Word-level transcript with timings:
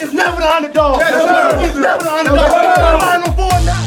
is 0.00 0.14
never 0.14 0.40
the 0.40 0.50
underdog. 0.50 0.98
Yes, 0.98 1.60
He's 1.60 1.78
never 1.78 2.02
the 2.02 2.10
underdog. 2.10 3.00
Final 3.00 3.32
four 3.34 3.50
now. 3.64 3.86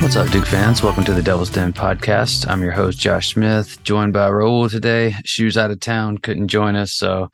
What's 0.00 0.16
up, 0.16 0.30
Duke 0.30 0.46
fans? 0.46 0.82
Welcome 0.82 1.04
to 1.04 1.12
the 1.12 1.22
Devil's 1.22 1.50
Den 1.50 1.72
podcast. 1.74 2.48
I'm 2.48 2.62
your 2.62 2.72
host, 2.72 2.98
Josh 2.98 3.34
Smith, 3.34 3.82
joined 3.82 4.14
by 4.14 4.28
Raul 4.30 4.70
today. 4.70 5.16
Shoes 5.24 5.58
out 5.58 5.70
of 5.70 5.80
town, 5.80 6.18
couldn't 6.18 6.48
join 6.48 6.76
us, 6.76 6.92
so 6.92 7.30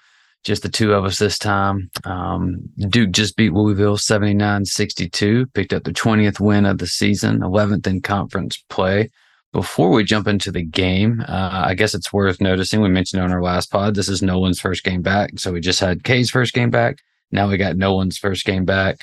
just 0.49 0.63
the 0.63 0.69
two 0.69 0.95
of 0.95 1.05
us 1.05 1.19
this 1.19 1.39
time. 1.39 1.91
Um, 2.05 2.63
Duke 2.89 3.13
just 3.13 3.37
beat 3.37 3.53
Louisville 3.53 3.99
79 3.99 4.65
62, 4.65 5.47
picked 5.49 5.75
up 5.75 5.85
the 5.85 5.93
20th 5.93 6.41
win 6.41 6.65
of 6.65 6.79
the 6.79 6.87
season, 6.87 7.41
11th 7.41 7.87
in 7.87 8.01
conference 8.01 8.57
play. 8.71 9.11
Before 9.53 9.91
we 9.91 10.05
jump 10.05 10.27
into 10.27 10.51
the 10.51 10.65
game, 10.65 11.23
uh, 11.29 11.65
I 11.67 11.75
guess 11.75 11.95
it's 11.95 12.13
worth 12.13 12.41
noticing 12.41 12.81
we 12.81 12.89
mentioned 12.89 13.23
on 13.23 13.31
our 13.31 13.43
last 13.43 13.71
pod, 13.71 13.95
this 13.95 14.09
is 14.09 14.23
Nolan's 14.23 14.61
first 14.61 14.85
game 14.85 15.03
back. 15.03 15.33
So 15.37 15.53
we 15.53 15.61
just 15.61 15.81
had 15.81 16.03
K's 16.03 16.31
first 16.31 16.55
game 16.55 16.71
back. 16.71 16.99
Now 17.31 17.49
we 17.49 17.59
got 17.59 17.77
Nolan's 17.77 18.19
first 18.19 18.45
game 18.47 18.65
back. 18.65 19.01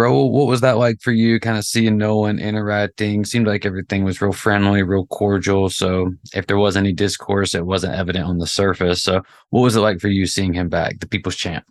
Raul, 0.00 0.30
what 0.30 0.46
was 0.46 0.60
that 0.62 0.78
like 0.78 1.00
for 1.00 1.12
you? 1.12 1.38
Kind 1.38 1.58
of 1.58 1.64
seeing 1.64 1.96
Nolan 1.96 2.38
interacting. 2.38 3.24
Seemed 3.24 3.46
like 3.46 3.64
everything 3.66 4.04
was 4.04 4.20
real 4.20 4.32
friendly, 4.32 4.82
real 4.82 5.06
cordial. 5.06 5.68
So 5.68 6.12
if 6.34 6.46
there 6.46 6.58
was 6.58 6.76
any 6.76 6.92
discourse, 6.92 7.54
it 7.54 7.66
wasn't 7.66 7.94
evident 7.94 8.26
on 8.26 8.38
the 8.38 8.46
surface. 8.46 9.02
So 9.02 9.22
what 9.50 9.60
was 9.62 9.76
it 9.76 9.80
like 9.80 10.00
for 10.00 10.08
you 10.08 10.26
seeing 10.26 10.54
him 10.54 10.68
back, 10.68 11.00
the 11.00 11.08
people's 11.08 11.36
champ? 11.36 11.64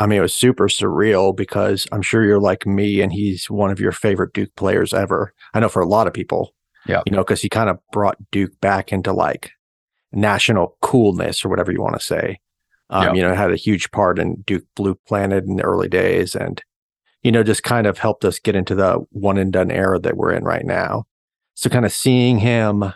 I 0.00 0.06
mean, 0.06 0.18
it 0.18 0.22
was 0.22 0.34
super 0.34 0.66
surreal 0.68 1.36
because 1.36 1.86
I'm 1.92 2.02
sure 2.02 2.24
you're 2.24 2.40
like 2.40 2.66
me 2.66 3.00
and 3.00 3.12
he's 3.12 3.48
one 3.48 3.70
of 3.70 3.78
your 3.78 3.92
favorite 3.92 4.32
Duke 4.32 4.54
players 4.56 4.92
ever. 4.92 5.32
I 5.54 5.60
know 5.60 5.68
for 5.68 5.82
a 5.82 5.86
lot 5.86 6.06
of 6.06 6.12
people. 6.12 6.54
Yeah. 6.86 7.02
You 7.06 7.12
know, 7.12 7.22
because 7.22 7.40
he 7.42 7.48
kind 7.48 7.70
of 7.70 7.78
brought 7.92 8.16
Duke 8.32 8.58
back 8.60 8.92
into 8.92 9.12
like 9.12 9.52
national 10.10 10.76
coolness 10.82 11.44
or 11.44 11.48
whatever 11.48 11.70
you 11.70 11.80
want 11.80 11.94
to 11.94 12.04
say. 12.04 12.40
Um, 12.90 13.04
Yeah. 13.04 13.12
You 13.14 13.22
know, 13.22 13.34
had 13.34 13.52
a 13.52 13.56
huge 13.56 13.90
part 13.92 14.18
in 14.18 14.42
Duke 14.44 14.64
Blue 14.74 14.96
Planet 15.06 15.44
in 15.44 15.56
the 15.56 15.62
early 15.62 15.88
days 15.88 16.34
and, 16.34 16.60
you 17.22 17.32
know, 17.32 17.42
just 17.42 17.62
kind 17.62 17.86
of 17.86 17.98
helped 17.98 18.24
us 18.24 18.38
get 18.38 18.56
into 18.56 18.74
the 18.74 18.98
one 19.10 19.38
and 19.38 19.52
done 19.52 19.70
era 19.70 19.98
that 20.00 20.16
we're 20.16 20.32
in 20.32 20.44
right 20.44 20.64
now. 20.64 21.04
So 21.54 21.70
kind 21.70 21.84
of 21.84 21.92
seeing 21.92 22.38
him 22.38 22.92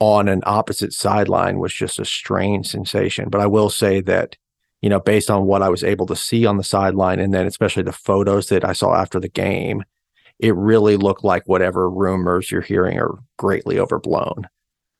on 0.00 0.28
an 0.28 0.42
opposite 0.46 0.92
sideline 0.92 1.58
was 1.58 1.72
just 1.72 1.98
a 1.98 2.04
strange 2.04 2.66
sensation. 2.68 3.28
But 3.30 3.40
I 3.40 3.46
will 3.46 3.70
say 3.70 4.00
that, 4.02 4.36
you 4.82 4.88
know, 4.88 5.00
based 5.00 5.30
on 5.30 5.46
what 5.46 5.62
I 5.62 5.68
was 5.68 5.82
able 5.82 6.06
to 6.06 6.16
see 6.16 6.46
on 6.46 6.56
the 6.56 6.64
sideline 6.64 7.18
and 7.18 7.34
then 7.34 7.46
especially 7.46 7.82
the 7.82 7.92
photos 7.92 8.48
that 8.48 8.64
I 8.64 8.72
saw 8.72 8.94
after 8.94 9.18
the 9.18 9.28
game, 9.28 9.82
it 10.38 10.54
really 10.54 10.96
looked 10.96 11.24
like 11.24 11.42
whatever 11.48 11.90
rumors 11.90 12.50
you're 12.50 12.60
hearing 12.60 12.98
are 12.98 13.18
greatly 13.38 13.78
overblown. 13.78 14.46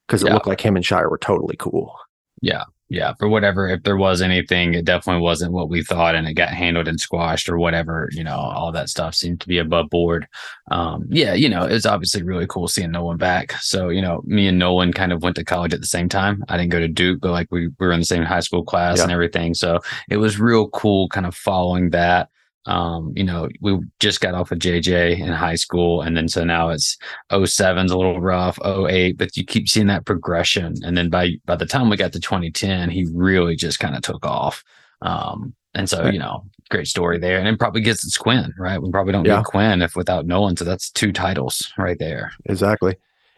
Because 0.06 0.22
it 0.22 0.28
Yeah. 0.28 0.34
looked 0.34 0.46
like 0.46 0.60
him 0.60 0.74
and 0.74 0.84
Scheyer 0.84 1.10
were 1.10 1.18
totally 1.18 1.56
cool. 1.58 1.94
Yeah. 2.40 2.64
Yeah. 2.90 3.12
For 3.18 3.28
whatever, 3.28 3.68
if 3.68 3.82
there 3.82 3.98
was 3.98 4.22
anything, 4.22 4.72
it 4.72 4.86
definitely 4.86 5.20
wasn't 5.20 5.52
what 5.52 5.68
we 5.68 5.82
thought 5.82 6.14
and 6.14 6.26
it 6.26 6.34
got 6.34 6.48
handled 6.48 6.88
and 6.88 6.98
squashed 6.98 7.48
or 7.48 7.58
whatever, 7.58 8.08
you 8.12 8.24
know, 8.24 8.34
all 8.36 8.72
that 8.72 8.88
stuff 8.88 9.14
seemed 9.14 9.42
to 9.42 9.48
be 9.48 9.58
above 9.58 9.90
board. 9.90 10.26
Um, 10.70 11.04
yeah, 11.10 11.34
you 11.34 11.50
know, 11.50 11.64
it's 11.64 11.84
obviously 11.84 12.22
really 12.22 12.46
cool 12.46 12.66
seeing 12.66 12.90
Nolan 12.90 13.18
back. 13.18 13.52
So, 13.60 13.90
you 13.90 14.00
know, 14.00 14.22
me 14.24 14.48
and 14.48 14.58
Nolan 14.58 14.94
kind 14.94 15.12
of 15.12 15.22
went 15.22 15.36
to 15.36 15.44
college 15.44 15.74
at 15.74 15.80
the 15.80 15.86
same 15.86 16.08
time. 16.08 16.42
I 16.48 16.56
didn't 16.56 16.72
go 16.72 16.80
to 16.80 16.88
Duke, 16.88 17.20
but 17.20 17.32
like 17.32 17.48
we, 17.50 17.68
we 17.68 17.86
were 17.86 17.92
in 17.92 18.00
the 18.00 18.06
same 18.06 18.22
high 18.24 18.40
school 18.40 18.64
class 18.64 18.96
Yeah. 18.98 19.02
and 19.04 19.12
everything. 19.12 19.52
So 19.52 19.80
it 20.08 20.16
was 20.16 20.40
real 20.40 20.68
cool 20.70 21.08
kind 21.10 21.26
of 21.26 21.34
following 21.34 21.90
that. 21.90 22.30
Um, 22.66 23.12
you 23.16 23.24
know, 23.24 23.48
we 23.62 23.78
just 23.98 24.20
got 24.20 24.34
off 24.34 24.52
of 24.52 24.58
JJ 24.58 25.18
in 25.20 25.28
high 25.32 25.54
school, 25.54 26.02
and 26.02 26.16
then 26.16 26.28
so 26.28 26.44
now 26.44 26.68
it's 26.68 26.98
07's 27.32 27.90
a 27.90 27.96
little 27.96 28.20
rough, 28.20 28.58
08, 28.66 29.16
but 29.16 29.36
you 29.36 29.44
keep 29.44 29.68
seeing 29.68 29.86
that 29.86 30.04
progression. 30.04 30.74
And 30.84 30.96
then 30.96 31.08
by 31.08 31.32
by 31.46 31.56
the 31.56 31.64
time 31.66 31.88
we 31.88 31.96
got 31.96 32.12
to 32.12 32.20
2010, 32.20 32.90
he 32.90 33.06
really 33.12 33.56
just 33.56 33.78
kind 33.80 33.96
of 33.96 34.02
took 34.02 34.24
off. 34.26 34.62
Um, 35.00 35.54
and 35.74 35.88
so, 35.88 36.08
you 36.08 36.18
know, 36.18 36.44
great 36.70 36.88
story 36.88 37.18
there. 37.18 37.38
And 37.38 37.48
it 37.48 37.58
probably 37.58 37.80
gets 37.80 38.04
its 38.04 38.18
Quinn, 38.18 38.52
right? 38.58 38.82
We 38.82 38.90
probably 38.90 39.12
don't 39.12 39.24
Yeah. 39.24 39.36
get 39.36 39.44
Quinn 39.44 39.80
if 39.80 39.96
without 39.96 40.26
Nolan. 40.26 40.56
So 40.56 40.64
that's 40.64 40.90
two 40.90 41.12
titles 41.12 41.72
right 41.78 41.98
there. 41.98 42.32
Exactly. 42.46 42.96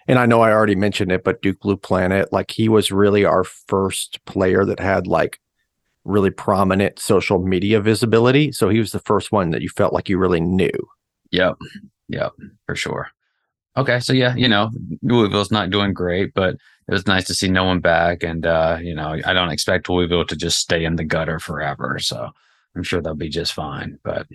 And 0.09 0.19
I 0.19 0.27
know 0.27 0.41
I 0.41 0.51
already 0.51 0.75
mentioned 0.75 1.13
it, 1.13 1.23
but 1.23 1.43
Duke 1.43 1.61
Blue 1.61 1.77
Planet, 1.77 2.33
like 2.33 2.51
he 2.51 2.69
was 2.69 2.91
really 2.91 3.25
our 3.25 3.45
first 3.45 4.19
player 4.25 4.65
that 4.65 4.81
had 4.81 5.07
like 5.07 5.39
really 6.11 6.31
prominent 6.31 6.99
social 6.99 7.39
media 7.39 7.81
visibility. 7.81 8.53
So 8.53 8.69
he 8.69 8.79
was 8.79 8.93
the 8.93 9.01
first 9.01 9.33
one 9.33 9.51
that 9.51 9.63
you 9.63 9.69
felt 9.69 9.93
like 9.93 10.09
you 10.09 10.19
really 10.19 10.41
knew. 10.41 10.71
Yep. 11.31 11.57
Yep. 12.09 12.33
For 12.67 12.75
sure. 12.75 13.09
Okay. 13.77 14.01
So 14.01 14.13
yeah, 14.13 14.35
you 14.35 14.49
know, 14.49 14.71
Louisville's 15.03 15.51
not 15.51 15.71
doing 15.71 15.95
great, 15.95 16.35
but 16.35 16.55
it 16.55 16.93
was 16.93 17.07
nice 17.07 17.25
to 17.29 17.35
see 17.35 17.49
Nolan 17.49 17.81
back. 17.81 18.23
And 18.23 18.45
uh, 18.45 18.79
you 18.81 18.95
know, 18.95 19.17
I 19.25 19.33
don't 19.33 19.51
expect 19.51 19.89
Louisville 19.89 20.27
to 20.27 20.37
just 20.37 20.59
stay 20.59 20.85
in 20.85 20.97
the 20.97 21.05
gutter 21.05 21.39
forever. 21.39 21.99
So 22.01 22.31
I'm 22.75 22.83
sure 22.83 23.01
they'll 23.01 23.15
be 23.15 23.29
just 23.29 23.53
fine. 23.53 23.99
But 24.03 24.27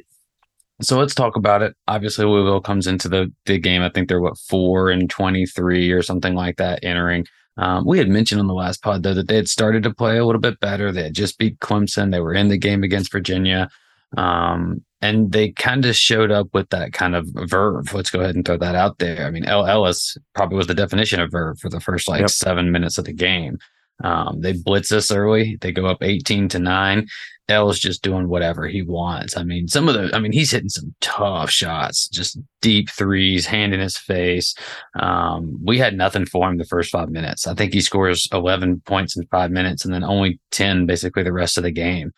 so 0.81 0.97
let's 0.97 1.15
talk 1.15 1.35
about 1.35 1.61
it. 1.61 1.75
Obviously, 1.87 2.25
Louisville 2.25 2.61
comes 2.61 2.87
into 2.87 3.09
the 3.09 3.31
the 3.45 3.57
game. 3.57 3.81
I 3.81 3.89
think 3.89 4.07
they're 4.07 4.21
what 4.21 4.37
four 4.37 4.89
and 4.89 5.09
twenty 5.09 5.45
three 5.45 5.91
or 5.91 6.01
something 6.01 6.33
like 6.33 6.57
that 6.57 6.79
entering. 6.83 7.25
Um, 7.57 7.85
we 7.85 7.97
had 7.97 8.09
mentioned 8.09 8.41
on 8.41 8.47
the 8.47 8.53
last 8.53 8.81
pod 8.83 9.03
though 9.03 9.13
that 9.13 9.27
they 9.27 9.35
had 9.35 9.47
started 9.47 9.83
to 9.83 9.93
play 9.93 10.17
a 10.17 10.25
little 10.25 10.41
bit 10.41 10.59
better. 10.59 10.91
They 10.91 11.03
had 11.03 11.13
just 11.15 11.37
beat 11.37 11.59
Clemson. 11.59 12.11
They 12.11 12.19
were 12.19 12.33
in 12.33 12.49
the 12.49 12.57
game 12.57 12.83
against 12.83 13.11
Virginia. 13.11 13.69
Um, 14.17 14.83
and 15.01 15.31
they 15.31 15.51
kind 15.51 15.85
of 15.85 15.95
showed 15.95 16.31
up 16.31 16.47
with 16.53 16.69
that 16.69 16.93
kind 16.93 17.15
of 17.15 17.27
verve. 17.33 17.93
Let's 17.93 18.09
go 18.09 18.21
ahead 18.21 18.35
and 18.35 18.45
throw 18.45 18.57
that 18.57 18.75
out 18.75 18.97
there. 18.99 19.25
I 19.25 19.29
mean, 19.31 19.45
El 19.45 19.65
Ellis 19.67 20.17
probably 20.33 20.57
was 20.57 20.67
the 20.67 20.73
definition 20.73 21.19
of 21.19 21.31
verve 21.31 21.59
for 21.59 21.69
the 21.69 21.79
first 21.79 22.07
like 22.07 22.21
Yep. 22.21 22.29
seven 22.29 22.71
minutes 22.71 22.97
of 22.97 23.05
the 23.05 23.13
game. 23.13 23.57
Um, 24.03 24.41
they 24.41 24.53
blitz 24.53 24.91
us 24.91 25.11
early. 25.11 25.57
They 25.61 25.71
go 25.71 25.85
up 25.85 26.03
18 26.03 26.49
to 26.49 26.59
nine. 26.59 27.07
El's 27.47 27.79
just 27.79 28.01
doing 28.01 28.27
whatever 28.27 28.67
he 28.67 28.81
wants. 28.81 29.37
I 29.37 29.43
mean, 29.43 29.67
some 29.67 29.87
of 29.87 29.93
the, 29.93 30.09
I 30.15 30.19
mean, 30.19 30.31
he's 30.31 30.51
hitting 30.51 30.69
some 30.69 30.95
tough 30.99 31.51
shots, 31.51 32.07
just 32.09 32.39
deep 32.61 32.89
threes, 32.89 33.45
hand 33.45 33.73
in 33.73 33.79
his 33.79 33.97
face. 33.97 34.55
Um, 34.99 35.59
we 35.63 35.77
had 35.77 35.95
nothing 35.95 36.25
for 36.25 36.49
him 36.49 36.57
the 36.57 36.65
first 36.65 36.91
five 36.91 37.09
minutes. 37.09 37.45
I 37.45 37.53
think 37.53 37.73
he 37.73 37.81
scores 37.81 38.27
11 38.31 38.81
points 38.85 39.15
in 39.15 39.27
five 39.27 39.51
minutes 39.51 39.85
and 39.85 39.93
then 39.93 40.03
only 40.03 40.39
10 40.51 40.87
basically 40.87 41.21
the 41.21 41.33
rest 41.33 41.57
of 41.57 41.63
the 41.63 41.71
game. 41.71 42.11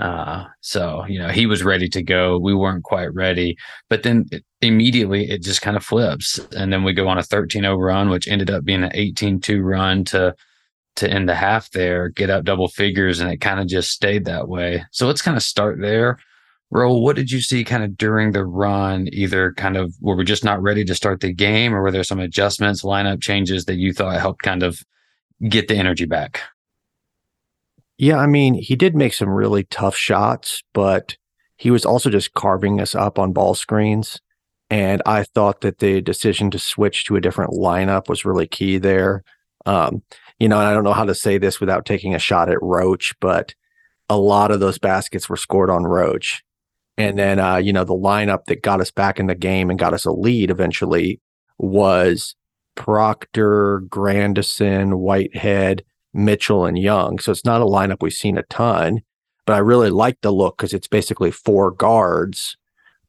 Uh, 0.00 0.44
so, 0.60 1.04
you 1.06 1.18
know, 1.18 1.28
he 1.28 1.46
was 1.46 1.62
ready 1.62 1.88
to 1.88 2.02
go. 2.02 2.38
We 2.38 2.54
weren't 2.54 2.82
quite 2.82 3.14
ready, 3.14 3.56
but 3.88 4.02
then 4.02 4.26
it, 4.32 4.44
immediately 4.60 5.30
it 5.30 5.42
just 5.42 5.62
kind 5.62 5.76
of 5.76 5.84
flips. 5.84 6.40
And 6.56 6.72
then 6.72 6.82
we 6.82 6.92
go 6.92 7.08
on 7.08 7.18
a 7.18 7.22
13 7.22 7.62
0 7.62 7.76
run, 7.76 8.10
which 8.10 8.28
ended 8.28 8.50
up 8.50 8.64
being 8.64 8.82
an 8.82 8.90
18 8.92 9.40
2 9.40 9.62
run 9.62 10.04
to, 10.06 10.34
to 10.96 11.10
end 11.10 11.28
the 11.28 11.34
half 11.34 11.70
there, 11.70 12.08
get 12.08 12.30
up 12.30 12.44
double 12.44 12.68
figures, 12.68 13.20
and 13.20 13.30
it 13.30 13.38
kind 13.38 13.60
of 13.60 13.66
just 13.66 13.90
stayed 13.90 14.24
that 14.24 14.48
way. 14.48 14.84
So 14.90 15.06
let's 15.06 15.22
kind 15.22 15.36
of 15.36 15.42
start 15.42 15.80
there. 15.80 16.18
Ro, 16.70 16.94
what 16.96 17.16
did 17.16 17.30
you 17.30 17.40
see 17.40 17.62
kind 17.62 17.84
of 17.84 17.96
during 17.96 18.32
the 18.32 18.44
run? 18.44 19.08
Either 19.12 19.52
kind 19.52 19.76
of 19.76 19.94
were 20.00 20.16
we 20.16 20.24
just 20.24 20.44
not 20.44 20.62
ready 20.62 20.84
to 20.84 20.94
start 20.94 21.20
the 21.20 21.32
game, 21.32 21.74
or 21.74 21.82
were 21.82 21.92
there 21.92 22.04
some 22.04 22.20
adjustments, 22.20 22.82
lineup 22.82 23.20
changes 23.20 23.66
that 23.66 23.76
you 23.76 23.92
thought 23.92 24.20
helped 24.20 24.42
kind 24.42 24.62
of 24.62 24.82
get 25.48 25.68
the 25.68 25.76
energy 25.76 26.04
back? 26.04 26.40
Yeah, 27.96 28.16
I 28.16 28.26
mean, 28.26 28.54
he 28.54 28.74
did 28.74 28.96
make 28.96 29.14
some 29.14 29.28
really 29.28 29.64
tough 29.64 29.94
shots, 29.94 30.62
but 30.72 31.16
he 31.56 31.70
was 31.70 31.84
also 31.84 32.10
just 32.10 32.34
carving 32.34 32.80
us 32.80 32.94
up 32.94 33.18
on 33.18 33.32
ball 33.32 33.54
screens. 33.54 34.20
And 34.70 35.00
I 35.06 35.22
thought 35.22 35.60
that 35.60 35.78
the 35.78 36.00
decision 36.00 36.50
to 36.50 36.58
switch 36.58 37.04
to 37.04 37.14
a 37.16 37.20
different 37.20 37.52
lineup 37.52 38.08
was 38.08 38.24
really 38.24 38.48
key 38.48 38.78
there. 38.78 39.22
Um, 39.66 40.02
you 40.38 40.48
know, 40.48 40.58
and 40.58 40.68
I 40.68 40.74
don't 40.74 40.84
know 40.84 40.92
how 40.92 41.04
to 41.04 41.14
say 41.14 41.38
this 41.38 41.60
without 41.60 41.86
taking 41.86 42.14
a 42.14 42.18
shot 42.18 42.50
at 42.50 42.62
Roach, 42.62 43.14
but 43.20 43.54
a 44.08 44.18
lot 44.18 44.50
of 44.50 44.60
those 44.60 44.78
baskets 44.78 45.28
were 45.28 45.36
scored 45.36 45.70
on 45.70 45.84
Roach. 45.84 46.42
And 46.96 47.18
then, 47.18 47.38
uh, 47.38 47.56
you 47.56 47.72
know, 47.72 47.84
the 47.84 47.94
lineup 47.94 48.44
that 48.46 48.62
got 48.62 48.80
us 48.80 48.90
back 48.90 49.18
in 49.18 49.26
the 49.26 49.34
game 49.34 49.70
and 49.70 49.78
got 49.78 49.94
us 49.94 50.04
a 50.04 50.12
lead 50.12 50.50
eventually 50.50 51.20
was 51.58 52.36
Proctor, 52.76 53.80
Grandison, 53.88 54.98
Whitehead, 54.98 55.84
Mitchell, 56.12 56.64
and 56.64 56.78
Young. 56.78 57.18
So 57.18 57.32
it's 57.32 57.44
not 57.44 57.62
a 57.62 57.66
lineup 57.66 57.98
we've 58.00 58.12
seen 58.12 58.38
a 58.38 58.44
ton, 58.44 59.00
but 59.46 59.54
I 59.54 59.58
really 59.58 59.90
like 59.90 60.20
the 60.20 60.32
look 60.32 60.56
because 60.56 60.72
it's 60.72 60.88
basically 60.88 61.30
four 61.30 61.70
guards, 61.70 62.56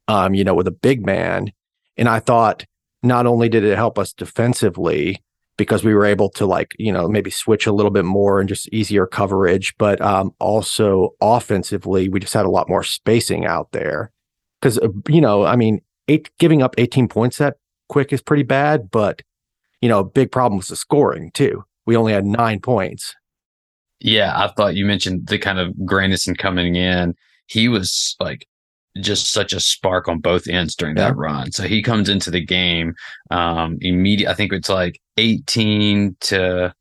um, 0.08 0.34
you 0.34 0.44
know, 0.44 0.56
with 0.56 0.68
a 0.68 0.72
big 0.72 1.06
man. 1.06 1.51
And 1.98 2.10
I 2.10 2.19
thought 2.19 2.66
not 3.04 3.28
only 3.28 3.50
did 3.50 3.63
it 3.63 3.75
help 3.75 4.00
us 4.00 4.13
defensively 4.13 5.24
because 5.57 5.84
we 5.84 5.94
were 5.94 6.06
able 6.06 6.30
to 6.30 6.46
like, 6.46 6.74
you 6.78 6.92
know, 6.92 7.07
maybe 7.07 7.30
switch 7.30 7.66
a 7.66 7.72
little 7.72 7.92
bit 7.92 8.06
more 8.06 8.40
and 8.40 8.50
just 8.50 8.68
easier 8.69 9.07
coverage, 9.07 9.75
but 9.78 10.02
um, 10.02 10.34
also 10.40 11.12
offensively, 11.22 12.10
we 12.10 12.19
just 12.19 12.34
had 12.34 12.46
a 12.46 12.50
lot 12.50 12.69
more 12.69 12.84
spacing 12.84 13.46
out 13.46 13.72
there. 13.72 14.12
Because, 14.62 14.80
you 15.07 15.22
know, 15.22 15.46
I 15.46 15.56
mean, 15.56 15.81
eight, 16.07 16.30
giving 16.40 16.62
up 16.62 16.75
18 16.78 17.07
points 17.07 17.38
that 17.38 17.57
quick 17.88 18.12
is 18.12 18.22
pretty 18.22 18.44
bad, 18.44 18.90
but, 18.92 19.22
you 19.81 19.90
know, 19.90 20.00
a 20.00 20.06
big 20.06 20.31
problem 20.31 20.57
was 20.57 20.68
the 20.68 20.75
scoring 20.75 21.31
too. 21.34 21.63
We 21.86 21.96
only 21.96 22.13
had 22.13 22.25
nine 22.25 22.60
points. 22.60 23.16
Yeah, 24.00 24.34
I 24.36 24.51
thought 24.51 24.75
you 24.75 24.86
mentioned 24.86 25.28
the 25.28 25.38
kind 25.38 25.60
of 25.60 25.74
Grandison 25.86 26.36
coming 26.36 26.75
in. 26.75 27.16
He 27.48 27.69
was 27.69 28.16
like 28.19 28.48
just 29.00 29.32
such 29.32 29.54
a 29.54 29.60
spark 29.60 30.08
on 30.08 30.20
both 30.20 30.48
ends 30.48 30.76
during 30.76 30.96
Yeah. 30.96 31.10
that 31.10 31.18
run. 31.18 31.52
So 31.52 31.64
he 31.64 31.82
comes 31.82 32.10
into 32.10 32.32
the 32.32 32.44
game 32.46 32.94
um 33.32 33.78
immediate. 33.82 34.30
I 34.30 34.34
think 34.34 34.54
it's 34.54 34.70
like 34.70 35.00
18 35.18 36.16
to 36.22 36.74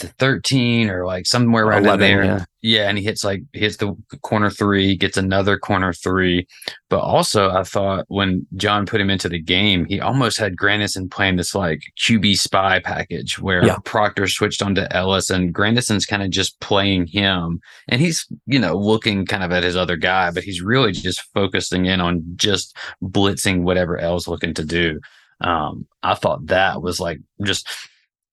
to 0.00 0.08
13 0.18 0.90
or 0.90 1.06
like 1.06 1.24
somewhere 1.26 1.64
around 1.66 1.78
in 1.82 1.84
11, 1.84 2.00
there. 2.00 2.24
yeah. 2.24 2.44
Yeah, 2.66 2.88
and 2.88 2.96
he 2.96 3.04
hits 3.04 3.22
like 3.22 3.42
he 3.52 3.60
hits 3.60 3.76
the 3.76 3.94
corner 4.22 4.48
three, 4.48 4.96
gets 4.96 5.18
another 5.18 5.58
corner 5.58 5.92
three. 5.92 6.46
But 6.88 7.00
also, 7.00 7.50
I 7.50 7.62
thought 7.62 8.06
when 8.08 8.46
Jon 8.56 8.86
put 8.86 9.02
him 9.02 9.10
into 9.10 9.28
the 9.28 9.38
game, 9.38 9.84
he 9.84 10.00
almost 10.00 10.38
had 10.38 10.56
Grandison 10.56 11.10
playing 11.10 11.36
this 11.36 11.54
like 11.54 11.82
QB 11.98 12.38
spy 12.38 12.80
package 12.80 13.38
where 13.38 13.62
Yeah. 13.66 13.76
Proctor 13.84 14.26
switched 14.28 14.62
onto 14.62 14.86
Ellis 14.92 15.28
and 15.28 15.52
Grandison's 15.52 16.06
kind 16.06 16.22
of 16.22 16.30
just 16.30 16.58
playing 16.60 17.06
him. 17.06 17.60
And 17.88 18.00
he's, 18.00 18.26
you 18.46 18.58
know, 18.58 18.74
looking 18.78 19.26
kind 19.26 19.44
of 19.44 19.52
at 19.52 19.62
his 19.62 19.76
other 19.76 19.96
guy, 19.96 20.30
but 20.30 20.42
he's 20.42 20.62
really 20.62 20.92
just 20.92 21.20
focusing 21.34 21.84
in 21.84 22.00
on 22.00 22.22
just 22.36 22.74
blitzing 23.02 23.64
whatever 23.64 23.98
El's 23.98 24.26
looking 24.26 24.54
to 24.54 24.64
do. 24.64 25.00
Um, 25.42 25.86
I 26.02 26.14
thought 26.14 26.46
that 26.46 26.80
was 26.80 26.98
like 26.98 27.20
just 27.44 27.68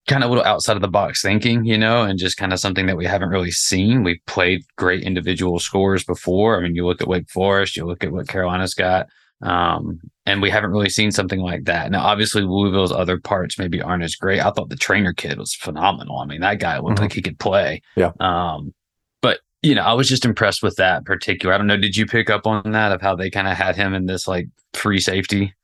kind 0.08 0.24
of 0.24 0.30
a 0.30 0.32
little 0.32 0.44
outside 0.44 0.76
of 0.76 0.82
the 0.82 0.88
box 0.88 1.22
thinking, 1.22 1.64
you 1.64 1.78
know, 1.78 2.02
and 2.02 2.18
just 2.18 2.36
kind 2.36 2.52
of 2.52 2.58
something 2.58 2.86
that 2.86 2.96
we 2.96 3.04
haven't 3.06 3.28
really 3.28 3.52
seen. 3.52 4.02
We've 4.02 4.20
played 4.26 4.62
great 4.76 5.02
individual 5.04 5.58
scores 5.60 6.04
before. 6.04 6.58
I 6.58 6.62
mean, 6.62 6.74
you 6.74 6.84
look 6.86 7.00
at 7.00 7.08
Wake 7.08 7.30
Forest, 7.30 7.76
you 7.76 7.84
look 7.86 8.02
at 8.02 8.10
what 8.12 8.26
Carolina's 8.28 8.74
got, 8.74 9.06
um, 9.42 10.00
and 10.26 10.42
we 10.42 10.50
haven't 10.50 10.70
really 10.70 10.88
seen 10.90 11.10
something 11.12 11.40
like 11.40 11.64
that. 11.64 11.90
Now, 11.90 12.02
obviously, 12.04 12.42
Louisville's 12.42 12.92
other 12.92 13.18
parts 13.18 13.58
maybe 13.58 13.80
aren't 13.80 14.02
as 14.04 14.14
great. 14.16 14.40
I 14.40 14.50
thought 14.50 14.70
the 14.70 14.76
Traynor 14.76 15.12
kid 15.12 15.38
was 15.38 15.54
phenomenal. 15.54 16.18
I 16.18 16.26
mean, 16.26 16.40
that 16.40 16.58
guy 16.60 16.78
looked 16.78 16.98
Mhm. 16.98 17.02
like 17.02 17.12
he 17.12 17.22
could 17.22 17.38
play. 17.38 17.80
Yeah. 17.96 18.10
Um, 18.20 18.72
but 19.20 19.38
you 19.62 19.76
know, 19.76 19.82
I 19.82 19.92
was 19.92 20.08
just 20.08 20.24
impressed 20.24 20.62
with 20.64 20.74
that 20.76 21.04
particular. 21.04 21.54
I 21.54 21.58
don't 21.58 21.68
know. 21.68 21.76
Did 21.76 21.96
you 21.96 22.06
pick 22.06 22.28
up 22.28 22.46
on 22.46 22.72
that 22.72 22.90
of 22.90 23.00
how 23.00 23.14
they 23.14 23.30
kind 23.30 23.46
of 23.46 23.56
had 23.56 23.76
him 23.76 23.94
in 23.94 24.06
this 24.06 24.26
like 24.26 24.48
free 24.74 24.98
safety? 24.98 25.54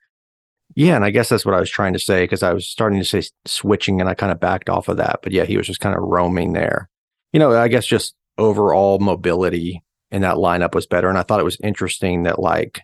Yeah, 0.75 0.97
and 0.97 1.05
I 1.05 1.11
guess 1.11 1.29
that's 1.29 1.45
what 1.45 1.55
I 1.55 1.61
was 1.61 1.71
trying 1.71 1.93
to 1.95 1.99
say 1.99 2.25
because 2.25 2.43
I 2.43 2.53
was 2.53 2.69
starting 2.69 2.99
to 2.99 3.05
say 3.05 3.23
switching 3.47 4.01
and 4.01 4.09
I 4.09 4.15
kind 4.15 4.31
of 4.31 4.41
backed 4.41 4.69
off 4.69 4.89
of 4.89 4.99
that. 4.99 5.21
But 5.23 5.33
yeah, 5.33 5.45
he 5.45 5.57
was 5.57 5.67
just 5.67 5.81
kind 5.81 5.97
of 5.97 6.03
roaming 6.03 6.53
there. 6.53 6.89
You 7.33 7.41
know, 7.41 7.53
I 7.57 7.69
guess 7.69 7.87
just 7.87 8.15
overall 8.37 8.99
mobility 8.99 9.83
in 10.11 10.23
that 10.23 10.37
lineup 10.37 10.75
was 10.75 10.87
better. 10.87 11.09
And 11.09 11.19
I 11.19 11.23
thought 11.23 11.41
it 11.41 11.45
was 11.45 11.59
interesting 11.63 12.23
that 12.23 12.39
like 12.39 12.83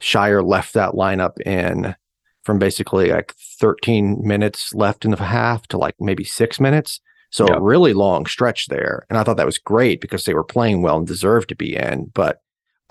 Scheyer 0.00 0.44
left 0.44 0.74
that 0.74 0.92
lineup 0.92 1.40
in 1.40 1.94
from 2.44 2.58
basically 2.58 3.10
like 3.10 3.34
13 3.60 4.26
minutes 4.26 4.74
left 4.74 5.04
in 5.04 5.12
the 5.12 5.16
half 5.22 5.66
to 5.68 5.78
like 5.78 5.94
maybe 6.00 6.24
six 6.24 6.58
minutes. 6.58 7.00
So 7.30 7.46
a 7.46 7.62
really 7.62 7.94
long 7.94 8.26
stretch 8.26 8.66
there. 8.66 9.06
And 9.08 9.18
I 9.18 9.22
thought 9.22 9.38
that 9.38 9.46
was 9.46 9.56
great 9.56 10.02
because 10.02 10.26
they 10.26 10.34
were 10.34 10.44
playing 10.44 10.82
well 10.82 10.98
and 10.98 11.06
deserved 11.06 11.48
to 11.48 11.56
be 11.56 11.74
in. 11.76 12.10
But 12.12 12.41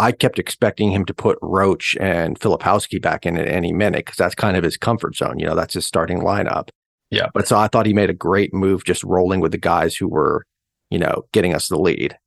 I 0.01 0.11
kept 0.11 0.39
expecting 0.39 0.91
him 0.91 1.05
to 1.05 1.13
put 1.13 1.37
Roach 1.41 1.95
and 2.01 2.39
Filipowski 2.39 3.01
back 3.01 3.25
in 3.25 3.37
at 3.37 3.47
any 3.47 3.71
minute 3.71 3.99
because 4.05 4.17
that's 4.17 4.35
kind 4.35 4.57
of 4.57 4.63
his 4.63 4.77
comfort 4.77 5.15
zone. 5.15 5.37
You 5.39 5.45
know, 5.45 5.55
that's 5.55 5.75
his 5.75 5.85
starting 5.85 6.19
lineup. 6.19 6.69
Yeah. 7.11 7.27
But 7.33 7.47
so 7.47 7.57
I 7.57 7.67
thought 7.67 7.85
he 7.85 7.93
made 7.93 8.09
a 8.09 8.13
great 8.13 8.53
move 8.53 8.83
just 8.83 9.03
rolling 9.03 9.41
with 9.41 9.51
the 9.51 9.57
guys 9.57 9.95
who 9.95 10.07
were, 10.07 10.45
you 10.89 10.97
know, 10.97 11.25
getting 11.33 11.53
us 11.53 11.67
the 11.67 11.77
lead. 11.77 12.17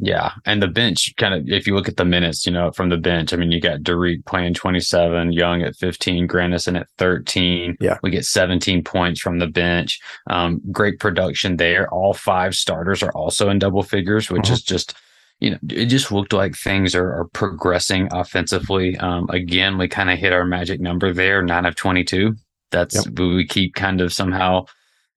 Yeah, 0.00 0.30
and 0.46 0.62
the 0.62 0.68
bench 0.68 1.12
kind 1.16 1.34
of 1.34 1.48
if 1.48 1.66
you 1.66 1.74
look 1.74 1.88
at 1.88 1.96
the 1.96 2.04
minutes, 2.04 2.46
you 2.46 2.52
know, 2.52 2.70
from 2.70 2.88
the 2.88 2.96
bench, 2.96 3.32
I 3.32 3.36
mean, 3.36 3.50
you 3.50 3.60
got 3.60 3.80
Dariq 3.80 4.24
playing 4.26 4.54
27, 4.54 5.32
Young 5.32 5.62
at 5.62 5.74
15, 5.74 6.28
Grandison 6.28 6.76
at 6.76 6.86
13. 6.98 7.76
Yeah. 7.80 7.98
we 8.04 8.10
get 8.10 8.24
17 8.24 8.84
points 8.84 9.20
from 9.20 9.40
the 9.40 9.48
bench. 9.48 9.98
Um, 10.30 10.60
great 10.70 11.00
production 11.00 11.56
there. 11.56 11.92
All 11.92 12.14
five 12.14 12.54
starters 12.54 13.02
are 13.02 13.10
also 13.10 13.48
in 13.50 13.58
double 13.58 13.82
figures, 13.82 14.30
which 14.30 14.44
Mhm. 14.48 14.52
is 14.52 14.62
just 14.62 14.94
you 15.40 15.50
know, 15.50 15.58
it 15.70 15.86
just 15.86 16.10
looked 16.10 16.32
like 16.32 16.56
things 16.56 16.94
are, 16.94 17.12
are 17.12 17.28
progressing 17.32 18.08
offensively. 18.12 18.96
Um, 18.96 19.28
again, 19.30 19.78
we 19.78 19.88
kind 19.88 20.10
of 20.10 20.18
hit 20.18 20.32
our 20.32 20.44
magic 20.44 20.80
number 20.80 21.12
there, 21.12 21.42
nine 21.42 21.66
of 21.66 21.76
22. 21.76 22.34
That's 22.70 23.08
we 23.08 23.34
we 23.34 23.46
keep 23.46 23.74
kind 23.74 24.00
of 24.00 24.12
somehow 24.12 24.66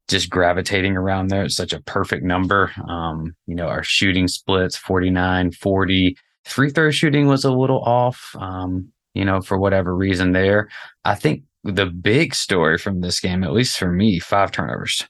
just 0.07 0.29
gravitating 0.29 0.95
around 0.95 1.27
there. 1.27 1.43
It's 1.43 1.55
such 1.55 1.73
a 1.73 1.81
perfect 1.81 2.23
number. 2.23 2.71
Um, 2.87 3.35
you 3.47 3.55
know, 3.55 3.67
our 3.67 3.83
shooting 3.83 4.27
splits 4.27 4.77
49, 4.77 5.51
40. 5.51 6.17
Free 6.45 6.69
throw 6.69 6.91
shooting 6.91 7.27
was 7.27 7.43
a 7.43 7.51
little 7.51 7.81
off, 7.81 8.35
um, 8.39 8.91
you 9.13 9.25
know, 9.25 9.41
for 9.41 9.57
whatever 9.57 9.95
reason 9.95 10.31
there. 10.31 10.69
I 11.03 11.15
think 11.15 11.43
the 11.63 11.85
big 11.85 12.35
story 12.35 12.77
from 12.77 13.01
this 13.01 13.19
game, 13.19 13.43
at 13.43 13.53
least 13.53 13.77
for 13.77 13.91
me, 13.91 14.19
five 14.19 14.51
turnovers. 14.51 15.07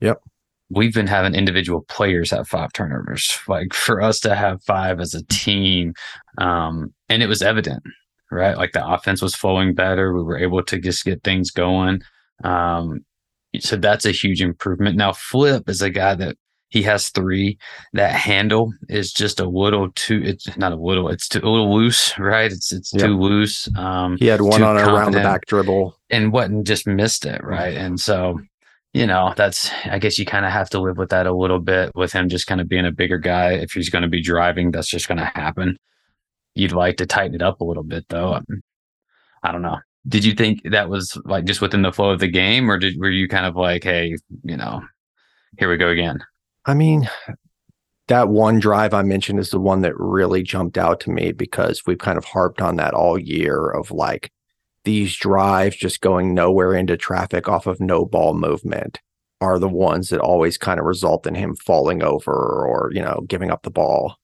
Yep. 0.00 0.20
We've 0.70 0.94
been 0.94 1.06
having 1.06 1.34
individual 1.34 1.82
players 1.88 2.30
have 2.32 2.48
five 2.48 2.72
turnovers. 2.72 3.38
Like 3.46 3.72
for 3.72 4.02
us 4.02 4.18
to 4.20 4.34
have 4.34 4.62
five 4.64 5.00
as 5.00 5.14
a 5.14 5.24
team, 5.26 5.94
um, 6.38 6.92
and 7.08 7.22
it 7.22 7.28
was 7.28 7.42
evident, 7.42 7.82
right? 8.30 8.56
Like 8.56 8.72
the 8.72 8.86
offense 8.86 9.22
was 9.22 9.34
flowing 9.34 9.74
better. 9.74 10.12
We 10.14 10.22
were 10.24 10.38
able 10.38 10.62
to 10.64 10.78
just 10.78 11.04
get 11.04 11.22
things 11.22 11.50
going. 11.50 12.00
Um, 12.44 13.04
so 13.60 13.76
that's 13.76 14.04
a 14.04 14.10
huge 14.10 14.42
improvement. 14.42 14.96
Now, 14.96 15.12
Flip 15.12 15.68
is 15.68 15.80
a 15.82 15.88
guy 15.90 16.14
that 16.16 16.36
he 16.68 16.82
has 16.82 17.10
three. 17.10 17.58
That 17.92 18.10
handle 18.12 18.72
is 18.88 19.12
just 19.12 19.38
a 19.38 19.48
little 19.48 19.90
too. 19.92 20.20
It's 20.24 20.56
not 20.58 20.72
a 20.72 20.76
little. 20.76 21.08
It's 21.08 21.28
too, 21.28 21.38
a 21.38 21.48
little 21.48 21.72
loose, 21.74 22.18
right? 22.18 22.50
It's 22.50 22.72
it's 22.72 22.92
Yeah. 22.92 23.06
too 23.06 23.18
loose. 23.18 23.68
Um, 23.76 24.16
He 24.18 24.26
had 24.26 24.40
one 24.40 24.62
on 24.64 24.76
a 24.76 24.80
around 24.80 25.12
the 25.12 25.20
back 25.20 25.46
dribble. 25.46 25.96
and 26.10 26.32
what 26.32 26.50
and 26.50 26.66
just 26.66 26.86
missed 26.88 27.24
it, 27.24 27.42
right? 27.44 27.74
And 27.76 28.00
so, 28.00 28.40
you 28.96 29.06
know, 29.06 29.34
that's 29.36 29.70
I 29.84 29.98
guess 29.98 30.18
you 30.18 30.24
kind 30.24 30.46
of 30.46 30.52
have 30.52 30.70
to 30.70 30.80
live 30.80 30.96
with 30.96 31.10
that 31.10 31.26
a 31.26 31.36
little 31.36 31.58
bit 31.58 31.92
with 31.94 32.14
him 32.14 32.30
just 32.30 32.46
kind 32.46 32.62
of 32.62 32.68
being 32.68 32.86
a 32.86 32.90
bigger 32.90 33.18
guy. 33.18 33.52
If 33.52 33.72
he's 33.72 33.90
going 33.90 34.02
to 34.02 34.08
be 34.08 34.22
driving, 34.22 34.70
that's 34.70 34.88
just 34.88 35.06
going 35.06 35.18
to 35.18 35.30
happen. 35.34 35.76
You'd 36.54 36.72
like 36.72 36.96
to 36.96 37.06
tighten 37.06 37.34
it 37.34 37.42
up 37.42 37.60
a 37.60 37.64
little 37.64 37.82
bit, 37.82 38.06
though. 38.08 38.40
I 39.42 39.52
don't 39.52 39.60
know. 39.60 39.76
Did 40.08 40.24
you 40.24 40.32
think 40.32 40.62
that 40.70 40.88
was 40.88 41.18
like 41.26 41.44
just 41.44 41.60
within 41.60 41.82
the 41.82 41.92
flow 41.92 42.08
of 42.08 42.20
the 42.20 42.28
game, 42.28 42.70
or 42.70 42.78
did 42.78 42.98
were 42.98 43.10
you 43.10 43.28
kind 43.28 43.44
of 43.44 43.54
like, 43.54 43.84
hey, 43.84 44.16
you 44.44 44.56
know, 44.56 44.80
here 45.58 45.68
we 45.68 45.76
go 45.76 45.90
again? 45.90 46.24
I 46.64 46.72
mean, 46.72 47.06
that 48.08 48.28
one 48.28 48.60
drive 48.60 48.94
I 48.94 49.02
mentioned 49.02 49.40
is 49.40 49.50
the 49.50 49.60
one 49.60 49.82
that 49.82 49.92
really 49.98 50.42
jumped 50.42 50.78
out 50.78 51.00
to 51.00 51.10
me 51.10 51.32
because 51.32 51.82
we've 51.86 51.98
kind 51.98 52.16
of 52.16 52.24
harped 52.24 52.62
on 52.62 52.76
that 52.76 52.94
all 52.94 53.18
year 53.18 53.68
of 53.68 53.90
like 53.90 54.30
these 54.86 55.16
drives 55.16 55.76
just 55.76 56.00
going 56.00 56.32
nowhere 56.32 56.72
into 56.72 56.96
traffic 56.96 57.48
off 57.48 57.66
of 57.66 57.80
no 57.80 58.06
ball 58.06 58.34
movement 58.34 59.00
are 59.40 59.58
the 59.58 59.68
ones 59.68 60.08
that 60.08 60.20
always 60.20 60.56
kind 60.56 60.78
of 60.78 60.86
result 60.86 61.26
in 61.26 61.34
him 61.34 61.56
falling 61.56 62.04
over 62.04 62.32
or, 62.32 62.90
you 62.94 63.02
know, 63.02 63.24
giving 63.28 63.50
up 63.50 63.62
the 63.62 63.70
ball. 63.70 64.16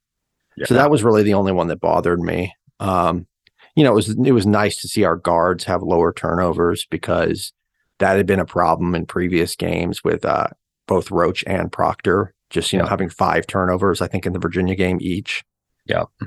So 0.64 0.74
that 0.74 0.90
was 0.90 1.02
really 1.02 1.24
the 1.24 1.34
only 1.34 1.50
one 1.50 1.66
that 1.66 1.80
bothered 1.80 2.20
me. 2.20 2.54
Um, 2.78 3.26
you 3.74 3.82
know, 3.82 3.90
it 3.90 3.96
was 3.96 4.08
it 4.10 4.32
was 4.32 4.46
nice 4.46 4.80
to 4.82 4.88
see 4.88 5.02
our 5.02 5.16
guards 5.16 5.64
have 5.64 5.82
lower 5.82 6.12
turnovers 6.12 6.86
because 6.90 7.52
that 7.98 8.16
had 8.16 8.26
been 8.26 8.38
a 8.38 8.44
problem 8.44 8.94
in 8.94 9.04
previous 9.04 9.56
games 9.56 10.04
with 10.04 10.24
uh, 10.24 10.48
both 10.86 11.10
Roach 11.10 11.42
and 11.46 11.72
Proctor. 11.72 12.34
Just 12.50 12.72
you 12.72 12.78
know 12.78 12.86
having 12.86 13.08
five 13.08 13.46
turnovers, 13.46 14.00
I 14.00 14.06
think 14.06 14.26
in 14.26 14.32
the 14.32 14.38
Virginia 14.38 14.76
game 14.76 14.98
each. 15.00 15.42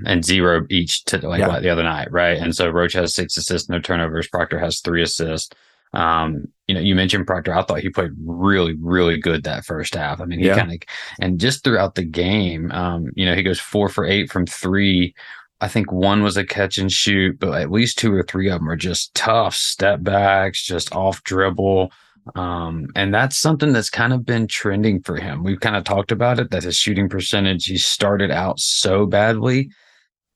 And 0.05 0.24
zero 0.25 0.65
each 0.69 1.03
to 1.05 1.17
like 1.27 1.39
Yeah. 1.39 1.59
the 1.59 1.69
other 1.69 1.83
night, 1.83 2.12
right? 2.12 2.38
And 2.38 2.55
so 2.55 2.69
Roach 2.69 2.93
has 2.93 3.15
six 3.15 3.38
assists, 3.38 3.69
no 3.69 3.79
turnovers. 3.79 4.27
Proctor 4.27 4.59
has 4.59 4.79
three 4.79 5.01
assists. 5.01 5.50
Um, 5.93 6.45
you 6.67 6.75
know, 6.75 6.81
you 6.81 6.93
mentioned 6.93 7.25
Proctor. 7.25 7.53
I 7.53 7.63
thought 7.63 7.79
he 7.79 7.89
played 7.89 8.12
really, 8.25 8.75
really 8.81 9.17
good 9.17 9.43
that 9.43 9.63
first 9.63 9.95
half. 9.95 10.19
I 10.19 10.25
mean, 10.25 10.39
he 10.39 10.47
Yeah. 10.47 10.57
kind 10.57 10.74
of 10.74 10.79
and 11.21 11.39
just 11.39 11.63
throughout 11.63 11.95
the 11.95 12.03
game, 12.03 12.69
um, 12.71 13.05
you 13.15 13.25
know, 13.25 13.33
he 13.35 13.43
goes 13.43 13.59
four 13.59 13.88
for 13.88 14.05
eight 14.05 14.29
from 14.29 14.45
three. 14.45 15.15
I 15.62 15.69
think 15.69 15.89
one 15.91 16.21
was 16.21 16.35
a 16.35 16.43
catch 16.45 16.77
and 16.77 16.91
shoot, 16.91 17.39
but 17.39 17.62
at 17.62 17.71
least 17.71 17.97
two 17.97 18.13
or 18.13 18.24
three 18.24 18.50
of 18.50 18.59
them 18.59 18.69
are 18.69 18.75
just 18.75 19.15
tough 19.15 19.55
step 19.55 20.03
backs, 20.03 20.62
just 20.65 20.93
off 20.93 21.24
dribble. 21.24 21.91
Um, 22.34 22.88
and 22.96 23.13
that's 23.13 23.38
something 23.38 23.72
that's 23.72 23.89
kind 23.89 24.12
of 24.12 24.25
been 24.25 24.48
trending 24.48 25.01
for 25.03 25.15
him. 25.15 25.44
We've 25.44 25.60
kind 25.60 25.75
of 25.75 25.84
talked 25.84 26.12
about 26.12 26.39
it 26.39 26.50
that 26.50 26.63
his 26.63 26.77
shooting 26.77 27.08
percentage, 27.08 27.65
he 27.65 27.77
started 27.77 28.32
out 28.32 28.60
so 28.60 29.05
badly 29.05 29.70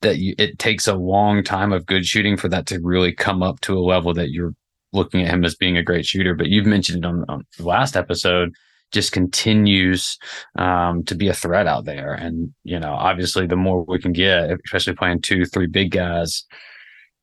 that 0.02 0.18
you, 0.20 0.36
it 0.38 0.60
takes 0.60 0.88
a 0.88 0.94
long 0.94 1.44
time 1.44 1.74
of 1.74 1.86
good 1.86 2.06
shooting 2.06 2.38
for 2.38 2.48
that 2.50 2.68
to 2.68 2.80
really 2.82 3.12
come 3.12 3.42
up 3.42 3.60
to 3.62 3.78
a 3.78 3.82
level 3.82 4.14
that 4.14 4.30
you're 4.30 4.54
looking 4.94 5.22
at 5.22 5.34
him 5.34 5.44
as 5.44 5.56
being 5.56 5.78
a 5.78 5.84
great 5.84 6.06
shooter. 6.06 6.36
But 6.36 6.48
you've 6.48 6.66
mentioned 6.66 7.04
it 7.04 7.08
on, 7.08 7.26
on 7.28 7.46
the 7.58 7.66
last 7.66 7.98
episode, 7.98 8.54
just 8.92 9.12
continues 9.12 10.18
um, 10.58 11.04
to 11.06 11.16
be 11.16 11.28
a 11.28 11.34
threat 11.34 11.68
out 11.68 11.86
there. 11.86 12.14
And, 12.14 12.54
you 12.64 12.80
know, 12.80 12.94
obviously 12.94 13.46
the 13.46 13.56
more 13.56 13.84
we 13.84 14.00
can 14.00 14.14
get, 14.14 14.52
especially 14.66 14.94
playing 14.94 15.22
two, 15.22 15.46
three 15.46 15.68
big 15.68 15.92
guys, 15.92 16.44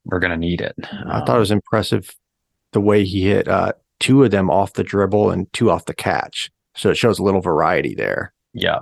we're 0.05 0.19
going 0.19 0.31
to 0.31 0.37
need 0.37 0.61
it. 0.61 0.75
I 1.09 1.21
thought 1.25 1.35
it 1.35 1.39
was 1.39 1.51
impressive 1.51 2.15
the 2.71 2.79
way 2.79 3.03
he 3.03 3.23
hit 3.23 3.47
uh, 3.47 3.73
two 3.99 4.23
of 4.23 4.31
them 4.31 4.49
off 4.49 4.73
the 4.73 4.83
dribble 4.83 5.31
and 5.31 5.51
two 5.53 5.71
off 5.71 5.85
the 5.85 5.93
catch. 5.93 6.49
So 6.75 6.89
it 6.89 6.97
shows 6.97 7.19
a 7.19 7.23
little 7.23 7.41
variety 7.41 7.95
there. 7.95 8.33
Yeah. 8.53 8.79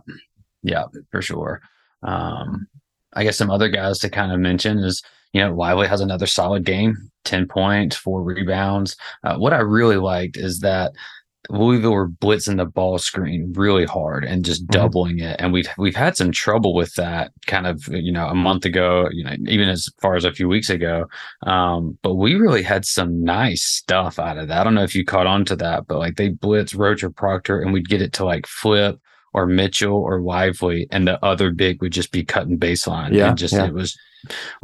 Yeah, 0.64 0.86
for 1.12 1.22
sure. 1.22 1.62
Um, 2.04 2.68
I 3.14 3.24
guess 3.24 3.38
some 3.38 3.52
other 3.52 3.70
guys 3.70 4.00
to 4.00 4.10
kind 4.10 4.32
of 4.32 4.40
mention 4.40 4.80
is, 4.80 5.02
you 5.32 5.42
know, 5.42 5.54
Lively 5.54 5.88
has 5.88 6.02
another 6.02 6.26
solid 6.26 6.66
game, 6.66 6.96
10 7.24 7.48
points, 7.48 7.96
four 7.96 8.22
rebounds. 8.24 8.96
Uh, 9.24 9.38
what 9.38 9.54
I 9.54 9.60
really 9.60 9.98
liked 9.98 10.38
is 10.38 10.60
that 10.60 10.94
Louisville 11.50 11.92
were 11.94 12.10
blitzing 12.10 12.58
the 12.58 12.66
ball 12.66 12.98
screen 12.98 13.54
really 13.56 13.86
hard 13.86 14.24
and 14.26 14.44
just 14.46 14.66
Mhm. 14.68 14.72
doubling 14.72 15.20
it, 15.20 15.36
and 15.40 15.52
we've 15.54 15.68
we've 15.78 15.96
had 15.96 16.16
some 16.18 16.32
trouble 16.32 16.74
with 16.74 16.94
that 16.96 17.32
kind 17.48 17.68
of 17.68 17.88
you 17.90 18.12
know 18.12 18.28
a 18.28 18.36
month 18.36 18.66
ago, 18.66 19.08
you 19.12 19.24
know 19.24 19.36
even 19.48 19.70
as 19.70 19.88
far 20.02 20.16
as 20.16 20.26
a 20.26 20.32
few 20.34 20.48
weeks 20.48 20.70
ago. 20.70 21.06
Um, 21.46 21.98
but 22.02 22.16
we 22.16 22.36
really 22.36 22.64
had 22.64 22.86
some 22.86 23.24
nice 23.24 23.64
stuff 23.64 24.20
out 24.20 24.38
of 24.38 24.48
that. 24.48 24.62
I 24.62 24.64
don't 24.64 24.76
know 24.76 24.84
if 24.84 24.96
you 24.96 25.06
caught 25.06 25.28
on 25.28 25.46
to 25.46 25.56
that, 25.58 25.88
but 25.88 26.00
like 26.00 26.16
they 26.16 26.30
blitz 26.30 26.74
Roach 26.74 27.04
or 27.04 27.10
Proctor, 27.10 27.60
and 27.62 27.74
we'd 27.74 27.90
get 27.90 28.02
it 28.02 28.14
to 28.14 28.26
like 28.26 28.48
Flip 28.48 28.98
or 29.34 29.46
Mitchell 29.46 29.98
or 29.98 30.22
Lively, 30.22 30.88
and 30.92 31.08
the 31.08 31.24
other 31.24 31.52
big 31.52 31.82
would 31.82 31.92
just 31.92 32.12
be 32.12 32.24
cutting 32.24 32.58
baseline. 32.58 33.12
Yeah, 33.14 33.30
and 33.30 33.38
just 33.38 33.54
yeah. 33.54 33.66
it 33.66 33.74
was 33.74 33.98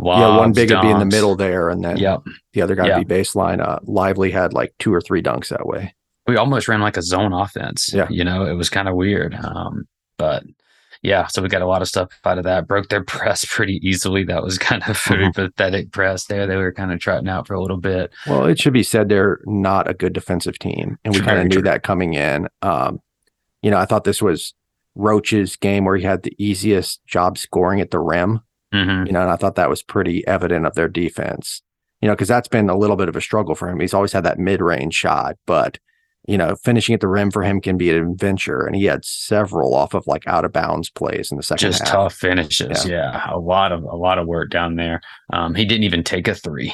yeah, 0.02 0.38
one 0.38 0.54
big 0.54 0.72
would 0.72 0.82
be 0.82 0.90
in 0.90 0.98
the 1.00 1.06
middle 1.06 1.36
there, 1.36 1.70
and 1.70 1.84
then 1.84 1.98
Yep. 1.98 2.22
the 2.54 2.62
other 2.64 2.74
guy 2.74 2.88
Yeah. 2.88 2.98
would 2.98 3.08
be 3.08 3.14
baseline. 3.16 3.60
Uh, 3.62 3.78
Lively 3.84 4.32
had 4.32 4.54
like 4.54 4.74
two 4.80 4.92
or 4.94 5.02
three 5.02 5.22
dunks 5.22 5.50
that 5.50 5.68
way. 5.68 5.94
We 6.28 6.38
almost 6.38 6.68
ran 6.68 6.82
like 6.82 6.98
a 6.98 7.01
zone 7.01 7.34
offense. 7.34 7.92
Yeah. 7.94 8.08
You 8.10 8.24
know, 8.24 8.46
it 8.46 8.54
was 8.54 8.70
kind 8.70 8.88
of 8.88 8.96
weird. 8.96 9.34
Um, 9.36 9.86
but 10.18 10.44
yeah, 11.01 11.25
so 11.28 11.42
we 11.42 11.50
got 11.50 11.63
a 11.63 11.68
lot 11.68 11.82
of 11.82 11.88
stuff 11.88 12.10
out 12.25 12.38
of 12.38 12.44
that. 12.44 12.68
Broke 12.68 12.90
their 12.90 13.04
press 13.06 13.44
pretty 13.46 13.80
easily. 13.88 14.24
That 14.24 14.44
was 14.44 14.58
kind 14.58 14.84
of 14.88 14.96
pretty 14.98 15.24
Mm-hmm. 15.24 15.42
pathetic 15.42 15.92
press 15.92 16.25
there. 16.25 16.46
They 16.46 16.58
were 16.58 16.72
kind 16.72 16.92
of 16.92 17.00
trotting 17.00 17.28
out 17.28 17.48
for 17.48 17.54
a 17.56 17.62
little 17.62 17.78
bit. 17.78 18.12
Well, 18.28 18.46
it 18.46 18.60
should 18.60 18.74
be 18.74 18.84
said 18.84 19.10
they're 19.10 19.40
not 19.46 19.90
a 19.90 19.94
good 19.96 20.13
defensive 20.13 20.60
team, 20.60 20.98
and 21.04 21.13
we 21.13 21.22
kind 21.22 21.40
of 21.40 21.48
knew 21.48 21.62
that 21.63 21.82
coming 21.84 22.13
in. 22.13 22.48
Um, 22.62 23.01
you 23.63 23.72
know, 23.72 23.78
I 23.78 23.86
thought 23.86 24.04
this 24.04 24.22
was 24.22 24.54
Roach's 24.96 25.56
game 25.56 25.86
where 25.86 25.96
he 25.98 26.04
had 26.04 26.24
the 26.24 26.36
easiest 26.38 27.04
job 27.08 27.38
scoring 27.38 27.80
at 27.82 27.90
the 27.92 28.00
rim. 28.00 28.42
hmm 28.72 29.06
You 29.06 29.12
know, 29.12 29.22
and 29.22 29.32
I 29.32 29.38
thought 29.38 29.56
that 29.56 29.70
was 29.70 29.82
pretty 29.82 30.25
evident 30.28 30.66
of 30.68 30.75
their 30.75 30.88
defense. 30.90 31.62
You 32.01 32.08
know, 32.08 32.13
because 32.13 32.28
that's 32.28 32.48
been 32.48 32.70
a 32.70 32.78
little 32.78 32.96
bit 32.96 33.10
of 33.10 33.16
a 33.16 33.22
struggle 33.22 33.54
for 33.56 33.70
him. 33.70 33.80
He's 33.80 33.94
always 33.94 34.12
had 34.12 34.24
that 34.25 34.40
mid-range 34.40 34.94
shot, 34.94 35.36
but 35.46 35.78
you 36.28 36.38
know, 36.38 36.56
finishing 36.63 36.94
at 36.94 37.01
the 37.01 37.08
rim 37.08 37.32
for 37.32 37.44
him 37.44 37.60
can 37.62 37.78
be 37.78 37.90
an 37.90 38.12
adventure, 38.12 38.66
and 38.66 38.75
he 38.75 38.86
had 38.86 39.04
several 39.04 39.74
off 39.74 39.94
of 39.94 40.06
like 40.08 40.28
out 40.28 40.46
of 40.46 40.51
bounds 40.54 40.90
plays 40.90 41.32
in 41.32 41.38
the 41.38 41.44
second 41.44 41.70
Just 41.72 41.80
half. 41.84 41.92
tough 41.92 42.13
finishes. 42.13 42.86
Yeah. 42.88 43.22
A 43.32 43.40
lot 43.40 43.72
of, 43.72 43.84
a 43.84 43.96
lot 43.96 44.20
of 44.20 44.28
work 44.28 44.50
down 44.51 44.75
there. 44.75 45.01
Um, 45.34 45.56
he 45.56 45.66
didn't 45.66 45.84
even 45.84 46.04
take 46.04 46.28
a 46.28 46.36
three. 46.36 46.74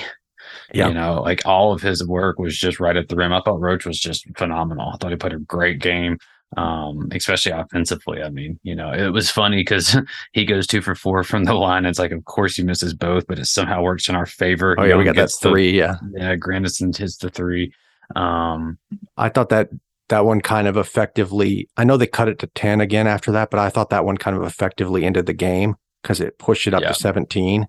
Yeah. 0.73 0.89
You 0.89 0.93
know, 0.93 1.21
like 1.21 1.45
all 1.45 1.71
of 1.71 1.81
his 1.81 2.05
work 2.05 2.39
was 2.39 2.57
just 2.57 2.79
right 2.81 2.97
at 2.97 3.07
the 3.07 3.15
rim. 3.15 3.31
I 3.31 3.41
thought 3.41 3.61
Roach 3.61 3.85
was 3.85 3.99
just 3.99 4.25
phenomenal. 4.37 4.91
I 4.93 4.97
thought 4.97 5.11
he 5.11 5.17
put 5.17 5.31
a 5.33 5.39
great 5.39 5.79
game, 5.79 6.17
um, 6.57 7.07
especially 7.13 7.53
offensively. 7.53 8.21
I 8.21 8.29
mean, 8.29 8.59
you 8.63 8.75
know, 8.75 8.91
it 8.91 9.09
was 9.13 9.29
funny 9.29 9.57
because 9.57 9.97
he 10.33 10.43
goes 10.45 10.67
two 10.67 10.81
for 10.81 10.93
four 10.95 11.23
from 11.23 11.45
the 11.45 11.53
line. 11.53 11.85
It's 11.85 11.99
like, 11.99 12.11
of 12.11 12.25
course, 12.25 12.57
he 12.57 12.63
misses 12.63 12.93
both, 12.93 13.27
but 13.27 13.39
it 13.39 13.45
somehow 13.45 13.81
works 13.81 14.09
in 14.09 14.15
our 14.15 14.25
favor. 14.25 14.75
Oh 14.77 14.83
yeah, 14.83 14.95
we 14.97 15.05
got 15.05 15.15
that 15.15 15.21
gets 15.21 15.37
the- 15.39 15.49
three. 15.49 15.71
yeah, 15.71 15.95
yeah, 16.13 16.35
Grandison 16.35 16.91
hits 16.93 17.15
the 17.17 17.29
three. 17.29 17.73
Um, 18.15 18.77
I 19.17 19.29
thought 19.29 19.49
that 19.49 19.69
that 20.09 20.25
one 20.25 20.41
kind 20.41 20.67
of 20.67 20.77
effectively. 20.77 21.67
I 21.75 21.83
know 21.83 21.97
they 21.97 22.07
cut 22.07 22.29
it 22.29 22.39
to 22.39 22.47
ten 22.47 22.79
again 22.81 23.07
after 23.07 23.31
that, 23.33 23.49
but 23.51 23.59
I 23.59 23.69
thought 23.69 23.89
that 23.89 24.05
one 24.05 24.17
kind 24.17 24.37
of 24.37 24.43
effectively 24.43 25.03
ended 25.05 25.25
the 25.25 25.33
game 25.33 25.75
because 26.01 26.21
it 26.21 26.37
pushed 26.39 26.67
it 26.67 26.73
up 26.73 26.81
Yeah. 26.81 26.89
to 26.89 26.93
seventeen. 26.93 27.67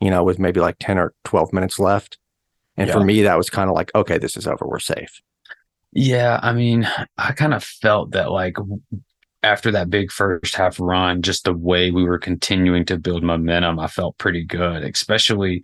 You 0.00 0.10
know, 0.10 0.24
with 0.24 0.38
maybe 0.38 0.60
like 0.60 0.76
ten 0.80 0.98
or 0.98 1.14
twelve 1.24 1.52
minutes 1.52 1.78
left. 1.78 2.18
And 2.76 2.90
for 2.90 3.04
me, 3.04 3.22
that 3.22 3.36
was 3.36 3.50
kind 3.50 3.70
of 3.70 3.76
like, 3.76 3.94
okay, 3.94 4.18
this 4.18 4.36
is 4.36 4.48
over. 4.48 4.66
We're 4.66 4.80
safe. 4.80 5.20
Yeah, 5.92 6.40
I 6.42 6.52
mean, 6.52 6.88
I 7.16 7.30
kind 7.32 7.54
of 7.54 7.62
felt 7.62 8.10
that 8.10 8.32
like 8.32 8.56
after 9.44 9.70
that 9.70 9.90
big 9.90 10.10
first 10.10 10.56
half 10.56 10.80
run, 10.80 11.22
just 11.22 11.44
the 11.44 11.52
way 11.52 11.92
we 11.92 12.02
were 12.02 12.18
continuing 12.18 12.84
to 12.86 12.98
build 12.98 13.22
momentum, 13.22 13.78
I 13.78 13.86
felt 13.86 14.18
pretty 14.18 14.44
good. 14.44 14.82
Especially 14.82 15.62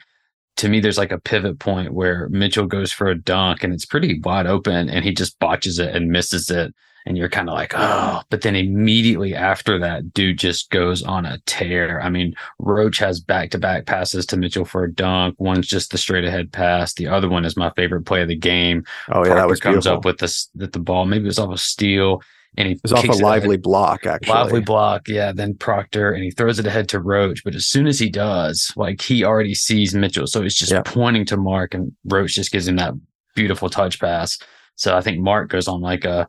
to 0.56 0.68
me, 0.68 0.80
there's 0.80 0.98
like 0.98 1.12
a 1.12 1.18
pivot 1.18 1.58
point 1.58 1.94
where 1.94 2.28
Mitchell 2.28 2.66
goes 2.66 2.92
for 2.92 3.08
a 3.08 3.18
dunk 3.18 3.64
and 3.64 3.72
it's 3.72 3.86
pretty 3.86 4.20
wide 4.20 4.46
open 4.46 4.88
and 4.90 5.04
he 5.04 5.12
just 5.14 5.38
botches 5.38 5.78
it 5.78 5.94
and 5.94 6.10
misses 6.10 6.50
it. 6.50 6.74
And 7.06 7.16
you're 7.16 7.30
kind 7.30 7.48
of 7.48 7.54
like, 7.54 7.72
oh, 7.74 8.20
but 8.28 8.42
then 8.42 8.54
immediately 8.54 9.34
after 9.34 9.78
that, 9.78 10.12
dude 10.12 10.38
just 10.38 10.68
goes 10.68 11.02
on 11.02 11.24
a 11.24 11.38
tear. 11.46 11.98
I 12.02 12.10
mean, 12.10 12.34
Roach 12.58 12.98
has 12.98 13.20
back 13.20 13.50
to 13.52 13.58
back 13.58 13.86
passes 13.86 14.26
to 14.26 14.36
Mitchell 14.36 14.66
for 14.66 14.84
a 14.84 14.92
dunk. 14.92 15.34
One's 15.38 15.66
just 15.66 15.92
the 15.92 15.98
straight 15.98 16.26
ahead 16.26 16.52
pass. 16.52 16.92
The 16.92 17.08
other 17.08 17.26
one 17.26 17.46
is 17.46 17.56
my 17.56 17.70
favorite 17.70 18.04
play 18.04 18.20
of 18.20 18.28
the 18.28 18.36
game. 18.36 18.84
Oh 19.08 19.24
yeah, 19.24 19.30
that 19.30 19.34
Parker 19.34 19.48
was 19.48 19.60
comes 19.60 19.74
beautiful. 19.76 19.96
up 19.96 20.04
with 20.04 20.18
this 20.18 20.50
with 20.54 20.72
the 20.72 20.78
ball. 20.78 21.06
Maybe 21.06 21.24
it 21.24 21.28
was 21.28 21.38
off 21.38 21.54
a 21.54 21.58
steal, 21.58 22.22
and 22.56 22.66
he 22.68 22.74
it 22.74 22.80
was 22.82 22.92
off 22.92 23.04
a 23.08 23.12
Lively 23.12 23.50
ahead- 23.50 23.62
block, 23.62 24.06
actually. 24.06 24.32
Lively 24.34 24.60
block. 24.60 25.08
Yeah, 25.08 25.32
then 25.32 25.54
Proctor, 25.54 26.10
and 26.12 26.22
he 26.24 26.30
throws 26.30 26.58
it 26.58 26.66
ahead 26.66 26.88
to 26.90 27.00
Roach. 27.00 27.42
But 27.44 27.54
as 27.54 27.66
soon 27.66 27.86
as 27.86 27.98
he 27.98 28.10
does, 28.10 28.72
like 28.76 29.00
he 29.02 29.24
already 29.24 29.54
sees 29.54 29.94
Mitchell, 29.94 30.26
so 30.26 30.42
he's 30.42 30.56
just 30.56 30.72
Yeah. 30.72 30.82
pointing 30.84 31.24
to 31.26 31.36
Mark, 31.36 31.74
and 31.74 31.92
Roach 32.04 32.34
just 32.34 32.52
gives 32.52 32.66
him 32.68 32.76
that 32.76 32.94
beautiful 33.36 33.68
touch 33.70 34.00
pass. 34.00 34.38
So 34.76 34.96
I 34.96 35.00
think 35.00 35.20
Mark 35.20 35.48
goes 35.50 35.68
on 35.68 35.80
like 35.80 36.04
a 36.04 36.26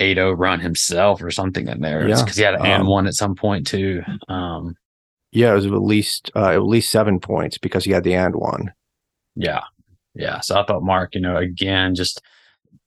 8-0 0.00 0.32
run 0.36 0.60
himself 0.60 1.22
or 1.22 1.30
something 1.30 1.68
in 1.68 1.80
there. 1.80 2.08
Yeah. 2.08 2.20
because 2.22 2.36
he 2.36 2.42
had 2.42 2.54
an 2.54 2.64
and 2.66 2.82
Um, 2.82 2.88
one 2.88 3.06
at 3.06 3.14
some 3.14 3.34
point 3.34 3.66
too. 3.66 4.02
Um, 4.28 4.74
Yeah, 5.32 5.52
it 5.52 5.54
was 5.56 5.66
at 5.66 5.72
least 5.72 6.30
uh, 6.34 6.48
at 6.48 6.62
least 6.64 6.90
seven 6.90 7.20
points 7.20 7.56
because 7.58 7.84
he 7.84 7.92
had 7.92 8.02
the 8.02 8.14
and 8.14 8.34
one. 8.34 8.72
Yeah. 9.36 9.60
Yeah. 10.14 10.40
So 10.40 10.58
I 10.58 10.64
thought 10.66 10.82
Mark, 10.82 11.14
you 11.14 11.20
know, 11.20 11.36
again, 11.36 11.94
just 11.94 12.20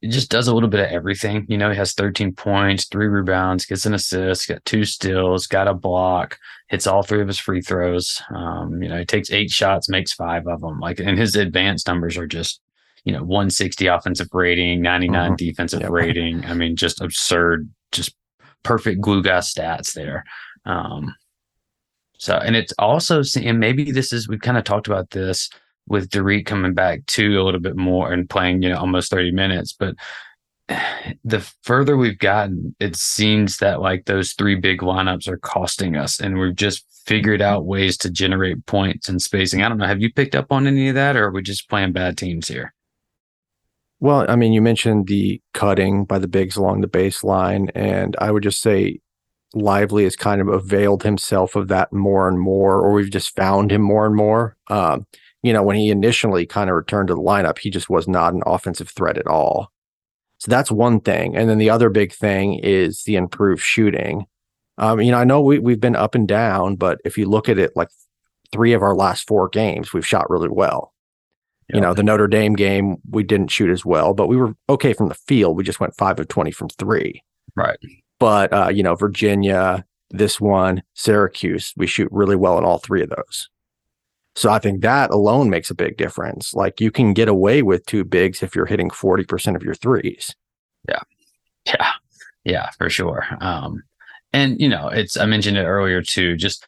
it 0.02 0.10
just 0.10 0.30
does 0.30 0.48
a 0.48 0.54
little 0.54 0.70
bit 0.70 0.82
of 0.82 0.88
everything. 0.92 1.46
You 1.48 1.58
know, 1.58 1.70
he 1.72 1.78
has 1.78 1.94
13 1.94 2.34
points, 2.36 2.86
three 2.86 3.08
rebounds, 3.08 3.66
gets 3.66 3.86
an 3.86 3.94
assist, 3.94 4.50
got 4.50 4.64
two 4.66 4.84
steals, 4.84 5.48
got 5.48 5.68
a 5.68 5.74
block, 5.74 6.38
hits 6.68 6.88
all 6.88 7.04
three 7.04 7.22
of 7.22 7.28
his 7.28 7.40
free 7.40 7.62
throws. 7.62 8.22
Um, 8.36 8.82
you 8.84 8.90
know, 8.90 8.98
he 8.98 9.06
takes 9.06 9.32
eight 9.32 9.50
shots, 9.50 9.88
makes 9.90 10.12
five 10.14 10.46
of 10.48 10.60
them. 10.62 10.80
Like, 10.80 11.00
and 11.00 11.18
his 11.18 11.36
advanced 11.36 11.88
numbers 11.88 12.18
are 12.18 12.28
just, 12.28 12.60
you 13.06 13.14
know, 13.14 13.24
160 13.24 13.88
offensive 13.88 14.28
rating, 14.34 14.82
99 14.82 15.32
Mhm. 15.34 15.38
defensive 15.38 15.82
Yep. 15.82 15.90
rating. 15.92 16.46
I 16.46 16.54
mean, 16.54 16.76
just 16.76 17.00
absurd, 17.02 17.70
just 17.94 18.16
perfect 18.64 19.00
glue 19.02 19.24
guy 19.24 19.40
stats 19.40 19.94
there. 19.94 20.26
Um, 20.66 21.16
so, 22.18 22.38
and 22.38 22.56
it's 22.56 22.74
also, 22.80 23.22
and 23.42 23.60
maybe 23.60 23.92
this 23.92 24.12
is, 24.14 24.28
we've 24.28 24.40
kind 24.42 24.58
of 24.58 24.64
talked 24.64 24.88
about 24.88 25.10
this 25.12 25.50
with 25.88 26.10
Dariq 26.10 26.46
coming 26.46 26.74
back 26.74 27.06
too 27.06 27.40
a 27.40 27.44
little 27.44 27.60
bit 27.60 27.76
more 27.76 28.12
and 28.12 28.30
playing, 28.30 28.62
you 28.62 28.70
know, 28.70 28.78
almost 28.78 29.12
30 29.12 29.32
minutes. 29.32 29.74
But 29.74 29.96
the 31.24 31.48
further 31.64 31.98
we've 31.98 32.20
gotten, 32.20 32.76
it 32.80 32.96
seems 32.96 33.58
that 33.58 33.82
like 33.82 34.06
those 34.06 34.34
three 34.34 34.56
big 34.56 34.80
lineups 34.80 35.28
are 35.28 35.38
costing 35.38 35.96
us 35.96 36.20
and 36.20 36.40
we've 36.40 36.56
just 36.56 36.86
figured 37.06 37.42
out 37.42 37.66
ways 37.66 37.98
to 37.98 38.10
generate 38.10 38.66
points 38.66 39.10
and 39.10 39.22
spacing. 39.22 39.62
I 39.62 39.70
don't 39.70 39.78
know. 39.78 39.88
Have 39.88 40.02
you 40.02 40.12
picked 40.12 40.36
up 40.36 40.52
on 40.52 40.68
any 40.68 40.90
of 40.90 40.96
that 40.96 41.18
or 41.18 41.26
are 41.26 41.32
we 41.32 41.42
just 41.42 41.70
playing 41.70 41.92
bad 41.92 42.18
teams 42.18 42.48
here? 42.48 42.74
Well, 44.00 44.26
I 44.28 44.36
mean, 44.36 44.52
you 44.52 44.62
mentioned 44.62 45.08
the 45.08 45.42
cutting 45.54 46.04
by 46.04 46.20
the 46.20 46.28
bigs 46.28 46.58
along 46.58 46.82
the 46.82 46.90
baseline, 46.90 47.70
and 47.74 48.18
I 48.20 48.32
would 48.32 48.44
just 48.44 48.62
say 48.62 49.00
Lively 49.54 50.04
has 50.04 50.18
kind 50.18 50.42
of 50.42 50.50
availed 50.50 51.04
himself 51.04 51.56
of 51.56 51.70
that 51.70 51.94
more 51.94 52.28
and 52.28 52.38
more, 52.38 52.82
or 52.82 52.92
we've 52.92 53.10
just 53.10 53.34
found 53.34 53.72
him 53.72 53.82
more 53.82 54.06
and 54.06 54.14
more. 54.14 54.58
Um, 54.70 55.08
you 55.44 55.54
know, 55.54 55.62
when 55.62 55.76
he 55.76 55.90
initially 55.90 56.46
kind 56.46 56.70
of 56.70 56.76
returned 56.76 57.10
to 57.10 57.16
the 57.16 57.22
lineup, 57.22 57.60
he 57.60 57.70
just 57.70 57.90
was 57.90 58.08
not 58.08 58.34
an 58.34 58.42
offensive 58.46 58.90
threat 58.90 59.18
at 59.18 59.28
all. 59.28 59.72
So 60.40 60.50
that's 60.50 60.72
one 60.72 61.00
thing. 61.00 61.36
And 61.36 61.50
then 61.50 61.58
the 61.58 61.70
other 61.70 61.90
big 61.90 62.14
thing 62.14 62.56
is 62.56 63.04
the 63.04 63.18
improved 63.18 63.62
shooting. 63.62 64.26
Um, 64.78 65.02
you 65.02 65.12
know, 65.12 65.20
I 65.20 65.24
know 65.26 65.42
we, 65.42 65.60
we've 65.60 65.80
been 65.80 65.96
up 65.96 66.16
and 66.16 66.28
down, 66.28 66.78
but 66.78 67.00
if 67.06 67.18
you 67.18 67.28
look 67.28 67.48
at 67.48 67.60
it, 67.60 67.72
like 67.76 67.90
three 68.52 68.74
of 68.74 68.82
our 68.82 68.96
last 68.96 69.28
four 69.28 69.50
games, 69.50 69.94
we've 69.94 70.08
shot 70.08 70.30
really 70.30 70.50
well. 70.50 70.94
You 71.74 71.82
know, 71.82 71.94
the 71.94 72.04
Notre 72.04 72.28
Dame 72.28 72.54
game, 72.54 72.98
we 73.10 73.24
didn't 73.24 73.48
shoot 73.48 73.70
as 73.70 73.86
well, 73.86 74.14
but 74.14 74.28
we 74.28 74.36
were 74.38 74.54
okay 74.70 74.94
from 74.94 75.08
the 75.08 75.16
field. 75.16 75.58
We 75.58 75.64
just 75.64 75.80
went 75.80 75.96
five 75.96 76.20
of 76.20 76.28
20 76.28 76.52
from 76.52 76.70
three. 76.70 77.24
Right. 77.56 77.78
But, 78.20 78.54
uh, 78.54 78.70
you 78.70 78.84
know, 78.84 78.96
Virginia, 78.96 79.84
this 80.12 80.40
one, 80.40 80.84
Syracuse, 80.94 81.74
we 81.76 81.88
shoot 81.88 82.10
really 82.12 82.36
well 82.36 82.58
in 82.58 82.64
all 82.64 82.78
three 82.78 83.02
of 83.02 83.10
those. 83.10 83.50
So 84.36 84.50
I 84.50 84.60
think 84.60 84.82
that 84.82 85.12
alone 85.12 85.50
makes 85.50 85.70
a 85.70 85.76
big 85.76 85.98
difference. 85.98 86.54
Like 86.54 86.82
you 86.82 86.90
can 86.92 87.14
get 87.14 87.28
away 87.28 87.62
with 87.62 87.86
two 87.86 88.04
bigs 88.04 88.42
if 88.42 88.56
you're 88.56 88.66
hitting 88.66 88.90
40% 88.90 89.56
of 89.56 89.64
your 89.64 89.76
threes. 89.76 90.36
Yeah. 90.90 91.02
Yeah, 91.66 91.92
Yeah, 92.44 92.70
for 92.78 92.90
sure. 92.90 93.26
Um, 93.40 93.84
and 94.34 94.60
you 94.60 94.68
know, 94.68 94.88
it's 94.90 95.16
I 95.18 95.26
mentioned 95.26 95.58
it 95.58 95.64
earlier 95.66 96.02
too, 96.02 96.36
just 96.36 96.66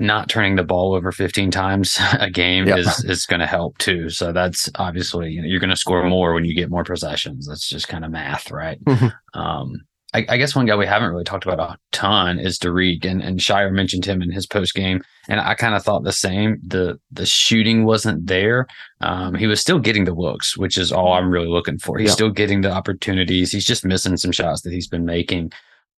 not 0.00 0.28
turning 0.28 0.56
the 0.56 0.64
ball 0.64 0.92
over 0.92 1.12
15 1.12 1.50
times 1.52 1.98
a 2.18 2.28
game 2.28 2.66
Yep. 2.66 2.78
is 2.78 3.04
is 3.04 3.26
going 3.26 3.40
to 3.40 3.46
help 3.46 3.78
too. 3.78 4.10
So 4.10 4.32
that's 4.32 4.68
obviously 4.74 5.30
you 5.30 5.40
know, 5.40 5.46
you're 5.46 5.60
going 5.60 5.70
to 5.70 5.76
score 5.76 6.04
more 6.08 6.34
when 6.34 6.44
you 6.44 6.54
get 6.54 6.68
more 6.68 6.84
possessions. 6.84 7.46
That's 7.46 7.68
just 7.68 7.86
kind 7.88 8.04
of 8.04 8.10
math, 8.10 8.50
right? 8.50 8.82
Mhm. 8.84 9.12
um, 9.34 9.76
I, 10.14 10.24
I 10.28 10.36
guess 10.36 10.54
one 10.54 10.64
guy 10.66 10.76
we 10.76 10.86
haven't 10.86 11.10
really 11.10 11.24
talked 11.24 11.44
about 11.44 11.58
a 11.58 11.76
ton 11.92 12.38
is 12.38 12.58
Dariq, 12.58 13.04
and 13.04 13.20
and 13.20 13.40
Scheyer 13.40 13.72
mentioned 13.72 14.04
him 14.06 14.22
in 14.22 14.30
his 14.30 14.46
post 14.46 14.74
game, 14.74 15.02
and 15.28 15.40
I 15.40 15.54
kind 15.54 15.74
of 15.74 15.82
thought 15.82 16.04
the 16.04 16.12
same. 16.12 16.58
the 16.66 16.98
The 17.10 17.26
shooting 17.26 17.84
wasn't 17.84 18.26
there. 18.26 18.66
Um, 19.00 19.34
he 19.34 19.46
was 19.46 19.60
still 19.60 19.78
getting 19.80 20.04
the 20.04 20.14
looks, 20.14 20.56
which 20.56 20.78
is 20.78 20.92
all 20.92 21.12
I'm 21.12 21.30
really 21.30 21.48
looking 21.48 21.78
for. 21.78 21.98
He's 21.98 22.08
Yeah. 22.10 22.14
still 22.14 22.30
getting 22.30 22.60
the 22.62 22.70
opportunities. 22.72 23.52
He's 23.52 23.66
just 23.66 23.84
missing 23.84 24.16
some 24.16 24.32
shots 24.32 24.62
that 24.62 24.72
he's 24.72 24.88
been 24.88 25.04
making. 25.04 25.52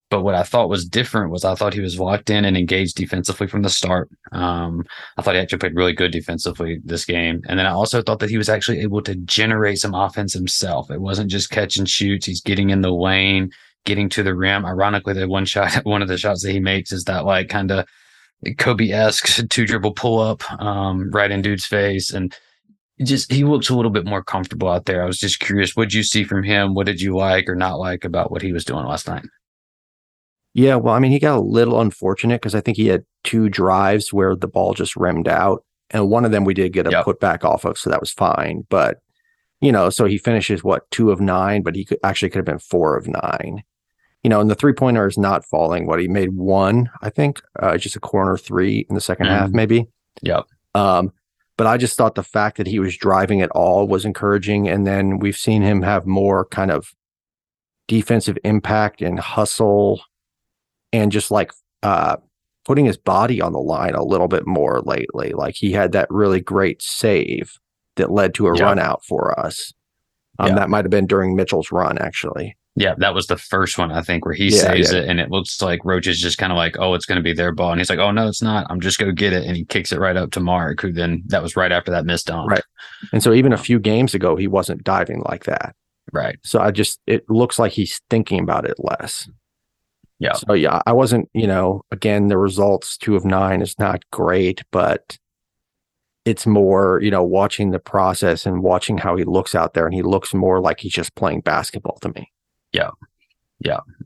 but 0.08 0.22
what 0.22 0.36
I 0.36 0.44
thought 0.44 0.68
was 0.68 0.84
different 0.88 1.32
was 1.32 1.44
I 1.44 1.56
thought 1.56 1.74
he 1.74 1.80
was 1.80 1.98
locked 1.98 2.30
in 2.30 2.44
and 2.44 2.56
engaged 2.56 2.94
defensively 2.96 3.48
from 3.48 3.62
the 3.62 3.68
start. 3.68 4.08
Um, 4.30 4.84
I 5.16 5.22
thought 5.22 5.34
he 5.34 5.40
actually 5.40 5.58
played 5.58 5.74
really 5.74 5.94
good 5.94 6.12
defensively 6.12 6.78
this 6.84 7.04
game. 7.04 7.42
And 7.48 7.58
then 7.58 7.66
I 7.66 7.72
also 7.72 8.00
thought 8.02 8.20
that 8.20 8.30
he 8.30 8.38
was 8.38 8.48
actually 8.48 8.82
able 8.82 9.02
to 9.02 9.16
generate 9.16 9.78
some 9.80 9.94
offense 9.94 10.32
himself. 10.32 10.92
It 10.92 11.00
wasn't 11.00 11.28
just 11.28 11.50
catch 11.50 11.76
and 11.76 11.88
shoots. 11.88 12.24
He's 12.24 12.40
getting 12.40 12.70
in 12.70 12.82
the 12.82 12.92
lane, 12.92 13.50
getting 13.86 14.10
to 14.10 14.22
the 14.22 14.34
rim. 14.34 14.66
Ironically, 14.66 15.14
the 15.14 15.26
one 15.26 15.46
shot, 15.46 15.72
one 15.84 16.02
of 16.02 16.08
the 16.08 16.18
shots 16.18 16.42
that 16.42 16.52
he 16.52 16.60
makes 16.60 16.92
is 16.92 17.04
that 17.04 17.24
like 17.24 17.48
kind 17.48 17.70
of 17.70 17.86
Kobe 18.58 18.90
esque 18.90 19.48
two 19.48 19.66
dribble 19.66 19.94
pull 19.94 20.20
up 20.20 20.50
um, 20.60 21.10
right 21.10 21.30
in 21.30 21.40
dude's 21.40 21.64
face. 21.64 22.10
And 22.10 22.36
just 23.02 23.32
he 23.32 23.44
looks 23.44 23.68
a 23.68 23.74
little 23.74 23.90
bit 23.90 24.04
more 24.04 24.22
comfortable 24.22 24.68
out 24.68 24.84
there. 24.84 25.02
I 25.02 25.06
was 25.06 25.18
just 25.18 25.40
curious, 25.40 25.74
what 25.74 25.84
did 25.84 25.94
you 25.94 26.02
see 26.02 26.24
from 26.24 26.42
him? 26.42 26.74
What 26.74 26.86
did 26.86 27.00
you 27.00 27.16
like 27.16 27.48
or 27.48 27.54
not 27.54 27.78
like 27.78 28.04
about 28.04 28.30
what 28.30 28.42
he 28.42 28.52
was 28.52 28.64
doing 28.64 28.84
last 28.84 29.08
night? 29.08 29.24
Yeah, 30.54 30.76
well, 30.76 30.94
I 30.94 30.98
mean, 31.00 31.12
he 31.12 31.18
got 31.18 31.36
a 31.36 31.40
little 31.42 31.82
unfortunate 31.82 32.40
because 32.40 32.54
I 32.54 32.62
think 32.62 32.78
he 32.78 32.86
had 32.86 33.04
two 33.24 33.50
drives 33.50 34.10
where 34.14 34.34
the 34.34 34.48
ball 34.48 34.72
just 34.72 34.96
rimmed 34.96 35.28
out, 35.28 35.62
and 35.90 36.08
one 36.08 36.24
of 36.24 36.30
them 36.30 36.44
we 36.44 36.54
did 36.54 36.72
get 36.72 36.86
a 36.86 36.90
Yep. 36.90 37.04
put 37.04 37.20
back 37.20 37.44
off 37.44 37.66
of, 37.66 37.76
so 37.76 37.90
that 37.90 38.00
was 38.00 38.10
fine. 38.10 38.66
But 38.70 38.96
you 39.60 39.70
know, 39.70 39.90
so 39.90 40.06
he 40.06 40.16
finishes 40.16 40.64
what 40.64 40.90
two 40.90 41.10
of 41.10 41.20
nine, 41.20 41.62
but 41.62 41.74
he 41.74 41.84
could 41.84 41.98
actually 42.02 42.30
could 42.30 42.38
have 42.38 42.46
been 42.46 42.58
four 42.58 42.96
of 42.96 43.06
nine. 43.06 43.62
You 44.22 44.30
know, 44.30 44.40
and 44.40 44.50
the 44.50 44.54
three 44.56 44.72
pointer 44.72 45.06
is 45.06 45.16
not 45.18 45.44
falling. 45.44 45.86
What 45.86 46.00
he 46.00 46.08
made 46.08 46.34
one, 46.34 46.90
I 47.02 47.10
think, 47.10 47.40
uh, 47.60 47.76
just 47.76 47.94
a 47.96 48.00
corner 48.00 48.36
three 48.36 48.84
in 48.88 48.94
the 48.96 49.00
2nd 49.00 49.26
half, 49.26 49.50
Mhm. 49.50 49.54
maybe. 49.54 49.86
Yep. 50.22 50.44
Um, 50.74 51.12
but 51.56 51.66
I 51.68 51.76
just 51.76 51.96
thought 51.96 52.16
the 52.16 52.22
fact 52.24 52.56
that 52.56 52.66
he 52.66 52.78
was 52.80 52.96
driving 52.96 53.40
at 53.40 53.50
all 53.50 53.86
was 53.86 54.04
encouraging, 54.04 54.68
and 54.68 54.86
then 54.86 55.18
we've 55.20 55.36
seen 55.36 55.62
him 55.62 55.82
have 55.82 56.06
more 56.06 56.44
kind 56.46 56.70
of 56.70 56.92
defensive 57.88 58.36
impact 58.44 59.00
and 59.00 59.18
hustle 59.20 60.00
and 60.92 61.12
just 61.12 61.30
like 61.30 61.52
uh 61.84 62.16
putting 62.64 62.84
his 62.84 62.96
body 62.96 63.40
on 63.40 63.52
the 63.52 63.60
line 63.60 63.94
a 63.94 64.02
little 64.02 64.26
bit 64.26 64.44
more 64.44 64.80
lately. 64.84 65.30
Like 65.32 65.54
he 65.54 65.70
had 65.70 65.92
that 65.92 66.08
really 66.10 66.40
great 66.40 66.82
save 66.82 67.60
that 67.94 68.10
led 68.10 68.34
to 68.34 68.48
a 68.48 68.56
Yeah. 68.58 68.64
run 68.64 68.80
out 68.80 69.04
for 69.04 69.38
us. 69.38 69.72
Um, 70.40 70.48
Yeah. 70.48 70.54
That 70.56 70.68
might 70.70 70.84
have 70.84 70.90
been 70.90 71.06
during 71.06 71.36
Mitchell's 71.36 71.70
run, 71.70 71.96
actually. 71.98 72.56
Yeah, 72.78 72.94
that 72.98 73.14
was 73.14 73.26
the 73.26 73.38
first 73.38 73.78
one 73.78 73.90
I 73.90 74.02
think 74.02 74.26
where 74.26 74.34
he 74.34 74.44
Yeah, 74.48 74.60
saves 74.60 74.92
yeah. 74.92 74.98
it, 75.00 75.08
and 75.08 75.18
it 75.18 75.30
looks 75.30 75.62
like 75.62 75.84
Roach 75.84 76.06
is 76.06 76.20
just 76.20 76.36
kind 76.38 76.52
of 76.52 76.56
like, 76.56 76.76
"Oh, 76.78 76.92
it's 76.94 77.06
going 77.06 77.16
to 77.16 77.22
be 77.22 77.32
their 77.32 77.52
ball," 77.52 77.70
and 77.72 77.80
he's 77.80 77.88
like, 77.88 77.98
"Oh 77.98 78.10
no, 78.10 78.28
it's 78.28 78.42
not. 78.42 78.66
I'm 78.68 78.80
just 78.80 78.98
going 78.98 79.08
to 79.08 79.14
get 79.18 79.32
it," 79.32 79.46
and 79.46 79.56
he 79.56 79.64
kicks 79.64 79.92
it 79.92 79.98
right 79.98 80.16
up 80.16 80.30
to 80.32 80.40
Mark, 80.40 80.82
who 80.82 80.92
then 80.92 81.22
that 81.26 81.42
was 81.42 81.56
right 81.56 81.72
after 81.72 81.90
that 81.90 82.04
missed 82.04 82.26
dunk. 82.26 82.50
Right. 82.50 82.62
And 83.12 83.22
so 83.22 83.32
even 83.32 83.52
a 83.54 83.56
few 83.58 83.78
games 83.78 84.14
ago, 84.14 84.36
he 84.36 84.46
wasn't 84.46 84.84
diving 84.84 85.22
like 85.26 85.44
that. 85.44 85.74
right. 86.12 86.38
So 86.44 86.60
I 86.60 86.70
just, 86.70 87.00
it 87.06 87.28
looks 87.30 87.58
like 87.58 87.72
he's 87.72 88.00
thinking 88.10 88.40
about 88.40 88.64
it 88.66 88.74
less. 88.78 89.28
Yeah. 90.18 90.34
So 90.34 90.52
yeah, 90.54 90.80
I 90.86 90.92
wasn't, 90.92 91.28
you 91.34 91.46
know, 91.46 91.82
again, 91.90 92.28
the 92.28 92.38
results 92.38 92.96
two 92.96 93.16
of 93.16 93.24
nine 93.24 93.60
is 93.62 93.78
not 93.78 94.02
great, 94.12 94.62
but 94.70 95.18
it's 96.24 96.46
more, 96.46 97.00
you 97.02 97.10
know, 97.10 97.22
watching 97.22 97.70
the 97.70 97.78
process 97.78 98.46
and 98.46 98.62
watching 98.62 98.98
how 98.98 99.16
he 99.16 99.24
looks 99.24 99.54
out 99.54 99.74
there. 99.74 99.86
And 99.86 99.94
he 99.94 100.02
looks 100.02 100.32
more 100.34 100.60
like 100.60 100.80
he's 100.80 100.92
just 100.92 101.14
playing 101.14 101.40
basketball 101.42 101.98
to 102.02 102.08
me. 102.10 102.32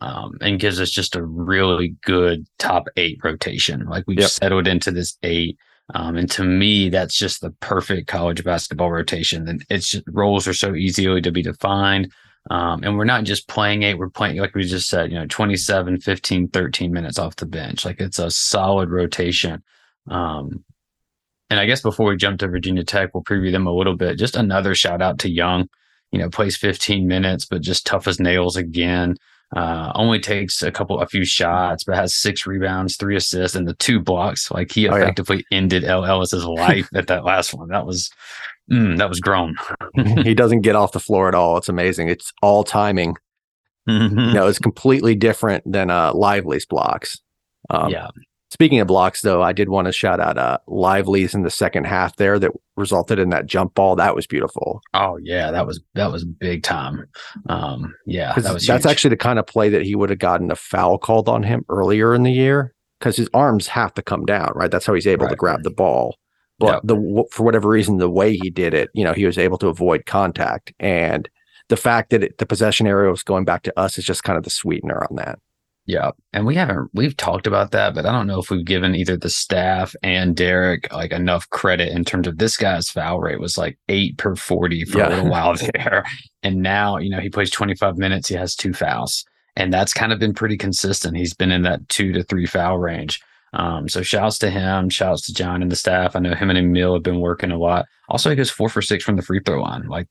Um, 0.01 0.39
and 0.41 0.61
gives 0.61 0.81
us 0.81 0.91
just 0.91 1.17
a 1.17 1.23
really 1.23 1.97
good 2.05 2.47
top 2.59 2.87
eight 2.97 3.19
rotation. 3.23 3.85
Like 3.87 4.05
we've 4.07 4.21
Yep. 4.21 4.31
settled 4.31 4.69
into 4.69 4.91
this 4.91 5.19
eight. 5.23 5.59
Um, 5.93 6.17
and 6.17 6.31
to 6.33 6.45
me, 6.45 6.89
that's 6.89 7.19
just 7.19 7.41
the 7.41 7.51
perfect 7.61 8.07
college 8.07 8.45
basketball 8.45 8.93
rotation. 8.93 9.49
And 9.49 9.65
it's 9.69 9.91
just, 9.91 10.05
roles 10.09 10.47
are 10.47 10.55
so 10.55 10.75
easily 10.75 11.21
to 11.23 11.33
be 11.33 11.43
defined. 11.43 12.13
Um, 12.49 12.83
and 12.85 12.97
we're 12.97 13.05
not 13.05 13.25
just 13.25 13.49
playing 13.49 13.83
eight, 13.83 13.99
we're 13.99 14.09
playing, 14.09 14.39
like 14.39 14.55
we 14.55 14.65
just 14.65 14.89
said, 14.89 15.11
you 15.11 15.19
know, 15.19 15.27
27, 15.27 16.01
15, 16.01 16.49
13 16.49 16.93
minutes 16.93 17.19
off 17.19 17.37
the 17.37 17.45
bench. 17.47 17.85
Like 17.85 18.01
it's 18.01 18.19
a 18.19 18.31
solid 18.31 18.89
rotation. 18.89 19.63
Um, 20.09 20.65
and 21.51 21.59
I 21.59 21.67
guess 21.67 21.83
before 21.83 22.09
we 22.09 22.17
jump 22.17 22.39
to 22.39 22.49
Virginia 22.49 22.85
Tech, 22.85 23.11
we'll 23.13 23.25
preview 23.25 23.51
them 23.53 23.67
a 23.67 23.75
little 23.75 23.97
bit. 23.97 24.17
Just 24.19 24.37
another 24.37 24.75
shout 24.75 25.03
out 25.03 25.19
to 25.19 25.29
Young, 25.31 25.69
you 26.13 26.19
know, 26.19 26.29
plays 26.31 26.57
15 26.57 27.07
minutes, 27.07 27.45
but 27.45 27.61
just 27.63 27.87
tough 27.87 28.07
as 28.09 28.19
nails 28.21 28.57
again. 28.57 29.17
Uh, 29.57 29.91
only 29.97 30.21
takes 30.21 30.63
a 30.63 30.71
couple, 30.71 31.01
a 31.01 31.07
few 31.07 31.25
shots, 31.25 31.83
but 31.83 31.97
has 31.97 32.15
six 32.15 32.47
rebounds, 32.47 32.97
three 32.97 33.17
assists, 33.17 33.57
and 33.57 33.67
the 33.67 33.75
two 33.75 33.99
blocks. 34.01 34.49
Like 34.51 34.71
he 34.71 34.89
Oh, 34.89 34.95
yeah. 34.95 35.03
effectively 35.03 35.45
ended 35.51 35.83
El 35.83 36.05
Ellis's 36.05 36.45
life 36.45 36.89
at 36.95 37.09
that 37.09 37.25
last 37.25 37.53
one. 37.53 37.69
That 37.69 37.85
was, 37.85 38.11
mm, 38.71 38.97
that 38.99 39.09
was 39.09 39.19
grown. 39.19 39.57
he 40.23 40.35
doesn't 40.35 40.61
get 40.61 40.77
off 40.77 40.93
the 40.93 41.01
floor 41.01 41.27
at 41.27 41.35
all. 41.35 41.57
It's 41.57 41.69
amazing. 41.69 42.09
It's 42.09 42.33
all 42.43 42.63
timing. 42.63 43.17
You 43.87 44.09
know, 44.09 44.47
it's 44.47 44.61
completely 44.61 45.17
different 45.17 45.65
than 45.71 45.91
uh 45.91 46.13
Lively's 46.15 46.65
blocks. 46.67 47.21
Um, 47.71 47.91
yeah, 47.91 48.07
Speaking 48.51 48.81
of 48.81 48.89
blocks, 48.89 49.21
though, 49.21 49.43
I 49.43 49.53
did 49.53 49.69
want 49.69 49.87
to 49.87 49.93
shout 49.93 50.19
out 50.19 50.37
uh, 50.37 50.59
Lively's 50.67 51.35
in 51.35 51.43
the 51.43 51.51
second 51.51 51.87
half 51.87 52.17
there 52.17 52.37
that 52.41 52.51
resulted 52.77 53.21
in 53.21 53.31
that 53.31 53.47
jump 53.47 53.75
ball. 53.75 53.95
That 53.95 54.17
was 54.17 54.27
beautiful. 54.27 54.83
Oh 54.93 55.19
yeah, 55.23 55.53
that 55.53 55.67
was 55.67 55.81
that 55.95 56.11
was 56.11 56.25
big 56.25 56.65
time. 56.65 57.07
Um, 57.49 57.95
yeah, 58.07 58.35
that 58.35 58.53
was 58.53 58.67
that's 58.67 58.85
huge. 58.85 58.91
actually 58.91 59.11
the 59.11 59.17
kind 59.19 59.39
of 59.39 59.47
play 59.47 59.69
that 59.69 59.83
he 59.83 59.95
would 59.95 60.11
have 60.11 60.19
gotten 60.19 60.51
a 60.51 60.57
foul 60.57 60.99
called 60.99 61.29
on 61.29 61.45
him 61.45 61.65
earlier 61.69 62.13
in 62.13 62.25
the 62.25 62.33
year 62.33 62.75
because 62.99 63.17
his 63.17 63.31
arms 63.35 63.69
have 63.69 63.95
to 63.95 64.03
come 64.03 64.27
down, 64.27 64.51
right? 64.57 64.71
That's 64.71 64.85
how 64.85 64.95
he's 64.95 65.07
able 65.07 65.29
to 65.29 65.37
grab 65.37 65.63
the 65.63 65.71
ball. 65.71 66.17
But 66.59 66.75
Yep. 66.75 66.81
the 66.85 67.25
for 67.31 67.45
whatever 67.45 67.69
reason, 67.69 67.99
the 67.99 68.11
way 68.11 68.37
he 68.37 68.51
did 68.51 68.75
it, 68.75 68.91
you 68.95 69.05
know, 69.05 69.13
he 69.13 69.27
was 69.27 69.39
able 69.39 69.59
to 69.59 69.69
avoid 69.69 70.07
contact, 70.07 70.73
and 70.81 71.29
the 71.69 71.77
fact 71.77 72.11
that 72.11 72.25
it, 72.25 72.39
the 72.39 72.47
possession 72.47 72.89
area 72.89 73.11
was 73.11 73.23
going 73.23 73.45
back 73.45 73.63
to 73.63 73.79
us 73.79 73.97
is 73.97 74.05
just 74.05 74.25
kind 74.25 74.37
of 74.37 74.43
the 74.43 74.51
sweetener 74.51 75.07
on 75.09 75.17
that. 75.17 75.39
Yeah. 75.91 76.11
And 76.33 76.47
we 76.47 76.55
haven't, 76.55 76.89
we've 76.95 77.17
talked 77.17 77.49
about 77.49 77.73
that, 77.73 77.95
but 77.95 78.07
I 78.07 78.13
don't 78.13 78.29
know 78.29 78.39
if 78.39 78.49
we've 78.49 78.65
given 78.65 78.95
either 78.95 79.17
the 79.17 79.29
staff 79.29 79.95
and 80.05 80.37
Dereck 80.37 80.93
like 80.93 81.11
enough 81.11 81.51
credit 81.51 81.89
in 81.93 82.05
terms 82.05 82.29
of 82.29 82.39
this 82.39 82.57
guy's 82.57 82.89
foul 82.89 83.19
rate 83.19 83.41
was 83.41 83.59
like 83.59 83.77
eight 83.89 84.17
per 84.17 84.37
40 84.37 84.85
for 84.85 84.99
Yeah. 84.99 85.09
a 85.09 85.11
little 85.11 85.31
while 85.31 85.57
there. 85.75 86.05
And 86.45 86.63
now, 86.63 86.97
you 86.99 87.11
know, 87.11 87.19
he 87.19 87.29
plays 87.29 87.51
25 87.51 87.97
minutes, 87.99 88.29
he 88.29 88.37
has 88.37 88.55
two 88.55 88.73
fouls. 88.73 89.25
And 89.57 89.73
that's 89.73 89.93
kind 89.93 90.13
of 90.13 90.21
been 90.21 90.33
pretty 90.33 90.57
consistent. 90.57 91.17
He's 91.17 91.35
been 91.35 91.51
in 91.51 91.63
that 91.63 91.89
two 91.89 92.13
to 92.13 92.23
three 92.23 92.47
foul 92.47 92.79
range. 92.79 93.21
Um, 93.53 93.89
so 93.89 94.01
shouts 94.03 94.39
to 94.39 94.51
him, 94.51 94.91
shouts 94.91 95.27
to 95.27 95.35
Jon 95.35 95.61
and 95.61 95.73
the 95.73 95.77
staff. 95.77 96.15
I 96.15 96.21
know 96.21 96.35
him 96.35 96.51
and 96.51 96.59
Amile 96.59 96.95
have 96.95 97.03
been 97.03 97.19
working 97.19 97.51
a 97.51 97.59
lot. 97.59 97.87
Also, 98.09 98.31
he 98.31 98.37
goes 98.37 98.49
four 98.51 98.69
for 98.69 98.81
six 98.81 99.03
from 99.03 99.17
the 99.17 99.23
free 99.23 99.41
throw 99.45 99.61
line. 99.61 99.89
Like, 99.89 100.07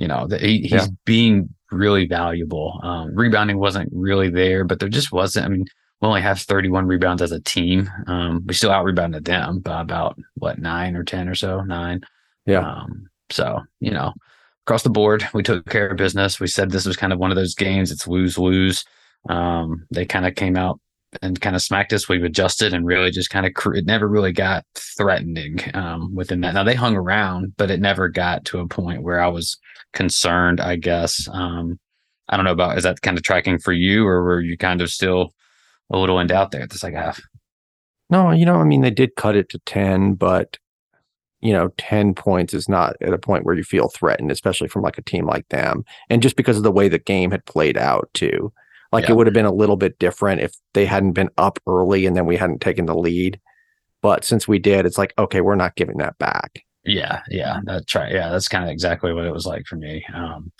you 0.00 0.08
know, 0.08 0.26
that 0.26 0.40
he, 0.40 0.62
he's 0.62 0.72
Yeah. 0.72 0.86
being 1.04 1.48
really 1.70 2.06
valuable. 2.06 2.80
Um, 2.82 3.14
rebounding 3.14 3.58
wasn't 3.58 3.88
really 3.92 4.28
there, 4.30 4.64
but 4.64 4.80
there 4.80 4.88
just 4.88 5.12
wasn't. 5.12 5.46
I 5.46 5.48
mean, 5.50 5.64
we 6.00 6.08
only 6.08 6.22
have 6.22 6.40
31 6.40 6.86
rebounds 6.86 7.22
as 7.22 7.30
a 7.30 7.40
team. 7.40 7.88
Um, 8.08 8.42
we 8.46 8.54
still 8.54 8.72
out 8.72 8.84
rebounded 8.84 9.24
them 9.26 9.60
by 9.60 9.80
about 9.82 10.18
what 10.34 10.58
nine 10.58 10.96
or 10.96 11.04
10 11.04 11.28
or 11.28 11.34
so, 11.36 11.60
nine. 11.60 12.00
Yeah. 12.46 12.60
Um, 12.68 13.06
so, 13.30 13.60
you 13.78 13.92
know, 13.92 14.12
across 14.66 14.82
the 14.82 14.90
board, 14.90 15.28
we 15.34 15.42
took 15.44 15.68
care 15.68 15.88
of 15.90 15.96
business. 15.98 16.40
We 16.40 16.48
said 16.48 16.70
this 16.70 16.86
was 16.86 16.96
kind 16.96 17.12
of 17.12 17.18
one 17.20 17.30
of 17.30 17.36
those 17.36 17.54
games. 17.54 17.92
It's 17.92 18.08
lose 18.08 18.38
lose. 18.38 18.84
Um, 19.28 19.86
they 19.90 20.06
kind 20.06 20.26
of 20.26 20.34
came 20.34 20.56
out 20.56 20.80
and 21.22 21.40
kind 21.40 21.56
of 21.56 21.62
smacked 21.62 21.92
us. 21.92 22.08
We've 22.08 22.24
adjusted 22.24 22.72
and 22.72 22.86
really 22.86 23.10
just 23.10 23.30
kind 23.30 23.46
of 23.46 23.54
cr- 23.54 23.74
it 23.74 23.86
never 23.86 24.08
really 24.08 24.32
got 24.32 24.64
threatening 24.74 25.58
um, 25.74 26.14
within 26.14 26.40
that. 26.42 26.54
Now 26.54 26.64
they 26.64 26.74
hung 26.74 26.96
around, 26.96 27.54
but 27.56 27.70
it 27.70 27.80
never 27.80 28.08
got 28.08 28.44
to 28.46 28.60
a 28.60 28.68
point 28.68 29.02
where 29.02 29.20
I 29.20 29.28
was 29.28 29.58
concerned. 29.92 30.60
I 30.60 30.76
guess 30.76 31.28
um, 31.32 31.78
I 32.28 32.36
don't 32.36 32.44
know 32.44 32.52
about 32.52 32.78
is 32.78 32.84
that 32.84 33.02
kind 33.02 33.18
of 33.18 33.24
tracking 33.24 33.58
for 33.58 33.72
you, 33.72 34.06
or 34.06 34.22
were 34.22 34.40
you 34.40 34.56
kind 34.56 34.80
of 34.80 34.90
still 34.90 35.34
a 35.90 35.98
little 35.98 36.18
in 36.20 36.28
doubt 36.28 36.52
there 36.52 36.62
at 36.62 36.82
like 36.82 36.94
half? 36.94 37.20
No, 38.10 38.32
you 38.32 38.44
know, 38.44 38.56
I 38.56 38.64
mean, 38.64 38.80
they 38.80 38.90
did 38.90 39.14
cut 39.16 39.36
it 39.36 39.48
to 39.50 39.58
10, 39.60 40.14
but, 40.14 40.58
you 41.40 41.52
know, 41.52 41.68
10 41.78 42.14
points 42.14 42.52
is 42.52 42.68
not 42.68 42.96
at 43.00 43.12
a 43.12 43.18
point 43.18 43.44
where 43.44 43.54
you 43.54 43.62
feel 43.62 43.88
threatened, 43.88 44.32
especially 44.32 44.66
from 44.66 44.82
like 44.82 44.98
a 44.98 45.02
team 45.02 45.26
like 45.26 45.48
them. 45.48 45.84
And 46.08 46.22
just 46.22 46.36
because 46.36 46.56
of 46.56 46.64
the 46.64 46.72
way 46.72 46.88
the 46.88 46.98
game 46.98 47.30
had 47.30 47.44
played 47.46 47.76
out, 47.76 48.10
too. 48.12 48.52
Like 48.92 49.04
Yeah. 49.04 49.12
it 49.12 49.16
would 49.16 49.26
have 49.26 49.34
been 49.34 49.46
a 49.46 49.52
little 49.52 49.76
bit 49.76 49.98
different 49.98 50.40
if 50.40 50.52
they 50.74 50.84
hadn't 50.86 51.12
been 51.12 51.30
up 51.38 51.58
early 51.66 52.06
and 52.06 52.16
then 52.16 52.26
we 52.26 52.36
hadn't 52.36 52.60
taken 52.60 52.86
the 52.86 52.94
lead. 52.96 53.40
But 54.02 54.24
since 54.24 54.48
we 54.48 54.58
did, 54.58 54.86
it's 54.86 54.98
like, 54.98 55.12
okay, 55.18 55.40
we're 55.40 55.54
not 55.56 55.76
giving 55.76 55.98
that 55.98 56.16
back. 56.18 56.62
Yeah, 56.84 57.20
yeah, 57.28 57.60
that's 57.64 57.94
right. 57.94 58.10
Yeah, 58.12 58.30
that's 58.30 58.48
kind 58.48 58.64
of 58.64 58.70
exactly 58.70 59.12
what 59.12 59.26
it 59.26 59.32
was 59.32 59.44
like 59.46 59.66
for 59.66 59.76
me. 59.76 60.04
Um, 60.14 60.50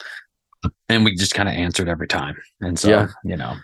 and 0.90 1.04
we 1.04 1.14
just 1.16 1.34
kind 1.34 1.48
of 1.48 1.54
answered 1.54 1.88
every 1.88 2.06
time, 2.06 2.36
and 2.60 2.78
so 2.78 2.90
Yeah. 2.90 3.08
you 3.24 3.36
know, 3.36 3.56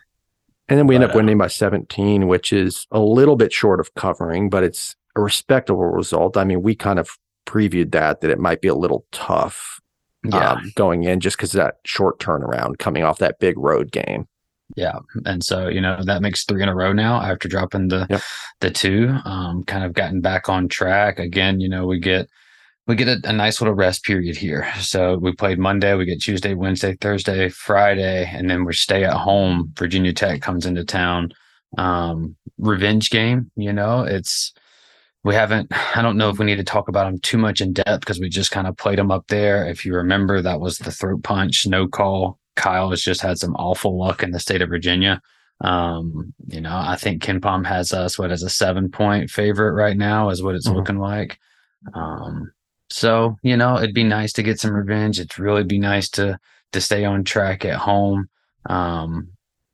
And 0.68 0.79
then 0.79 0.87
we 0.88 0.94
end 0.96 1.05
up 1.05 1.14
winning 1.14 1.38
by 1.38 1.46
17, 1.48 2.26
which 2.26 2.52
is 2.52 2.87
a 2.90 2.98
little 2.98 3.37
bit 3.37 3.52
short 3.52 3.79
of 3.79 3.94
covering, 3.94 4.48
but 4.50 4.64
it's 4.64 4.96
a 5.14 5.20
respectable 5.20 5.85
result. 5.85 6.37
I 6.37 6.42
mean, 6.44 6.62
we 6.62 6.74
kind 6.74 6.98
of 6.98 7.11
previewed 7.46 7.92
that, 7.92 8.20
that 8.22 8.31
it 8.31 8.40
might 8.40 8.61
be 8.62 8.66
a 8.68 8.74
little 8.74 9.05
tough 9.12 9.79
yeah, 10.24 10.52
um, 10.55 10.72
going 10.74 11.05
in 11.05 11.20
just 11.20 11.37
because 11.37 11.52
that 11.52 11.76
short 11.85 12.18
turnaround 12.18 12.79
coming 12.79 13.05
off 13.05 13.18
that 13.18 13.38
big 13.38 13.57
road 13.59 13.92
game. 13.92 14.26
Yeah, 14.77 14.99
and 15.25 15.43
so 15.43 15.69
you 15.69 15.81
know 15.81 15.99
that 16.05 16.23
makes 16.23 16.45
three 16.45 16.62
in 16.62 16.69
a 16.69 16.75
row 16.75 16.93
now 16.93 17.21
after 17.21 17.49
dropping 17.49 17.89
the 17.89 18.07
Yep. 18.11 18.21
the 18.61 18.71
two. 18.71 19.17
Um, 19.25 19.65
kind 19.65 19.85
of 19.85 19.95
gotten 19.95 20.21
back 20.21 20.49
on 20.49 20.69
track 20.69 21.19
again. 21.19 21.61
You 21.61 21.69
know 21.69 21.87
we 21.87 21.99
get 21.99 22.29
we 22.87 22.95
get 22.95 23.09
a, 23.09 23.21
a, 23.29 23.33
nice 23.33 23.61
little 23.61 23.75
rest 23.75 24.05
period 24.05 24.37
here. 24.37 24.69
So 24.79 25.17
we 25.19 25.33
played 25.33 25.59
Monday, 25.59 25.95
we 25.95 26.05
get 26.05 26.23
Tuesday, 26.23 26.55
Wednesday, 26.55 26.97
Thursday, 27.01 27.49
Friday, 27.49 28.31
and 28.33 28.49
then 28.49 28.65
we 28.65 28.75
stay 28.75 29.03
at 29.05 29.15
home. 29.15 29.73
Virginia 29.77 30.12
Tech 30.12 30.41
comes 30.41 30.67
into 30.67 30.85
town. 30.85 31.33
Um, 31.79 32.37
revenge 32.59 33.11
game, 33.11 33.51
you 33.57 33.73
know, 33.73 34.03
it's 34.03 34.53
we 35.27 35.35
haven't 35.35 35.69
i 35.97 36.01
don't 36.03 36.17
know 36.17 36.31
if 36.31 36.39
we 36.39 36.47
need 36.47 36.57
to 36.57 36.65
talk 36.65 36.89
about 36.89 37.05
them 37.05 37.19
too 37.19 37.37
much 37.37 37.61
in 37.61 37.73
depth 37.73 38.01
because 38.01 38.21
we 38.21 38.29
just 38.29 38.53
kind 38.53 38.69
of 38.69 38.77
played 38.77 38.99
them 38.99 39.11
up 39.11 39.27
there 39.27 39.69
if 39.69 39.85
you 39.85 39.93
remember 39.93 40.41
that 40.41 40.61
was 40.61 40.79
the 40.79 40.93
throat 40.93 41.23
punch 41.25 41.67
no 41.67 41.89
call 41.89 42.39
kyle 42.57 42.90
has 42.90 43.03
just 43.03 43.21
had 43.21 43.38
some 43.38 43.55
awful 43.57 43.99
luck 43.99 44.23
in 44.23 44.31
the 44.31 44.40
state 44.40 44.62
of 44.62 44.69
virginia 44.69 45.21
um, 45.62 46.35
you 46.49 46.61
know 46.61 46.77
i 46.77 46.97
think 46.97 47.23
KenPom 47.23 47.64
has 47.66 47.92
us 47.92 48.19
what 48.19 48.31
as 48.31 48.42
a 48.42 48.51
seven 48.51 48.90
point 48.90 49.31
favorite 49.31 49.73
right 49.73 49.97
now 49.97 50.29
is 50.29 50.42
what 50.42 50.55
it's 50.55 50.66
mm-hmm. 50.66 50.77
looking 50.77 50.99
like 50.99 51.38
um, 51.95 52.53
so 52.90 53.37
you 53.42 53.57
know 53.57 53.79
it'd 53.79 53.95
be 53.95 54.05
nice 54.05 54.33
to 54.35 54.42
get 54.42 54.61
some 54.61 54.73
revenge 54.73 55.19
it'd 55.19 55.38
really 55.38 55.64
be 55.64 55.79
nice 55.79 56.11
to 56.11 56.38
to 56.73 56.81
stay 56.81 57.05
on 57.05 57.25
track 57.25 57.64
at 57.64 57.77
home 57.77 58.29
um, 58.69 59.29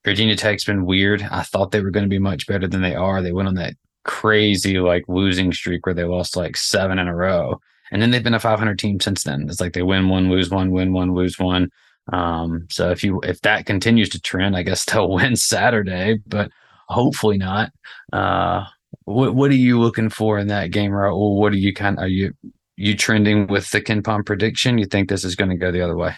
Virginia 0.04 0.36
Tech's 0.36 0.64
been 0.64 0.84
weird. 0.84 1.22
I 1.30 1.42
thought 1.42 1.70
they 1.70 1.80
were 1.80 1.90
going 1.90 2.04
to 2.04 2.10
be 2.10 2.18
much 2.18 2.46
better 2.46 2.66
than 2.66 2.82
they 2.82 2.94
are. 2.94 3.22
They 3.22 3.32
went 3.32 3.48
on 3.48 3.54
that 3.54 3.74
crazy 4.04 4.78
like 4.78 5.04
losing 5.08 5.52
streak 5.52 5.86
where 5.86 5.94
they 5.94 6.04
lost 6.04 6.36
like 6.36 6.56
seven 6.56 6.98
in 6.98 7.08
a 7.08 7.14
row. 7.14 7.60
And 7.90 8.00
then 8.00 8.10
they've 8.10 8.22
been 8.22 8.34
a 8.34 8.40
500 8.40 8.78
team 8.78 9.00
since 9.00 9.22
then. 9.22 9.46
It's 9.48 9.60
like 9.60 9.74
they 9.74 9.82
win 9.82 10.08
one, 10.08 10.30
lose 10.30 10.50
one, 10.50 10.70
win 10.70 10.92
one, 10.92 11.14
lose 11.14 11.38
one. 11.38 11.70
Um, 12.10 12.66
so 12.70 12.90
if 12.90 13.04
you 13.04 13.20
if 13.20 13.40
that 13.42 13.66
continues 13.66 14.08
to 14.10 14.20
trend, 14.20 14.56
I 14.56 14.62
guess 14.62 14.84
they'll 14.90 15.10
win 15.10 15.36
Saturday, 15.36 16.18
but 16.26 16.50
hopefully 16.88 17.38
not. 17.38 17.70
Uh, 18.12 18.64
what 19.04 19.34
what 19.34 19.50
are 19.50 19.54
you 19.54 19.80
looking 19.80 20.10
for 20.10 20.38
in 20.38 20.48
that 20.48 20.70
game, 20.70 20.90
Raul? 20.90 21.38
What 21.38 21.52
are 21.52 21.56
you 21.56 21.72
kind? 21.72 21.98
of, 21.98 22.04
Are 22.04 22.08
you 22.08 22.32
you 22.76 22.96
trending 22.96 23.46
with 23.46 23.70
the 23.70 23.80
KenPom 23.80 24.24
prediction? 24.26 24.78
You 24.78 24.86
think 24.86 25.08
this 25.08 25.24
is 25.24 25.36
going 25.36 25.50
to 25.50 25.56
go 25.56 25.70
the 25.70 25.82
other 25.82 25.96
way? 25.96 26.14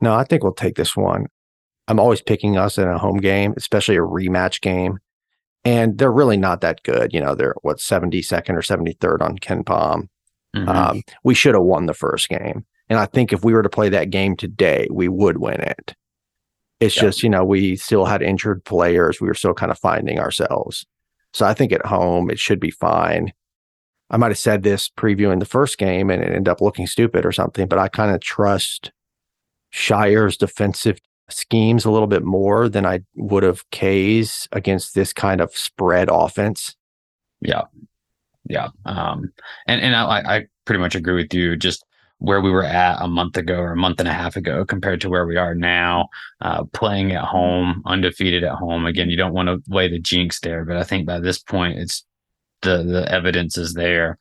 No, 0.00 0.14
I 0.14 0.24
think 0.24 0.42
we'll 0.42 0.52
take 0.52 0.76
this 0.76 0.96
one. 0.96 1.26
I'm 1.86 2.00
always 2.00 2.22
picking 2.22 2.56
us 2.56 2.78
in 2.78 2.88
a 2.88 2.98
home 2.98 3.18
game, 3.18 3.54
especially 3.56 3.96
a 3.96 4.00
rematch 4.00 4.60
game 4.60 4.98
and 5.64 5.96
they're 5.98 6.12
really 6.12 6.36
not 6.36 6.60
that 6.60 6.82
good. 6.82 7.12
You 7.12 7.20
know, 7.20 7.34
they're 7.34 7.54
what 7.62 7.78
72nd 7.78 8.50
or 8.50 8.60
73rd 8.60 9.22
on 9.22 9.38
KenPom. 9.38 10.08
Mm-hmm. 10.54 10.68
Um, 10.68 11.02
we 11.24 11.34
should 11.34 11.54
have 11.54 11.64
won 11.64 11.86
the 11.86 11.94
first 11.94 12.28
game. 12.28 12.64
And 12.88 12.98
I 12.98 13.06
think 13.06 13.32
if 13.32 13.44
we 13.44 13.52
were 13.52 13.62
to 13.62 13.68
play 13.68 13.88
that 13.88 14.10
game 14.10 14.36
today, 14.36 14.88
we 14.90 15.08
would 15.08 15.38
win 15.38 15.60
it. 15.60 15.94
It's 16.80 16.94
just, 16.94 17.22
you 17.22 17.30
know, 17.30 17.44
we 17.44 17.76
still 17.76 18.04
had 18.04 18.20
injured 18.20 18.64
players. 18.64 19.20
We 19.20 19.28
were 19.28 19.34
still 19.34 19.54
kind 19.54 19.72
of 19.72 19.78
finding 19.78 20.18
ourselves. 20.18 20.84
So 21.32 21.46
I 21.46 21.54
think 21.54 21.72
at 21.72 21.86
home, 21.86 22.30
it 22.30 22.38
should 22.38 22.60
be 22.60 22.70
fine. 22.70 23.32
I 24.10 24.18
might 24.18 24.30
have 24.30 24.38
said 24.38 24.62
this 24.62 24.90
previewing 24.90 25.40
the 25.40 25.46
first 25.46 25.78
game 25.78 26.10
and 26.10 26.22
it 26.22 26.26
ended 26.26 26.48
up 26.48 26.60
looking 26.60 26.86
stupid 26.86 27.24
or 27.24 27.32
something, 27.32 27.68
but 27.68 27.78
I 27.78 27.88
kind 27.88 28.14
of 28.14 28.20
trust 28.20 28.92
Scheyer's 29.72 30.36
defensive 30.36 30.98
schemes 31.30 31.84
a 31.84 31.90
little 31.90 32.06
bit 32.06 32.22
more 32.22 32.68
than 32.68 32.84
I 32.84 33.00
would 33.16 33.44
have 33.44 33.68
K's 33.70 34.46
against 34.52 34.94
this 34.94 35.12
kind 35.12 35.40
of 35.40 35.56
spread 35.56 36.08
offense. 36.12 36.76
Yeah. 37.40 37.62
Yeah. 38.46 38.68
Um, 38.84 39.32
and, 39.66 39.80
and 39.80 39.96
I, 39.96 40.36
I 40.36 40.46
pretty 40.66 40.80
much 40.80 40.94
agree 40.94 41.14
with 41.14 41.32
you. 41.32 41.56
Just 41.56 41.84
where 42.24 42.40
we 42.40 42.50
were 42.50 42.64
at 42.64 43.02
a 43.02 43.06
month 43.06 43.36
ago 43.36 43.56
or 43.56 43.72
a 43.72 43.76
month 43.76 44.00
and 44.00 44.08
a 44.08 44.12
half 44.12 44.34
ago 44.34 44.64
compared 44.64 44.98
to 45.02 45.10
where 45.10 45.26
we 45.26 45.36
are 45.36 45.54
now, 45.54 46.08
uh, 46.40 46.64
playing 46.72 47.12
at 47.12 47.24
home, 47.24 47.82
undefeated 47.84 48.42
at 48.42 48.54
home. 48.54 48.86
Again, 48.86 49.10
you 49.10 49.16
don't 49.16 49.34
want 49.34 49.48
to 49.48 49.62
lay 49.68 49.88
the 49.88 49.98
jinx 49.98 50.40
there, 50.40 50.64
but 50.64 50.78
I 50.78 50.84
think 50.84 51.06
by 51.06 51.20
this 51.20 51.38
point, 51.38 51.78
it's 51.78 52.02
the, 52.62 52.82
the 52.82 53.06
evidence 53.12 53.58
is 53.58 53.74
there. 53.74 54.16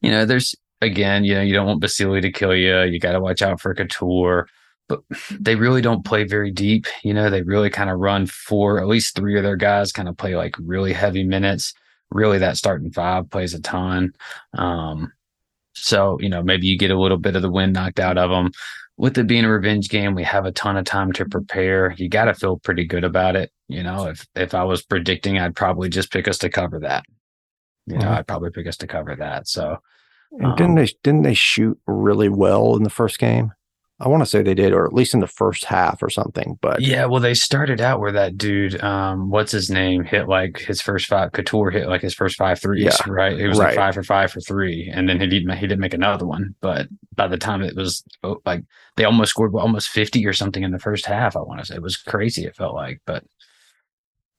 You 0.00 0.10
know, 0.10 0.26
there's, 0.26 0.56
again, 0.80 1.24
you 1.24 1.34
know, 1.34 1.42
you 1.42 1.54
don't 1.54 1.66
want 1.66 1.80
Basile 1.80 2.20
to 2.20 2.32
kill 2.32 2.56
you. 2.56 2.82
You 2.82 2.98
got 2.98 3.12
to 3.12 3.20
watch 3.20 3.40
out 3.40 3.60
for 3.60 3.72
Cattoor. 3.72 4.46
but 4.88 5.02
they 5.30 5.54
really 5.54 5.80
don't 5.80 6.04
play 6.04 6.24
very 6.24 6.50
deep. 6.50 6.86
You 7.04 7.14
know, 7.14 7.30
they 7.30 7.42
really 7.42 7.70
kind 7.70 7.88
of 7.88 8.00
run 8.00 8.26
four, 8.26 8.80
at 8.80 8.88
least 8.88 9.14
three 9.14 9.36
of 9.36 9.44
their 9.44 9.56
guys 9.56 9.92
kind 9.92 10.08
of 10.08 10.16
play 10.16 10.34
like 10.34 10.56
really 10.58 10.92
heavy 10.92 11.22
minutes. 11.22 11.72
Really, 12.10 12.38
that 12.38 12.58
starting 12.58 12.90
five 12.90 13.30
plays 13.30 13.54
a 13.54 13.60
ton. 13.60 14.12
Um, 14.58 15.12
so, 15.74 16.18
you 16.20 16.28
know, 16.28 16.42
maybe 16.42 16.66
you 16.66 16.78
get 16.78 16.90
a 16.90 17.00
little 17.00 17.18
bit 17.18 17.36
of 17.36 17.42
the 17.42 17.50
wind 17.50 17.72
knocked 17.72 18.00
out 18.00 18.18
of 18.18 18.30
them. 18.30 18.50
With 18.98 19.16
it 19.18 19.26
being 19.26 19.44
a 19.44 19.50
revenge 19.50 19.88
game, 19.88 20.14
we 20.14 20.22
have 20.24 20.44
a 20.44 20.52
ton 20.52 20.76
of 20.76 20.84
time 20.84 21.12
to 21.14 21.24
prepare. 21.24 21.94
You 21.96 22.08
got 22.08 22.26
to 22.26 22.34
feel 22.34 22.58
pretty 22.58 22.84
good 22.84 23.04
about 23.04 23.36
it. 23.36 23.50
You 23.68 23.82
know, 23.82 24.08
if 24.08 24.26
if 24.34 24.54
I 24.54 24.64
was 24.64 24.82
predicting, 24.82 25.38
I'd 25.38 25.56
probably 25.56 25.88
just 25.88 26.12
pick 26.12 26.28
us 26.28 26.38
to 26.38 26.50
cover 26.50 26.78
that. 26.80 27.04
You 27.86 27.96
know, 27.96 28.04
mm-hmm. 28.04 28.14
I'd 28.14 28.26
probably 28.26 28.50
pick 28.50 28.66
us 28.66 28.76
to 28.78 28.86
cover 28.86 29.16
that. 29.16 29.48
So, 29.48 29.78
um, 30.44 30.54
didn't 30.56 30.74
they 30.74 30.88
didn't 31.02 31.22
they 31.22 31.34
shoot 31.34 31.78
really 31.86 32.28
well 32.28 32.76
in 32.76 32.82
the 32.82 32.90
first 32.90 33.18
game? 33.18 33.52
I 34.02 34.08
want 34.08 34.22
to 34.22 34.26
say 34.26 34.42
they 34.42 34.54
did, 34.54 34.72
or 34.72 34.84
at 34.84 34.92
least 34.92 35.14
in 35.14 35.20
the 35.20 35.28
first 35.28 35.64
half 35.64 36.02
or 36.02 36.10
something. 36.10 36.58
But 36.60 36.80
yeah, 36.80 37.06
well, 37.06 37.20
they 37.20 37.34
started 37.34 37.80
out 37.80 38.00
where 38.00 38.10
that 38.10 38.36
dude, 38.36 38.82
um, 38.82 39.30
what's 39.30 39.52
his 39.52 39.70
name, 39.70 40.02
hit 40.02 40.28
like 40.28 40.58
his 40.58 40.82
first 40.82 41.06
five. 41.06 41.30
Cattoor 41.30 41.72
hit 41.72 41.88
like 41.88 42.02
his 42.02 42.12
first 42.12 42.36
five 42.36 42.60
threes, 42.60 42.84
yeah, 42.84 43.12
right? 43.12 43.38
He 43.38 43.46
was 43.46 43.58
right. 43.58 43.68
like 43.68 43.76
five 43.76 43.94
for 43.94 44.02
five 44.02 44.32
for 44.32 44.40
three, 44.40 44.90
and 44.92 45.08
then 45.08 45.20
he 45.20 45.28
didn't 45.28 45.56
he 45.56 45.66
didn't 45.68 45.80
make 45.80 45.94
another 45.94 46.26
one. 46.26 46.54
But 46.60 46.88
by 47.14 47.28
the 47.28 47.38
time 47.38 47.62
it 47.62 47.76
was 47.76 48.02
oh, 48.24 48.40
like 48.44 48.64
they 48.96 49.04
almost 49.04 49.30
scored 49.30 49.54
almost 49.54 49.90
fifty 49.90 50.26
or 50.26 50.32
something 50.32 50.64
in 50.64 50.72
the 50.72 50.80
first 50.80 51.06
half. 51.06 51.36
I 51.36 51.40
want 51.40 51.60
to 51.60 51.66
say 51.66 51.76
it 51.76 51.82
was 51.82 51.96
crazy. 51.96 52.44
It 52.44 52.56
felt 52.56 52.74
like, 52.74 53.00
but 53.06 53.24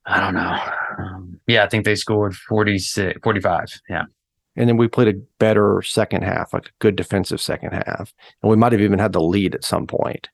I 0.06 0.20
don't 0.20 0.34
know. 0.34 0.60
Um, 1.00 1.40
yeah, 1.48 1.64
I 1.64 1.70
think 1.70 1.86
they 1.86 1.96
scored 1.96 2.36
46, 2.36 3.20
45. 3.24 3.82
Yeah. 3.90 4.04
And 4.56 4.70
then 4.70 4.78
we 4.78 4.88
played 4.88 5.08
a 5.08 5.20
better 5.40 5.82
second 5.82 6.24
half, 6.24 6.54
like 6.54 6.68
a 6.68 6.72
good 6.80 6.96
defensive 6.96 7.42
second 7.42 7.72
half. 7.72 8.14
And 8.42 8.50
we 8.50 8.56
might 8.56 8.72
have 8.72 8.82
even 8.82 9.00
had 9.00 9.14
the 9.14 9.22
lead 9.22 9.56
at 9.56 9.64
some 9.64 9.88
point. 9.88 10.30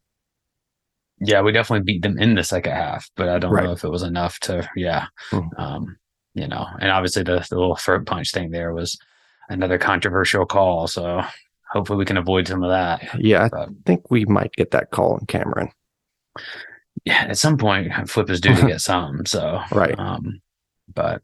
Yeah, 1.22 1.42
we 1.42 1.52
definitely 1.52 1.84
beat 1.84 2.02
them 2.02 2.18
in 2.18 2.36
the 2.36 2.44
second 2.44 2.74
half, 2.74 3.10
but 3.16 3.30
I 3.30 3.40
don't 3.40 3.52
right. 3.52 3.64
know 3.64 3.72
if 3.72 3.84
it 3.84 3.90
was 3.90 4.04
enough 4.04 4.40
to, 4.42 4.70
yeah. 4.76 5.08
Mm-hmm. 5.32 5.62
Um, 5.62 5.98
you 6.34 6.48
know, 6.48 6.66
and 6.80 6.92
obviously 6.92 7.24
the, 7.24 7.46
the 7.50 7.58
little 7.58 7.76
throat 7.76 8.06
punch 8.06 8.32
thing 8.32 8.52
there 8.52 8.74
was 8.74 8.98
another 9.50 9.78
controversial 9.78 10.46
call. 10.46 10.88
So 10.88 11.22
hopefully 11.72 11.98
we 11.98 12.06
can 12.06 12.18
avoid 12.18 12.48
some 12.48 12.64
of 12.64 12.70
that. 12.70 13.20
Yeah, 13.20 13.50
I 13.54 13.68
think 13.86 14.10
we 14.12 14.26
might 14.26 14.54
get 14.54 14.72
that 14.72 14.92
call 14.92 15.18
in 15.18 15.26
Cameron. 15.26 15.70
Yeah, 17.06 17.26
at 17.28 17.38
some 17.38 17.58
point, 17.58 17.92
Flip 18.10 18.30
is 18.30 18.42
due 18.42 18.56
to 18.56 18.68
get 18.68 18.82
some. 18.82 19.26
So, 19.26 19.62
right. 19.72 19.98
Um, 19.98 20.42
but 20.94 21.22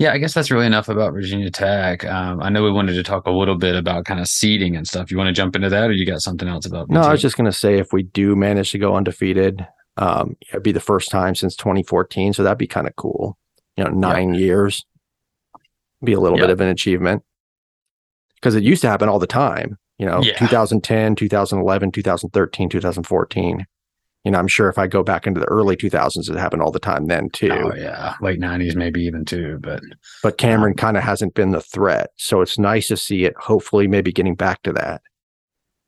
yeah, 0.00 0.14
I 0.14 0.18
guess 0.18 0.32
that's 0.32 0.50
really 0.50 0.64
enough 0.64 0.88
about 0.88 1.12
Virginia 1.12 1.50
Tech. 1.50 2.06
Um, 2.06 2.42
I 2.42 2.48
know 2.48 2.64
we 2.64 2.72
wanted 2.72 2.94
to 2.94 3.02
talk 3.02 3.26
a 3.26 3.30
little 3.30 3.56
bit 3.56 3.76
about 3.76 4.06
kind 4.06 4.18
of 4.18 4.26
seeding 4.28 4.74
and 4.74 4.88
stuff. 4.88 5.10
You 5.10 5.18
want 5.18 5.28
to 5.28 5.34
jump 5.34 5.54
into 5.54 5.68
that, 5.68 5.90
or 5.90 5.92
you 5.92 6.06
got 6.06 6.22
something 6.22 6.48
else 6.48 6.64
about? 6.64 6.88
No, 6.88 7.02
I 7.02 7.12
was 7.12 7.20
just 7.20 7.36
going 7.36 7.44
to 7.50 7.52
say 7.52 7.78
if 7.78 7.92
we 7.92 8.04
do 8.04 8.34
manage 8.34 8.70
to 8.70 8.78
go 8.78 8.96
undefeated, 8.96 9.66
um, 9.98 10.38
it'd 10.48 10.62
be 10.62 10.72
the 10.72 10.80
first 10.80 11.10
time 11.10 11.34
since 11.34 11.54
2014, 11.54 12.32
so 12.32 12.42
that'd 12.42 12.56
be 12.56 12.66
kind 12.66 12.86
of 12.86 12.96
cool. 12.96 13.36
You 13.76 13.84
know, 13.84 13.90
nine 13.90 14.32
yep. 14.32 14.40
years, 14.40 14.86
be 16.02 16.14
a 16.14 16.20
little 16.20 16.38
yep. 16.38 16.44
bit 16.44 16.50
of 16.50 16.62
an 16.62 16.68
achievement 16.68 17.22
because 18.36 18.54
it 18.54 18.62
used 18.62 18.80
to 18.80 18.88
happen 18.88 19.10
all 19.10 19.18
the 19.18 19.26
time. 19.26 19.76
You 19.98 20.06
know, 20.06 20.22
yeah. 20.22 20.38
2010, 20.38 21.14
2011, 21.14 21.92
2013, 21.92 22.68
2014 22.70 23.66
you 24.24 24.30
know, 24.30 24.38
I'm 24.38 24.48
sure 24.48 24.68
if 24.68 24.78
I 24.78 24.86
go 24.86 25.02
back 25.02 25.26
into 25.26 25.40
the 25.40 25.46
early 25.46 25.76
2000s, 25.76 26.30
it 26.30 26.36
happened 26.36 26.62
all 26.62 26.70
the 26.70 26.78
time 26.78 27.06
then 27.06 27.30
too. 27.30 27.50
Oh 27.50 27.74
yeah, 27.74 28.16
late 28.20 28.40
90s 28.40 28.76
maybe 28.76 29.02
even 29.02 29.24
too. 29.24 29.58
But 29.60 29.80
but 30.22 30.36
Cameron 30.36 30.72
um, 30.72 30.76
kind 30.76 30.96
of 30.96 31.02
hasn't 31.02 31.34
been 31.34 31.52
the 31.52 31.62
threat, 31.62 32.10
so 32.16 32.40
it's 32.42 32.58
nice 32.58 32.88
to 32.88 32.96
see 32.96 33.24
it. 33.24 33.34
Hopefully, 33.38 33.86
maybe 33.86 34.12
getting 34.12 34.34
back 34.34 34.62
to 34.62 34.72
that. 34.72 35.00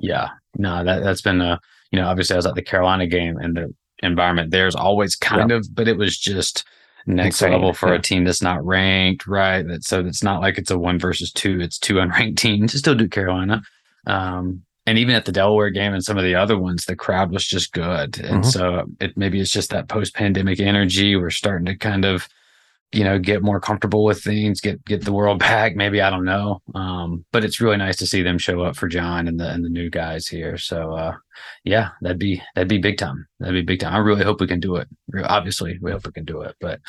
Yeah, 0.01 0.29
no, 0.57 0.83
that 0.83 1.03
that's 1.03 1.21
been 1.21 1.41
a 1.41 1.61
you 1.91 2.01
know 2.01 2.09
obviously 2.09 2.35
I 2.35 2.39
was 2.39 2.47
at 2.47 2.55
the 2.55 2.63
Carolina 2.63 3.07
game 3.07 3.37
and 3.37 3.57
the 3.57 3.75
environment 4.03 4.51
there's 4.51 4.75
always 4.75 5.15
kind 5.15 5.51
yeah. 5.51 5.57
of, 5.57 5.75
but 5.75 5.87
it 5.87 5.99
was 5.99 6.17
just 6.17 6.65
next 7.07 7.43
Insane. 7.43 7.53
level 7.53 7.73
for 7.73 7.89
yeah. 7.89 7.97
a 7.97 8.03
team 8.03 8.25
that's 8.25 8.43
not 8.43 8.65
ranked, 8.65 9.27
right? 9.27 9.67
That 9.67 9.85
so 9.85 10.01
it's 10.07 10.23
not 10.23 10.41
like 10.41 10.57
it's 10.57 10.71
a 10.71 10.79
one 10.79 10.99
versus 10.99 11.31
two; 11.33 11.61
it's 11.61 11.79
two 11.79 11.95
unranked 11.95 12.37
teams. 12.39 12.73
To 12.73 12.79
still 12.79 12.95
do 12.95 13.09
Carolina. 13.09 13.63
Um, 14.07 14.63
and 14.87 14.99
even 14.99 15.15
at 15.15 15.25
the 15.25 15.33
Delaware 15.33 15.71
game 15.71 15.95
and 15.95 16.05
some 16.05 16.19
of 16.19 16.25
the 16.25 16.35
other 16.35 16.59
ones, 16.59 16.85
the 16.85 16.97
crowd 16.97 17.31
was 17.31 17.47
just 17.47 17.73
good. 17.73 18.19
And 18.19 18.43
mm-hmm. 18.43 18.51
so 18.51 18.87
it 19.01 19.17
maybe 19.17 19.41
it's 19.41 19.53
just 19.53 19.71
that 19.71 19.89
post 19.89 20.15
pandemic 20.15 20.59
energy. 20.59 21.15
We're 21.15 21.31
starting 21.31 21.67
to 21.67 21.77
kind 21.77 22.05
of, 22.05 22.29
you 22.91 23.05
know, 23.05 23.19
get 23.21 23.43
more 23.43 23.61
comfortable 23.61 24.03
with 24.03 24.25
things, 24.25 24.61
get 24.61 24.85
get 24.85 25.05
the 25.05 25.13
world 25.13 25.39
back. 25.51 25.77
Maybe 25.77 26.01
I 26.01 26.11
don't 26.11 26.25
know. 26.25 26.63
Um, 26.75 27.25
but 27.31 27.45
it's 27.45 27.61
really 27.61 27.77
nice 27.77 27.97
to 27.99 28.07
see 28.07 28.23
them 28.23 28.39
show 28.39 28.63
up 28.63 28.75
for 28.75 28.89
Jon 28.89 29.29
and 29.29 29.39
the 29.39 29.49
and 29.51 29.65
the 29.65 29.69
new 29.69 29.89
guys 29.89 30.27
here. 30.27 30.59
So 30.59 30.95
uh, 30.95 31.15
yeah, 31.63 31.91
that'd 32.01 32.19
be 32.19 32.43
that'd 32.57 32.69
be 32.69 32.79
big 32.79 32.99
time. 32.99 33.27
That'd 33.39 33.55
be 33.55 33.63
big 33.63 33.81
time. 33.81 33.95
I 33.95 33.99
really 33.99 34.25
hope 34.25 34.41
we 34.41 34.49
can 34.49 34.61
do 34.61 34.77
it. 34.77 34.89
Obviously, 35.25 35.79
we 35.81 35.93
hope 35.93 36.07
we 36.07 36.13
can 36.13 36.25
do 36.25 36.41
it, 36.43 36.57
but 36.61 36.81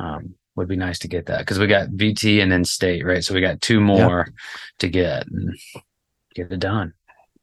um, 0.00 0.34
would 0.54 0.68
be 0.68 0.76
nice 0.76 0.98
to 0.98 1.08
get 1.08 1.24
that 1.26 1.38
because 1.38 1.58
we 1.58 1.66
got 1.66 1.88
VT 1.88 2.42
and 2.42 2.52
then 2.52 2.64
state, 2.66 3.06
right? 3.06 3.24
So 3.24 3.32
we 3.32 3.40
got 3.40 3.62
two 3.62 3.80
more 3.80 4.26
yep. 4.26 4.34
to 4.80 4.88
get 4.88 5.26
and 5.28 5.58
get 6.34 6.52
it 6.52 6.60
done 6.60 6.92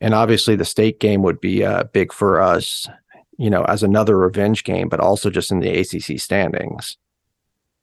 and 0.02 0.14
obviously 0.14 0.56
the 0.56 0.66
state 0.66 1.00
game 1.00 1.22
would 1.24 1.40
be 1.40 1.64
uh, 1.64 1.86
big 1.86 2.12
for 2.12 2.42
us, 2.42 2.88
you 3.38 3.50
know, 3.50 3.64
as 3.66 3.84
another 3.84 4.18
revenge 4.18 4.64
game, 4.64 4.90
but 4.90 5.00
also 5.00 5.30
just 5.30 5.52
in 5.52 5.60
the 5.60 5.70
ACC 5.80 6.20
standings 6.20 6.98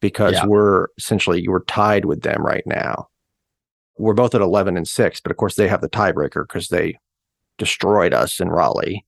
because 0.00 0.34
yeah. 0.34 0.46
we're 0.46 0.88
essentially 0.98 1.46
we're 1.48 1.64
tied 1.64 2.04
with 2.04 2.22
them 2.22 2.44
right 2.44 2.66
now. 2.66 3.08
we're 3.98 4.14
both 4.14 4.34
at 4.34 4.40
11 4.40 4.76
and 4.76 4.88
6, 4.88 5.20
but 5.20 5.30
of 5.30 5.36
course 5.36 5.54
they 5.54 5.68
have 5.68 5.80
the 5.80 5.88
tiebreaker 5.88 6.44
because 6.46 6.68
they 6.68 6.98
destroyed 7.58 8.12
us 8.12 8.40
in 8.40 8.48
Raleigh. 8.48 9.04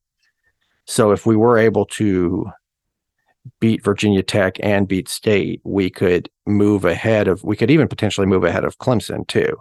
So 0.86 1.10
if 1.10 1.26
we 1.26 1.36
were 1.36 1.58
able 1.58 1.86
to 1.86 2.50
beat 3.60 3.82
Virginia 3.82 4.22
Tech 4.22 4.56
and 4.62 4.86
beat 4.86 5.08
State, 5.08 5.60
we 5.64 5.90
could 5.90 6.30
move 6.46 6.84
ahead 6.84 7.28
of, 7.28 7.42
we 7.42 7.56
could 7.56 7.70
even 7.70 7.88
potentially 7.88 8.26
move 8.26 8.44
ahead 8.44 8.64
of 8.64 8.78
Clemson 8.78 9.26
too. 9.26 9.56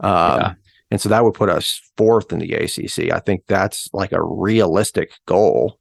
Um, 0.00 0.40
Yeah. 0.40 0.54
And 0.92 1.00
so 1.00 1.08
that 1.08 1.24
would 1.24 1.32
put 1.32 1.48
us 1.48 1.80
fourth 1.96 2.34
in 2.34 2.38
the 2.38 2.52
ACC. 2.52 3.10
I 3.10 3.18
think 3.18 3.44
that's 3.46 3.88
like 3.94 4.12
a 4.12 4.22
realistic 4.22 5.12
goal. 5.24 5.78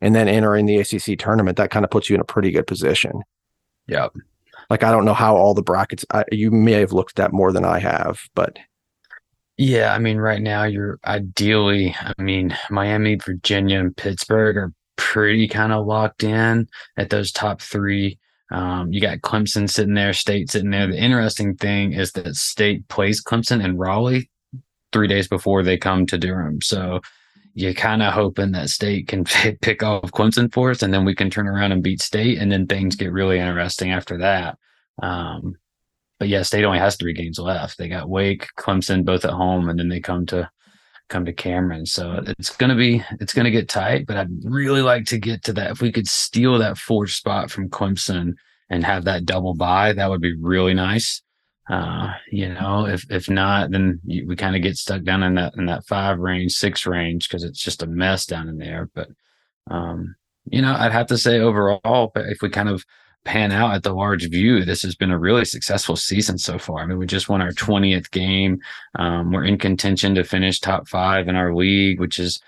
And 0.00 0.14
then 0.14 0.26
entering 0.26 0.64
the 0.64 0.78
ACC 0.78 1.18
tournament, 1.18 1.58
that 1.58 1.70
kind 1.70 1.84
of 1.84 1.90
puts 1.90 2.08
you 2.08 2.14
in 2.14 2.22
a 2.22 2.24
pretty 2.24 2.50
good 2.50 2.66
position. 2.66 3.20
Yeah. 3.86 4.08
Like, 4.70 4.82
I 4.82 4.90
don't 4.90 5.04
know 5.04 5.12
how 5.12 5.36
all 5.36 5.52
the 5.52 5.60
brackets, 5.60 6.06
I, 6.14 6.24
you 6.32 6.50
may 6.50 6.80
have 6.80 6.94
looked 6.94 7.20
at 7.20 7.30
more 7.30 7.52
than 7.52 7.66
I 7.66 7.78
have, 7.78 8.22
but 8.34 8.58
Yeah, 9.58 9.92
I 9.92 9.98
mean, 9.98 10.16
right 10.16 10.40
now 10.40 10.64
you're 10.64 10.98
ideally, 11.04 11.94
I 12.00 12.14
mean, 12.22 12.56
Miami, 12.70 13.16
Virginia, 13.16 13.80
and 13.80 13.94
Pittsburgh 13.94 14.56
are 14.56 14.72
pretty 14.96 15.46
kind 15.46 15.74
of 15.74 15.84
locked 15.84 16.24
in 16.24 16.68
at 16.96 17.10
those 17.10 17.32
top 17.32 17.60
three. 17.60 18.18
Um, 18.50 18.90
you 18.94 19.02
got 19.02 19.18
Clemson 19.18 19.68
sitting 19.68 19.92
there, 19.92 20.14
State 20.14 20.50
sitting 20.50 20.70
there. 20.70 20.86
The 20.86 20.96
interesting 20.96 21.54
thing 21.54 21.92
is 21.92 22.12
that 22.12 22.34
State 22.34 22.88
plays 22.88 23.22
Clemson 23.22 23.62
and 23.62 23.78
Raleigh 23.78 24.30
three 24.94 25.08
days 25.08 25.28
before 25.28 25.62
they 25.62 25.76
come 25.76 26.06
to 26.06 26.16
Durham. 26.16 26.62
So 26.62 27.00
you're 27.52 27.74
kind 27.74 28.02
of 28.02 28.14
hoping 28.14 28.52
that 28.52 28.70
State 28.70 29.08
can 29.08 29.24
pick 29.60 29.82
off 29.82 30.10
Clemson 30.12 30.50
for 30.50 30.70
us, 30.70 30.82
and 30.82 30.94
then 30.94 31.04
we 31.04 31.14
can 31.14 31.28
turn 31.28 31.46
around 31.46 31.72
and 31.72 31.82
beat 31.82 32.00
State, 32.00 32.38
and 32.38 32.50
then 32.50 32.66
things 32.66 32.96
get 32.96 33.12
really 33.12 33.38
interesting 33.38 33.90
after 33.92 34.16
that. 34.18 34.56
Um, 35.02 35.56
but 36.18 36.28
yeah, 36.28 36.42
State 36.42 36.64
only 36.64 36.78
has 36.78 36.96
three 36.96 37.12
games 37.12 37.38
left. 37.38 37.76
They 37.76 37.88
got 37.88 38.08
Wake, 38.08 38.46
Clemson, 38.58 39.04
both 39.04 39.24
at 39.24 39.32
home, 39.32 39.68
and 39.68 39.78
then 39.78 39.88
they 39.88 40.00
come 40.00 40.24
to 40.26 40.48
come 41.08 41.24
to 41.26 41.32
Cameron. 41.32 41.86
So 41.86 42.22
it's 42.38 42.56
gonna 42.56 42.76
be 42.76 43.04
it's 43.20 43.34
gonna 43.34 43.50
get 43.50 43.68
tight. 43.68 44.06
But 44.06 44.16
I'd 44.16 44.30
really 44.44 44.82
like 44.82 45.06
to 45.06 45.18
get 45.18 45.42
to 45.44 45.52
that. 45.54 45.72
If 45.72 45.82
we 45.82 45.92
could 45.92 46.08
steal 46.08 46.58
that 46.58 46.78
fourth 46.78 47.10
spot 47.10 47.50
from 47.50 47.68
Clemson 47.68 48.34
and 48.70 48.84
have 48.84 49.04
that 49.04 49.26
double 49.26 49.54
bye, 49.54 49.92
that 49.92 50.08
would 50.08 50.22
be 50.22 50.36
really 50.40 50.74
nice. 50.74 51.20
Uh, 51.68 52.12
you 52.30 52.48
know, 52.48 52.86
if 52.86 53.10
if 53.10 53.30
not, 53.30 53.70
then 53.70 54.00
you, 54.04 54.26
we 54.26 54.36
kind 54.36 54.54
of 54.54 54.62
get 54.62 54.76
stuck 54.76 55.02
down 55.02 55.22
in 55.22 55.34
that 55.34 55.54
in 55.56 55.66
that 55.66 55.86
five 55.86 56.18
range, 56.18 56.52
six 56.52 56.86
range 56.86 57.28
because 57.28 57.42
it's 57.42 57.62
just 57.62 57.82
a 57.82 57.86
mess 57.86 58.26
down 58.26 58.48
in 58.48 58.58
there. 58.58 58.90
But 58.94 59.08
um, 59.70 60.14
you 60.50 60.60
know, 60.60 60.74
I'd 60.76 60.92
have 60.92 61.06
to 61.06 61.18
say 61.18 61.40
overall, 61.40 62.12
if 62.14 62.42
we 62.42 62.50
kind 62.50 62.68
of 62.68 62.84
pan 63.24 63.52
out 63.52 63.74
at 63.74 63.82
the 63.82 63.92
large 63.94 64.28
view, 64.28 64.64
this 64.64 64.82
has 64.82 64.94
been 64.94 65.10
a 65.10 65.18
really 65.18 65.44
successful 65.44 65.96
season 65.96 66.36
so 66.36 66.58
far. 66.58 66.80
I 66.80 66.86
mean, 66.86 66.98
we 66.98 67.06
just 67.06 67.28
won 67.28 67.40
our 67.40 67.52
20th 67.52 68.10
game. 68.10 68.60
Um, 68.96 69.32
we're 69.32 69.44
in 69.44 69.56
contention 69.58 70.14
to 70.14 70.24
finish 70.24 70.60
top 70.60 70.88
five 70.88 71.28
in 71.28 71.36
our 71.36 71.54
league, 71.54 72.00
which 72.00 72.16
has 72.16 72.40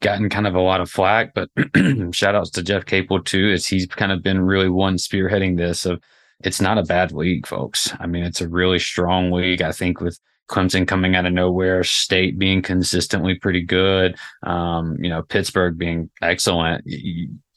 gotten 0.00 0.28
kind 0.28 0.48
of 0.48 0.56
a 0.56 0.60
lot 0.60 0.80
of 0.80 0.90
flack. 0.90 1.34
But 1.34 1.50
shout 2.12 2.34
outs 2.34 2.50
to 2.50 2.62
Jeff 2.62 2.84
Capel 2.86 3.22
too, 3.22 3.50
as 3.52 3.66
he's 3.66 3.86
kind 3.86 4.10
of 4.10 4.22
been 4.22 4.40
really 4.40 4.68
one 4.68 4.96
spearheading 4.96 5.56
this 5.56 5.86
of 5.86 6.02
it's 6.40 6.60
not 6.60 6.78
a 6.78 6.82
bad 6.82 7.12
league, 7.12 7.46
folks. 7.46 7.92
I 7.98 8.06
mean, 8.06 8.24
it's 8.24 8.40
a 8.40 8.48
really 8.48 8.78
strong 8.78 9.30
league. 9.32 9.62
I 9.62 9.72
think 9.72 10.00
with 10.00 10.18
Clemson 10.50 10.86
coming 10.86 11.16
out 11.16 11.26
of 11.26 11.32
nowhere, 11.32 11.82
State 11.82 12.38
being 12.38 12.62
consistently 12.62 13.34
pretty 13.34 13.62
good, 13.62 14.16
um, 14.44 14.96
you 15.02 15.08
know, 15.10 15.22
Pittsburgh 15.22 15.76
being 15.78 16.08
excellent. 16.22 16.84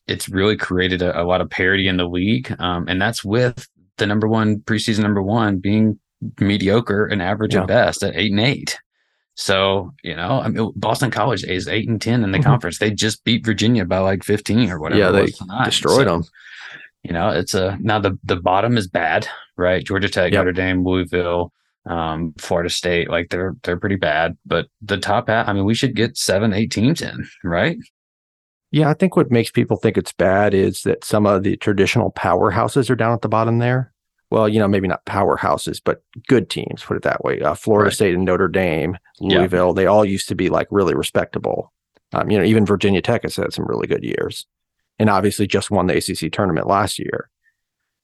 It's 0.07 0.27
really 0.29 0.57
created 0.57 1.01
a, 1.01 1.21
a 1.21 1.23
lot 1.23 1.41
of 1.41 1.49
parity 1.49 1.87
in 1.87 1.97
the 1.97 2.07
league, 2.07 2.55
um, 2.59 2.87
and 2.87 2.99
that's 3.01 3.23
with 3.23 3.67
the 3.97 4.07
number 4.07 4.27
one 4.27 4.59
preseason 4.61 4.99
number 5.01 5.21
one 5.21 5.57
being 5.57 5.99
mediocre 6.39 7.05
and 7.05 7.21
average 7.21 7.53
Yeah. 7.53 7.61
at 7.61 7.67
best 7.67 8.01
at 8.03 8.15
eight 8.15 8.31
and 8.31 8.39
eight. 8.39 8.77
So 9.35 9.93
you 10.03 10.15
know, 10.15 10.41
I 10.41 10.47
mean, 10.49 10.71
Boston 10.75 11.11
College 11.11 11.43
is 11.43 11.67
eight 11.67 11.87
and 11.87 12.01
ten 12.01 12.23
in 12.23 12.31
the 12.31 12.39
Mhm. 12.39 12.43
conference. 12.43 12.79
They 12.79 12.91
just 12.91 13.23
beat 13.23 13.45
Virginia 13.45 13.85
by 13.85 13.99
like 13.99 14.23
fifteen 14.23 14.69
or 14.71 14.79
whatever. 14.79 14.99
yeah, 14.99 15.11
they 15.11 15.27
destroyed 15.65 15.97
So, 15.97 16.03
them. 16.05 16.23
You 17.03 17.13
know, 17.13 17.29
it's 17.29 17.53
a 17.53 17.77
now 17.81 17.99
the 17.99 18.17
the 18.23 18.35
bottom 18.35 18.77
is 18.77 18.87
bad, 18.87 19.27
right? 19.57 19.83
Georgia 19.83 20.09
Tech, 20.09 20.31
Yep. 20.33 20.39
Notre 20.39 20.51
Dame, 20.51 20.83
Louisville, 20.85 21.53
um, 21.85 22.33
Florida 22.37 22.69
State, 22.69 23.09
like 23.09 23.29
they're 23.29 23.55
they're 23.63 23.79
pretty 23.79 23.95
bad. 23.95 24.37
But 24.45 24.67
the 24.81 24.97
top 24.97 25.29
half, 25.29 25.47
I 25.47 25.53
mean, 25.53 25.65
we 25.65 25.75
should 25.75 25.95
get 25.95 26.17
seven, 26.17 26.53
eight 26.53 26.71
teams 26.71 27.01
in, 27.01 27.25
right? 27.43 27.77
Yeah, 28.71 28.89
I 28.89 28.93
think 28.93 29.15
what 29.15 29.31
makes 29.31 29.49
people 29.49 29.77
think 29.77 29.97
it's 29.97 30.13
bad 30.13 30.53
is 30.53 30.83
that 30.83 31.03
some 31.03 31.25
of 31.25 31.41
the 31.43 31.57
traditional 31.57 32.11
powerhouses 32.11 32.89
are 32.89 32.95
down 32.95 33.13
at 33.13 33.21
the 33.21 33.29
bottom 33.29 33.57
there. 33.57 33.91
Well, 34.29 34.47
you 34.47 34.59
know, 34.59 34.67
maybe 34.67 34.87
not 34.87 35.03
powerhouses, 35.05 35.81
but 35.83 36.03
good 36.27 36.51
teams, 36.51 36.83
put 36.83 36.97
it 36.97 37.01
that 37.03 37.23
way. 37.23 37.41
Uh, 37.41 37.55
Florida 37.55 37.85
Right. 37.87 37.93
State 37.95 38.13
and 38.13 38.25
Notre 38.25 38.47
Dame, 38.47 38.95
Yeah. 39.19 39.39
Louisville, 39.39 39.73
they 39.73 39.87
all 39.87 40.05
used 40.05 40.27
to 40.27 40.35
be 40.35 40.49
like 40.49 40.67
really 40.69 40.93
respectable. 40.93 41.73
Um, 42.13 42.29
you 42.29 42.37
know, 42.37 42.43
even 42.43 42.63
Virginia 42.65 43.01
Tech 43.01 43.23
has 43.23 43.37
had 43.37 43.53
some 43.53 43.65
really 43.65 43.87
good 43.87 44.03
years 44.03 44.45
and 44.99 45.09
obviously 45.09 45.47
just 45.47 45.71
won 45.71 45.87
the 45.87 45.97
ACC 45.97 46.31
tournament 46.31 46.67
last 46.67 46.99
year. 46.99 47.29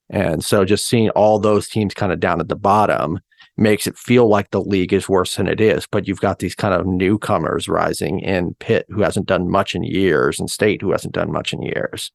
And 0.10 0.44
so 0.44 0.66
just 0.66 0.88
seeing 0.88 1.10
all 1.12 1.40
those 1.40 1.68
teams 1.68 1.94
kind 1.94 2.12
of 2.12 2.20
down 2.20 2.40
at 2.40 2.48
the 2.48 2.56
bottom 2.56 3.20
makes 3.58 3.88
it 3.88 3.98
feel 3.98 4.28
like 4.28 4.52
the 4.52 4.62
league 4.62 4.94
is 4.94 5.10
worse 5.10 5.36
than 5.36 5.48
it 5.48 5.60
is. 5.60 5.88
But 5.88 6.08
you've 6.08 6.22
got 6.22 6.40
these 6.40 6.56
kind 6.56 6.74
of 6.74 6.86
newcomers 6.86 7.68
rising 7.68 8.20
in 8.20 8.56
Pitt, 8.60 8.86
who 8.90 9.02
hasn't 9.02 9.26
done 9.26 9.50
much 9.50 9.76
in 9.76 9.84
years, 9.84 10.40
and 10.40 10.50
State, 10.50 10.82
who 10.82 10.92
hasn't 10.92 11.14
done 11.14 11.32
much 11.32 11.54
in 11.54 11.62
years. 11.62 12.12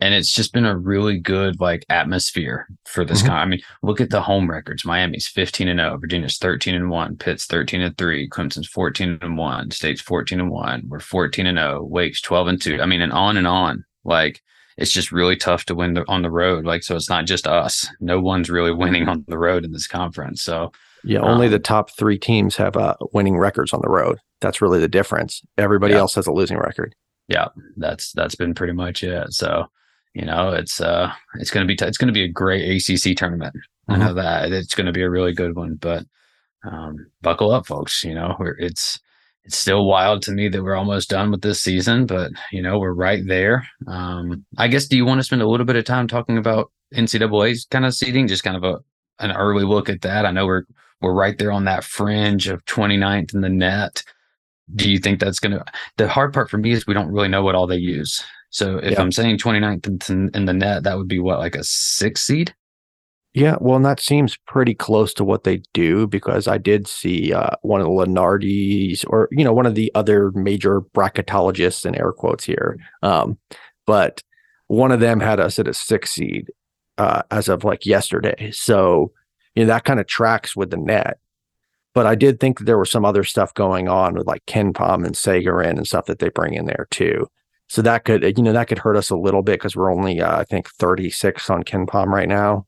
And 0.00 0.14
it's 0.14 0.32
just 0.32 0.52
been 0.52 0.64
a 0.64 0.76
really 0.78 1.18
good 1.18 1.60
like 1.60 1.84
atmosphere 1.88 2.66
for 2.84 3.04
this 3.04 3.22
Mhm. 3.22 3.26
kind. 3.26 3.38
I 3.40 3.44
mean, 3.46 3.60
look 3.82 4.00
at 4.00 4.10
the 4.10 4.22
home 4.22 4.48
records. 4.50 4.84
Miami's 4.84 5.26
15 5.28 5.68
and 5.68 5.80
0, 5.80 5.98
Virginia's 5.98 6.38
13 6.38 6.74
and 6.74 6.90
1, 6.90 7.16
Pitt's 7.16 7.46
13 7.46 7.80
and 7.82 7.96
3, 7.98 8.28
Clemson's 8.28 8.68
14 8.68 9.18
and 9.20 9.36
1, 9.36 9.70
State's 9.72 10.00
14 10.00 10.40
and 10.40 10.50
1, 10.50 10.84
we're 10.88 11.00
14 11.00 11.46
and 11.46 11.58
0, 11.58 11.82
Wake's 11.84 12.20
12 12.20 12.46
and 12.48 12.60
2. 12.62 12.80
I 12.80 12.86
mean, 12.86 13.00
and 13.02 13.12
on 13.12 13.36
and 13.36 13.46
on. 13.46 13.84
Like 14.04 14.40
it's 14.76 14.92
just 14.92 15.10
really 15.10 15.34
tough 15.36 15.64
to 15.66 15.74
win 15.74 15.94
the, 15.94 16.04
on 16.08 16.22
the 16.22 16.30
road. 16.30 16.64
Like 16.64 16.84
so 16.84 16.94
it's 16.94 17.10
not 17.10 17.26
just 17.26 17.46
us. 17.48 17.88
No 18.00 18.20
one's 18.20 18.48
really 18.48 18.72
winning 18.72 19.08
on 19.08 19.24
the 19.26 19.38
road 19.38 19.64
in 19.64 19.72
this 19.72 19.88
conference. 19.88 20.42
So 20.42 20.70
Yeah, 21.04 21.20
only 21.20 21.46
Um, 21.46 21.52
the 21.52 21.58
top 21.58 21.90
three 21.96 22.18
teams 22.18 22.56
have 22.56 22.76
uh, 22.76 22.94
winning 23.12 23.36
records 23.38 23.72
on 23.72 23.80
the 23.82 23.88
road. 23.90 24.18
That's 24.40 24.60
really 24.62 24.78
the 24.80 24.88
difference. 24.88 25.42
Everybody 25.56 25.94
Yeah. 25.94 26.00
else 26.00 26.14
has 26.14 26.26
a 26.28 26.32
losing 26.32 26.58
record. 26.58 26.94
Yeah 27.26 27.48
that's 27.76 28.12
that's 28.12 28.36
been 28.36 28.54
pretty 28.54 28.72
much 28.72 29.02
it. 29.02 29.32
So, 29.32 29.66
you 30.18 30.24
know, 30.24 30.50
it's 30.50 30.80
uh 30.80 31.12
it's 31.36 31.50
gonna 31.50 31.66
be 31.66 31.76
t- 31.76 31.84
it's 31.84 31.96
gonna 31.96 32.12
be 32.12 32.24
a 32.24 32.32
great 32.32 32.64
ACC 32.68 33.16
tournament. 33.16 33.54
I 33.88 33.96
know 33.96 34.12
that 34.14 34.52
it's 34.52 34.74
gonna 34.74 34.92
be 34.92 35.02
a 35.02 35.10
really 35.10 35.32
good 35.32 35.54
one, 35.54 35.76
but 35.76 36.04
um 36.64 36.96
buckle 37.22 37.52
up, 37.52 37.66
folks. 37.66 38.02
You 38.02 38.14
know, 38.14 38.34
we're 38.38 38.56
it's 38.58 38.98
it's 39.44 39.56
still 39.56 39.86
wild 39.86 40.22
to 40.22 40.32
me 40.32 40.48
that 40.48 40.62
we're 40.62 40.74
almost 40.74 41.08
done 41.08 41.30
with 41.30 41.42
this 41.42 41.62
season, 41.62 42.04
but 42.04 42.32
you 42.50 42.60
know, 42.60 42.80
we're 42.80 42.92
right 42.92 43.22
there. 43.26 43.66
Um, 43.86 44.44
I 44.58 44.66
guess 44.66 44.88
do 44.88 44.96
you 44.96 45.06
want 45.06 45.20
to 45.20 45.24
spend 45.24 45.40
a 45.40 45.48
little 45.48 45.64
bit 45.64 45.76
of 45.76 45.84
time 45.84 46.08
talking 46.08 46.36
about 46.36 46.72
NCAA's 46.94 47.66
kind 47.70 47.86
of 47.86 47.94
seating, 47.94 48.26
just 48.26 48.42
kind 48.42 48.56
of 48.56 48.64
a 48.64 48.78
an 49.20 49.30
early 49.32 49.64
look 49.64 49.88
at 49.88 50.02
that? 50.02 50.26
I 50.26 50.32
know 50.32 50.46
we're 50.46 50.64
we're 51.00 51.14
right 51.14 51.38
there 51.38 51.52
on 51.52 51.64
that 51.66 51.84
fringe 51.84 52.48
of 52.48 52.64
29th 52.64 53.34
in 53.34 53.40
the 53.40 53.48
NET. 53.48 54.02
Do 54.74 54.90
you 54.90 54.98
think 54.98 55.20
that's 55.20 55.38
gonna 55.38 55.64
the 55.96 56.08
hard 56.08 56.34
part 56.34 56.50
for 56.50 56.58
me 56.58 56.72
is 56.72 56.88
we 56.88 56.94
don't 56.94 57.12
really 57.12 57.28
know 57.28 57.44
what 57.44 57.54
all 57.54 57.68
they 57.68 57.76
use. 57.76 58.24
So 58.50 58.78
if 58.78 58.92
Yeah. 58.92 59.00
I'm 59.02 59.12
saying 59.12 59.38
29th 59.38 60.10
in, 60.10 60.30
in 60.34 60.44
the 60.46 60.52
NET, 60.54 60.84
that 60.84 60.96
would 60.96 61.08
be 61.08 61.18
what, 61.18 61.38
like 61.38 61.54
a 61.54 61.64
six 61.64 62.22
seed? 62.22 62.54
Yeah, 63.34 63.56
well, 63.60 63.76
and 63.76 63.84
that 63.84 64.00
seems 64.00 64.36
pretty 64.46 64.74
close 64.74 65.12
to 65.14 65.24
what 65.24 65.44
they 65.44 65.60
do 65.74 66.06
because 66.06 66.48
I 66.48 66.58
did 66.58 66.88
see 66.88 67.32
uh, 67.32 67.50
one 67.62 67.80
of 67.80 67.86
the 67.86 67.92
Lunardi's 67.92 69.04
or, 69.04 69.28
you 69.30 69.44
know, 69.44 69.52
one 69.52 69.66
of 69.66 69.74
the 69.74 69.92
other 69.94 70.32
major 70.32 70.80
bracketologists 70.80 71.84
in 71.84 71.94
air 71.94 72.12
quotes 72.12 72.44
here. 72.44 72.78
Um, 73.02 73.38
but 73.86 74.22
one 74.68 74.92
of 74.92 75.00
them 75.00 75.20
had 75.20 75.40
us 75.40 75.58
at 75.58 75.68
a 75.68 75.74
six 75.74 76.10
seed 76.10 76.50
uh, 76.96 77.22
as 77.30 77.48
of 77.48 77.64
like 77.64 77.86
yesterday. 77.86 78.50
So, 78.50 79.12
you 79.54 79.62
know, 79.64 79.68
that 79.68 79.84
kind 79.84 80.00
of 80.00 80.06
tracks 80.06 80.56
with 80.56 80.70
the 80.70 80.76
NET. 80.78 81.18
But 81.94 82.06
I 82.06 82.14
did 82.14 82.40
think 82.40 82.58
that 82.58 82.64
there 82.64 82.78
was 82.78 82.90
some 82.90 83.04
other 83.04 83.24
stuff 83.24 83.52
going 83.54 83.88
on 83.88 84.14
with 84.14 84.26
like 84.26 84.44
KenPom 84.46 85.04
and 85.04 85.14
Sagarin 85.14 85.76
and 85.76 85.86
stuff 85.86 86.06
that 86.06 86.18
they 86.18 86.28
bring 86.30 86.54
in 86.54 86.66
there 86.66 86.86
too. 86.90 87.28
So 87.68 87.82
that 87.82 88.04
could, 88.04 88.22
you 88.36 88.42
know, 88.42 88.52
that 88.52 88.68
could 88.68 88.78
hurt 88.78 88.96
us 88.96 89.10
a 89.10 89.16
little 89.16 89.42
bit 89.42 89.60
because 89.60 89.76
we're 89.76 89.92
only, 89.92 90.20
uh, 90.20 90.40
I 90.40 90.44
think, 90.44 90.68
36 90.70 91.50
on 91.50 91.62
KenPom 91.62 92.06
right 92.06 92.28
now. 92.28 92.66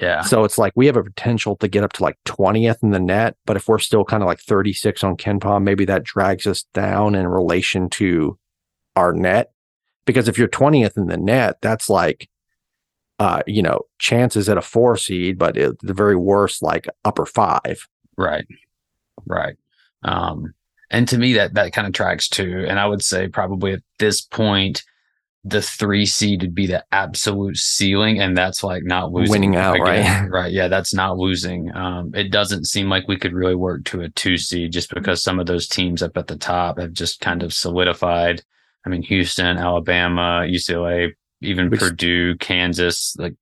Yeah. 0.00 0.22
So 0.22 0.44
it's 0.44 0.58
like 0.58 0.72
we 0.74 0.86
have 0.86 0.96
a 0.96 1.02
potential 1.02 1.56
to 1.56 1.68
get 1.68 1.84
up 1.84 1.92
to 1.94 2.02
like 2.02 2.18
20th 2.24 2.82
in 2.82 2.90
the 2.90 3.00
NET, 3.00 3.36
but 3.46 3.56
if 3.56 3.68
we're 3.68 3.78
still 3.78 4.04
kind 4.04 4.22
of 4.22 4.26
like 4.26 4.40
36 4.40 5.02
on 5.04 5.16
KenPom, 5.16 5.62
maybe 5.62 5.84
that 5.86 6.04
drags 6.04 6.46
us 6.46 6.64
down 6.74 7.14
in 7.14 7.26
relation 7.26 7.88
to 7.90 8.38
our 8.96 9.12
NET. 9.12 9.52
Because 10.04 10.28
if 10.28 10.38
you're 10.38 10.48
20th 10.48 10.96
in 10.96 11.06
the 11.06 11.16
NET, 11.16 11.58
that's 11.60 11.90
like, 11.90 12.28
uh, 13.18 13.42
you 13.46 13.62
know, 13.62 13.82
chances 13.98 14.48
at 14.48 14.56
a 14.56 14.62
four 14.62 14.96
seed, 14.96 15.38
but 15.38 15.56
at 15.56 15.78
the 15.80 15.94
very 15.94 16.16
worst, 16.16 16.62
like 16.62 16.86
upper 17.04 17.26
five. 17.26 17.86
Right. 18.16 18.46
Right. 19.26 19.56
Um, 20.04 20.54
and 20.90 21.06
to 21.08 21.18
me 21.18 21.34
that 21.34 21.54
that 21.54 21.72
kind 21.72 21.86
of 21.86 21.92
tracks 21.92 22.28
too. 22.28 22.64
And 22.68 22.78
I 22.78 22.86
would 22.86 23.02
say 23.02 23.28
probably 23.28 23.72
at 23.72 23.82
this 23.98 24.20
point, 24.20 24.82
the 25.44 25.62
three 25.62 26.04
seed 26.04 26.42
would 26.42 26.54
be 26.54 26.66
the 26.66 26.84
absolute 26.92 27.56
ceiling, 27.56 28.20
and 28.20 28.36
that's 28.36 28.62
like 28.64 28.82
not 28.84 29.12
losing, 29.12 29.30
Winning 29.30 29.56
out, 29.56 29.78
right? 29.80 30.28
Right. 30.30 30.52
Yeah, 30.52 30.68
that's 30.68 30.92
not 30.92 31.16
losing. 31.16 31.74
Um, 31.74 32.12
it 32.14 32.30
doesn't 32.30 32.66
seem 32.66 32.88
like 32.88 33.08
we 33.08 33.16
could 33.16 33.32
really 33.32 33.54
work 33.54 33.84
to 33.86 34.02
a 34.02 34.08
two 34.10 34.36
seed 34.36 34.72
just 34.72 34.92
because 34.92 35.22
some 35.22 35.38
of 35.38 35.46
those 35.46 35.68
teams 35.68 36.02
up 36.02 36.16
at 36.16 36.26
the 36.26 36.36
top 36.36 36.78
have 36.78 36.92
just 36.92 37.20
kind 37.20 37.42
of 37.42 37.52
solidified. 37.52 38.42
I 38.84 38.90
mean, 38.90 39.02
Houston, 39.02 39.58
Alabama, 39.58 40.44
UCLA, 40.46 41.12
even 41.40 41.70
Which- 41.70 41.80
Purdue, 41.80 42.36
Kansas. 42.36 43.14
Like, 43.18 43.34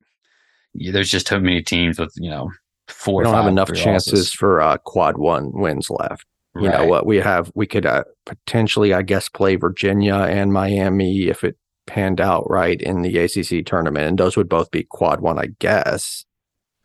yeah, 0.74 0.92
there's 0.92 1.10
just 1.10 1.26
too 1.26 1.40
many 1.40 1.62
teams 1.62 1.98
with 1.98 2.12
you 2.16 2.30
know 2.30 2.50
four. 2.88 3.20
We 3.20 3.24
don't 3.24 3.34
have 3.34 3.46
enough 3.46 3.72
chances 3.72 4.12
losses. 4.12 4.32
for 4.32 4.60
uh, 4.60 4.76
quad 4.78 5.16
one 5.16 5.50
wins 5.52 5.88
left. 5.90 6.26
You 6.62 6.68
know 6.70 6.86
what 6.86 7.06
we 7.06 7.16
have? 7.18 7.50
We 7.54 7.66
could 7.66 7.86
uh, 7.86 8.04
potentially, 8.24 8.92
I 8.94 9.02
guess, 9.02 9.28
play 9.28 9.56
Virginia 9.56 10.14
and 10.14 10.52
Miami 10.52 11.28
if 11.28 11.44
it 11.44 11.56
panned 11.86 12.20
out 12.20 12.48
right 12.50 12.80
in 12.80 13.02
the 13.02 13.16
ACC 13.18 13.64
tournament, 13.64 14.06
and 14.06 14.18
those 14.18 14.36
would 14.36 14.48
both 14.48 14.70
be 14.70 14.84
quad 14.84 15.20
one, 15.20 15.38
I 15.38 15.46
guess. 15.58 16.24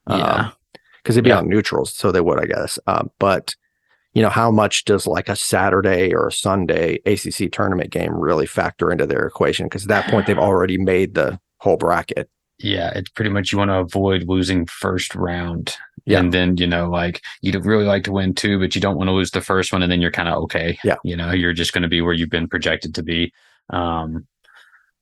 Yeah. 0.09 0.51
because 1.03 1.15
they'd 1.15 1.23
be 1.23 1.29
Yeah. 1.29 1.39
on 1.39 1.49
neutrals, 1.49 1.93
so 1.93 2.11
they 2.11 2.21
would, 2.21 2.39
I 2.39 2.45
guess. 2.45 2.77
Uh, 2.87 3.05
but 3.19 3.55
you 4.13 4.21
know, 4.21 4.29
how 4.29 4.51
much 4.51 4.83
does 4.85 5.07
like 5.07 5.29
a 5.29 5.35
Saturday 5.37 6.13
or 6.13 6.27
a 6.27 6.31
Sunday 6.33 6.99
ACC 7.05 7.49
tournament 7.51 7.91
game 7.91 8.13
really 8.13 8.45
factor 8.45 8.91
into 8.91 9.05
their 9.07 9.25
equation? 9.25 9.65
Because 9.67 9.83
at 9.83 9.87
that 9.89 10.09
point, 10.11 10.27
they've 10.27 10.37
already 10.49 10.77
made 10.77 11.13
the 11.15 11.39
whole 11.57 11.77
bracket. 11.77 12.29
Yeah, 12.59 12.91
it's 12.93 13.09
pretty 13.09 13.31
much 13.31 13.51
you 13.51 13.57
want 13.57 13.69
to 13.69 13.77
avoid 13.79 14.25
losing 14.27 14.65
first 14.67 15.15
round. 15.15 15.75
Yeah. 16.05 16.19
And 16.19 16.33
then, 16.33 16.57
you 16.57 16.67
know, 16.67 16.89
like 16.89 17.21
you'd 17.41 17.65
really 17.65 17.85
like 17.85 18.03
to 18.05 18.11
win 18.11 18.33
two, 18.33 18.59
but 18.59 18.75
you 18.75 18.81
don't 18.81 18.97
want 18.97 19.07
to 19.07 19.13
lose 19.13 19.31
the 19.31 19.41
first 19.41 19.71
one. 19.71 19.83
And 19.83 19.91
then 19.91 20.01
you're 20.01 20.11
kind 20.11 20.29
of 20.29 20.41
okay. 20.43 20.77
Yeah. 20.83 20.95
You 21.03 21.15
know, 21.15 21.31
you're 21.31 21.53
just 21.53 21.73
going 21.73 21.83
to 21.83 21.87
be 21.87 22.01
where 22.01 22.13
you've 22.13 22.29
been 22.29 22.47
projected 22.47 22.95
to 22.95 23.03
be. 23.03 23.33
Um, 23.69 24.27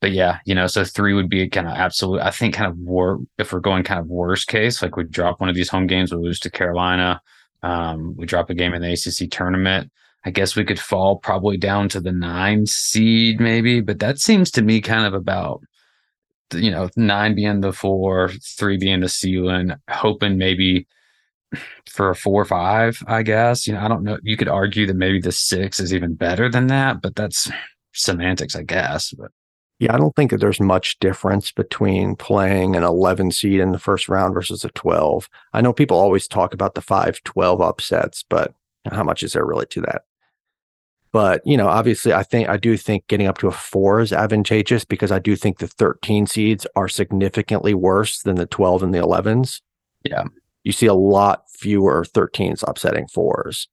but 0.01 0.11
yeah, 0.11 0.39
you 0.45 0.55
know, 0.55 0.67
so 0.67 0.85
three 0.85 1.13
would 1.13 1.29
be 1.29 1.49
kind 1.49 1.67
of 1.67 1.73
absolute. 1.73 2.21
I 2.21 2.31
think 2.31 2.53
kind 2.53 2.71
of 2.71 2.77
war 2.77 3.19
if 3.37 3.51
we're 3.51 3.59
going 3.59 3.83
kind 3.83 3.99
of 3.99 4.07
worst 4.07 4.47
case, 4.47 4.81
like 4.81 4.95
we 4.95 5.03
drop 5.03 5.39
one 5.39 5.49
of 5.49 5.55
these 5.55 5.69
home 5.69 5.87
games, 5.87 6.13
we 6.13 6.21
lose 6.21 6.39
to 6.41 6.49
Carolina. 6.49 7.21
Um, 7.63 8.15
we 8.15 8.25
drop 8.25 8.49
a 8.49 8.53
game 8.53 8.73
in 8.73 8.81
the 8.81 8.93
ACC 8.93 9.29
tournament. 9.29 9.91
I 10.25 10.31
guess 10.31 10.55
we 10.55 10.65
could 10.65 10.79
fall 10.79 11.17
probably 11.17 11.57
down 11.57 11.89
to 11.89 11.99
the 11.99 12.11
nine 12.11 12.65
seed, 12.65 13.39
maybe, 13.39 13.81
but 13.81 13.99
that 13.99 14.19
seems 14.19 14.51
to 14.51 14.61
me 14.61 14.81
kind 14.81 15.05
of 15.05 15.13
about 15.13 15.61
you 16.53 16.71
know, 16.71 16.89
nine 16.95 17.35
being 17.35 17.61
the 17.61 17.73
four, 17.73 18.29
three 18.43 18.77
being 18.77 19.01
the 19.01 19.09
ceiling, 19.09 19.73
hoping 19.89 20.37
maybe 20.37 20.87
for 21.87 22.09
a 22.09 22.15
four 22.15 22.41
or 22.41 22.45
five, 22.45 23.01
I 23.07 23.23
guess. 23.23 23.67
You 23.67 23.73
know, 23.73 23.81
I 23.81 23.87
don't 23.87 24.03
know. 24.03 24.17
You 24.23 24.37
could 24.37 24.47
argue 24.47 24.85
that 24.87 24.95
maybe 24.95 25.19
the 25.19 25.31
six 25.31 25.79
is 25.79 25.93
even 25.93 26.15
better 26.15 26.49
than 26.49 26.67
that, 26.67 27.01
but 27.01 27.15
that's 27.15 27.49
semantics, 27.93 28.55
I 28.55 28.63
guess. 28.63 29.13
But 29.13 29.31
Yeah, 29.79 29.93
I 29.93 29.97
don't 29.97 30.15
think 30.15 30.31
that 30.31 30.39
there's 30.39 30.59
much 30.59 30.99
difference 30.99 31.51
between 31.51 32.15
playing 32.15 32.75
an 32.75 32.83
11 32.83 33.31
seed 33.31 33.59
in 33.59 33.71
the 33.71 33.79
first 33.79 34.09
round 34.09 34.33
versus 34.33 34.63
a 34.63 34.69
12. 34.69 35.29
I 35.53 35.61
know 35.61 35.73
people 35.73 35.97
always 35.97 36.27
talk 36.27 36.53
about 36.53 36.75
the 36.75 36.81
5 36.81 37.23
12 37.23 37.61
upsets, 37.61 38.23
but 38.29 38.53
how 38.91 39.03
much 39.03 39.23
is 39.23 39.33
there 39.33 39.45
really 39.45 39.65
to 39.67 39.81
that? 39.81 40.03
But, 41.11 41.41
you 41.45 41.57
know, 41.57 41.67
obviously, 41.67 42.13
I 42.13 42.23
think 42.23 42.49
I 42.49 42.57
do 42.57 42.77
think 42.77 43.07
getting 43.07 43.27
up 43.27 43.39
to 43.39 43.47
a 43.47 43.51
four 43.51 43.99
is 43.99 44.13
advantageous 44.13 44.85
because 44.85 45.11
I 45.11 45.19
do 45.19 45.35
think 45.35 45.57
the 45.57 45.67
13 45.67 46.27
seeds 46.27 46.67
are 46.75 46.87
significantly 46.87 47.73
worse 47.73 48.21
than 48.21 48.35
the 48.35 48.45
12 48.45 48.83
and 48.83 48.93
the 48.93 48.99
11s. 48.99 49.61
Yeah. 50.03 50.25
You 50.63 50.71
see 50.71 50.85
a 50.85 50.93
lot 50.93 51.49
fewer 51.49 52.05
13s 52.05 52.63
upsetting 52.67 53.07
fours. 53.07 53.67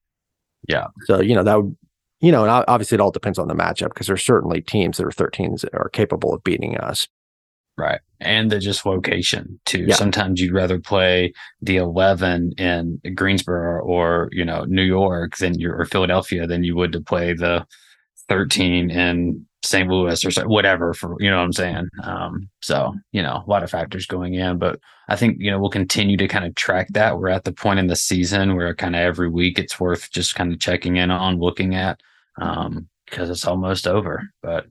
Yeah. 0.67 0.87
So, 1.05 1.21
you 1.21 1.35
know, 1.35 1.43
that 1.43 1.63
would, 1.63 1.77
you 2.21 2.33
know, 2.33 2.43
and 2.43 2.65
obviously 2.69 2.95
it 2.95 3.01
all 3.01 3.11
depends 3.11 3.39
on 3.39 3.49
the 3.49 3.55
matchup 3.55 3.89
because 3.89 4.07
there's 4.07 4.25
certainly 4.25 4.63
teams 4.63 4.97
that 4.97 5.07
are 5.07 5.11
13s 5.11 5.61
that 5.61 5.75
are 5.75 5.91
capable 5.91 6.33
of 6.33 6.43
beating 6.43 6.79
us. 6.79 7.07
Right. 7.77 8.01
And 8.21 8.51
the 8.51 8.59
just 8.59 8.87
location 8.87 9.61
too. 9.67 9.87
Yeah. 9.89 9.95
Sometimes 9.95 10.41
you'd 10.41 10.55
rather 10.55 10.79
play 10.79 11.33
the 11.61 11.77
11 11.77 12.53
in 12.59 13.01
Greensboro 13.15 13.83
or, 13.85 14.29
you 14.33 14.45
know, 14.45 14.65
New 14.65 14.83
York 14.83 15.37
than 15.37 15.59
you 15.59 15.71
or 15.71 15.85
Philadelphia 15.85 16.47
than 16.47 16.65
you 16.65 16.75
would 16.77 16.93
to 16.93 17.01
play 17.01 17.35
the 17.35 17.67
13 18.29 18.91
in 18.91 19.47
St. 19.63 19.89
Louis 19.89 20.25
or 20.25 20.31
so, 20.31 20.47
whatever 20.47 20.95
for, 20.95 21.17
you 21.21 21.31
know 21.31 21.39
what 21.39 21.45
I'm 21.45 21.53
saying? 21.53 21.89
Um, 22.03 22.49
so, 22.63 22.95
you 23.13 23.23
know, 23.23 23.43
a 23.47 23.51
lot 23.51 23.63
of 23.63 23.71
factors 23.71 24.07
going 24.07 24.35
in, 24.35 24.59
but 24.59 24.81
I 25.09 25.17
think, 25.17 25.37
you 25.41 25.51
know, 25.51 25.59
we'll 25.59 25.71
continue 25.71 26.17
to 26.17 26.29
kind 26.29 26.45
of 26.45 26.55
track 26.55 26.89
that. 26.91 27.19
We're 27.19 27.29
at 27.29 27.45
the 27.45 27.53
point 27.53 27.81
in 27.81 27.87
the 27.87 27.97
season 27.97 28.57
where 28.57 28.75
kind 28.75 28.95
of 28.95 29.01
every 29.01 29.29
week 29.29 29.59
it's 29.59 29.79
worth 29.79 30.11
just 30.11 30.35
kind 30.35 30.53
of 30.53 30.61
checking 30.61 30.97
in 30.97 31.11
on, 31.11 31.39
looking 31.39 31.75
at, 31.75 32.01
um, 32.41 32.89
because 33.07 33.29
it's 33.29 33.47
almost 33.47 33.87
over. 33.87 34.23
But 34.43 34.67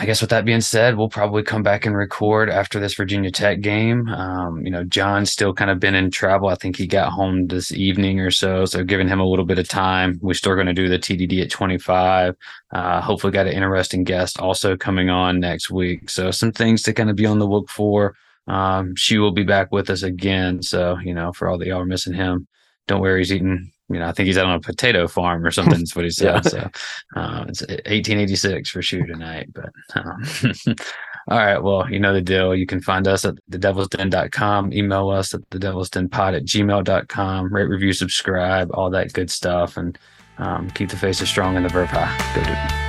I 0.00 0.06
guess 0.06 0.20
with 0.20 0.30
that 0.30 0.44
being 0.44 0.60
said, 0.60 0.96
we'll 0.96 1.08
probably 1.08 1.42
come 1.42 1.64
back 1.64 1.84
and 1.84 1.96
record 1.96 2.48
after 2.48 2.78
this 2.78 2.94
Virginia 2.94 3.32
Tech 3.32 3.60
game. 3.60 4.06
Um, 4.08 4.64
you 4.64 4.70
know, 4.70 4.84
John's 4.84 5.32
still 5.32 5.52
kind 5.52 5.72
of 5.72 5.80
been 5.80 5.96
in 5.96 6.12
travel. 6.12 6.48
I 6.48 6.54
think 6.54 6.76
he 6.76 6.86
got 6.86 7.10
home 7.10 7.48
this 7.48 7.72
evening 7.72 8.20
or 8.20 8.30
so, 8.30 8.64
so 8.64 8.84
giving 8.84 9.08
him 9.08 9.18
a 9.18 9.26
little 9.26 9.44
bit 9.44 9.58
of 9.58 9.66
time. 9.66 10.20
We're 10.22 10.34
still 10.34 10.54
going 10.54 10.68
to 10.68 10.72
do 10.72 10.88
the 10.88 11.00
TDD 11.00 11.42
at 11.42 11.50
25. 11.50 12.36
Uh, 12.70 13.00
hopefully, 13.00 13.32
got 13.32 13.48
an 13.48 13.54
interesting 13.54 14.04
guest 14.04 14.38
also 14.38 14.76
coming 14.76 15.10
on 15.10 15.40
next 15.40 15.68
week. 15.68 16.08
So 16.08 16.30
some 16.30 16.52
things 16.52 16.82
to 16.82 16.92
kind 16.92 17.10
of 17.10 17.16
be 17.16 17.26
on 17.26 17.40
the 17.40 17.48
look 17.48 17.68
for. 17.68 18.14
Um, 18.46 18.94
she 18.94 19.18
will 19.18 19.32
be 19.32 19.42
back 19.42 19.72
with 19.72 19.90
us 19.90 20.04
again. 20.04 20.62
So 20.62 20.96
you 21.02 21.12
know, 21.12 21.32
for 21.32 21.48
all 21.48 21.58
that 21.58 21.66
y'all 21.66 21.80
are 21.80 21.84
missing 21.84 22.14
him, 22.14 22.46
don't 22.86 23.00
worry, 23.00 23.18
he's 23.18 23.32
eating. 23.32 23.72
You 23.88 23.98
know, 23.98 24.06
I 24.06 24.12
think 24.12 24.26
he's 24.26 24.38
out 24.38 24.46
on 24.46 24.56
a 24.56 24.60
potato 24.60 25.08
farm 25.08 25.44
or 25.44 25.50
something. 25.50 25.80
Is 25.80 25.96
what 25.96 26.04
he 26.04 26.10
said. 26.12 26.34
Yeah. 26.34 26.40
So 26.42 26.58
uh, 27.16 27.44
it's 27.48 27.62
1886 27.62 28.70
for 28.70 28.82
shoe 28.82 29.06
tonight. 29.06 29.48
But 29.52 29.70
um, 29.94 30.22
all 31.28 31.38
right, 31.38 31.58
well, 31.58 31.90
you 31.90 31.98
know 31.98 32.12
the 32.12 32.20
deal. 32.20 32.54
You 32.54 32.66
can 32.66 32.80
find 32.80 33.08
us 33.08 33.24
at 33.24 33.34
thedevilsden.com, 33.50 34.72
email 34.72 35.10
us 35.10 35.34
at 35.34 35.48
thedevilsdenpod 35.50 36.36
at 36.36 36.44
gmail.com, 36.44 37.52
rate, 37.52 37.68
review, 37.68 37.92
subscribe, 37.92 38.70
all 38.74 38.90
that 38.90 39.12
good 39.12 39.30
stuff, 39.30 39.76
and 39.76 39.98
um, 40.38 40.70
keep 40.70 40.90
the 40.90 40.96
faces 40.96 41.28
strong 41.28 41.56
and 41.56 41.64
the 41.64 41.70
verb 41.70 41.88
high. 41.88 42.16
Go 42.34 42.44
do. 42.44 42.87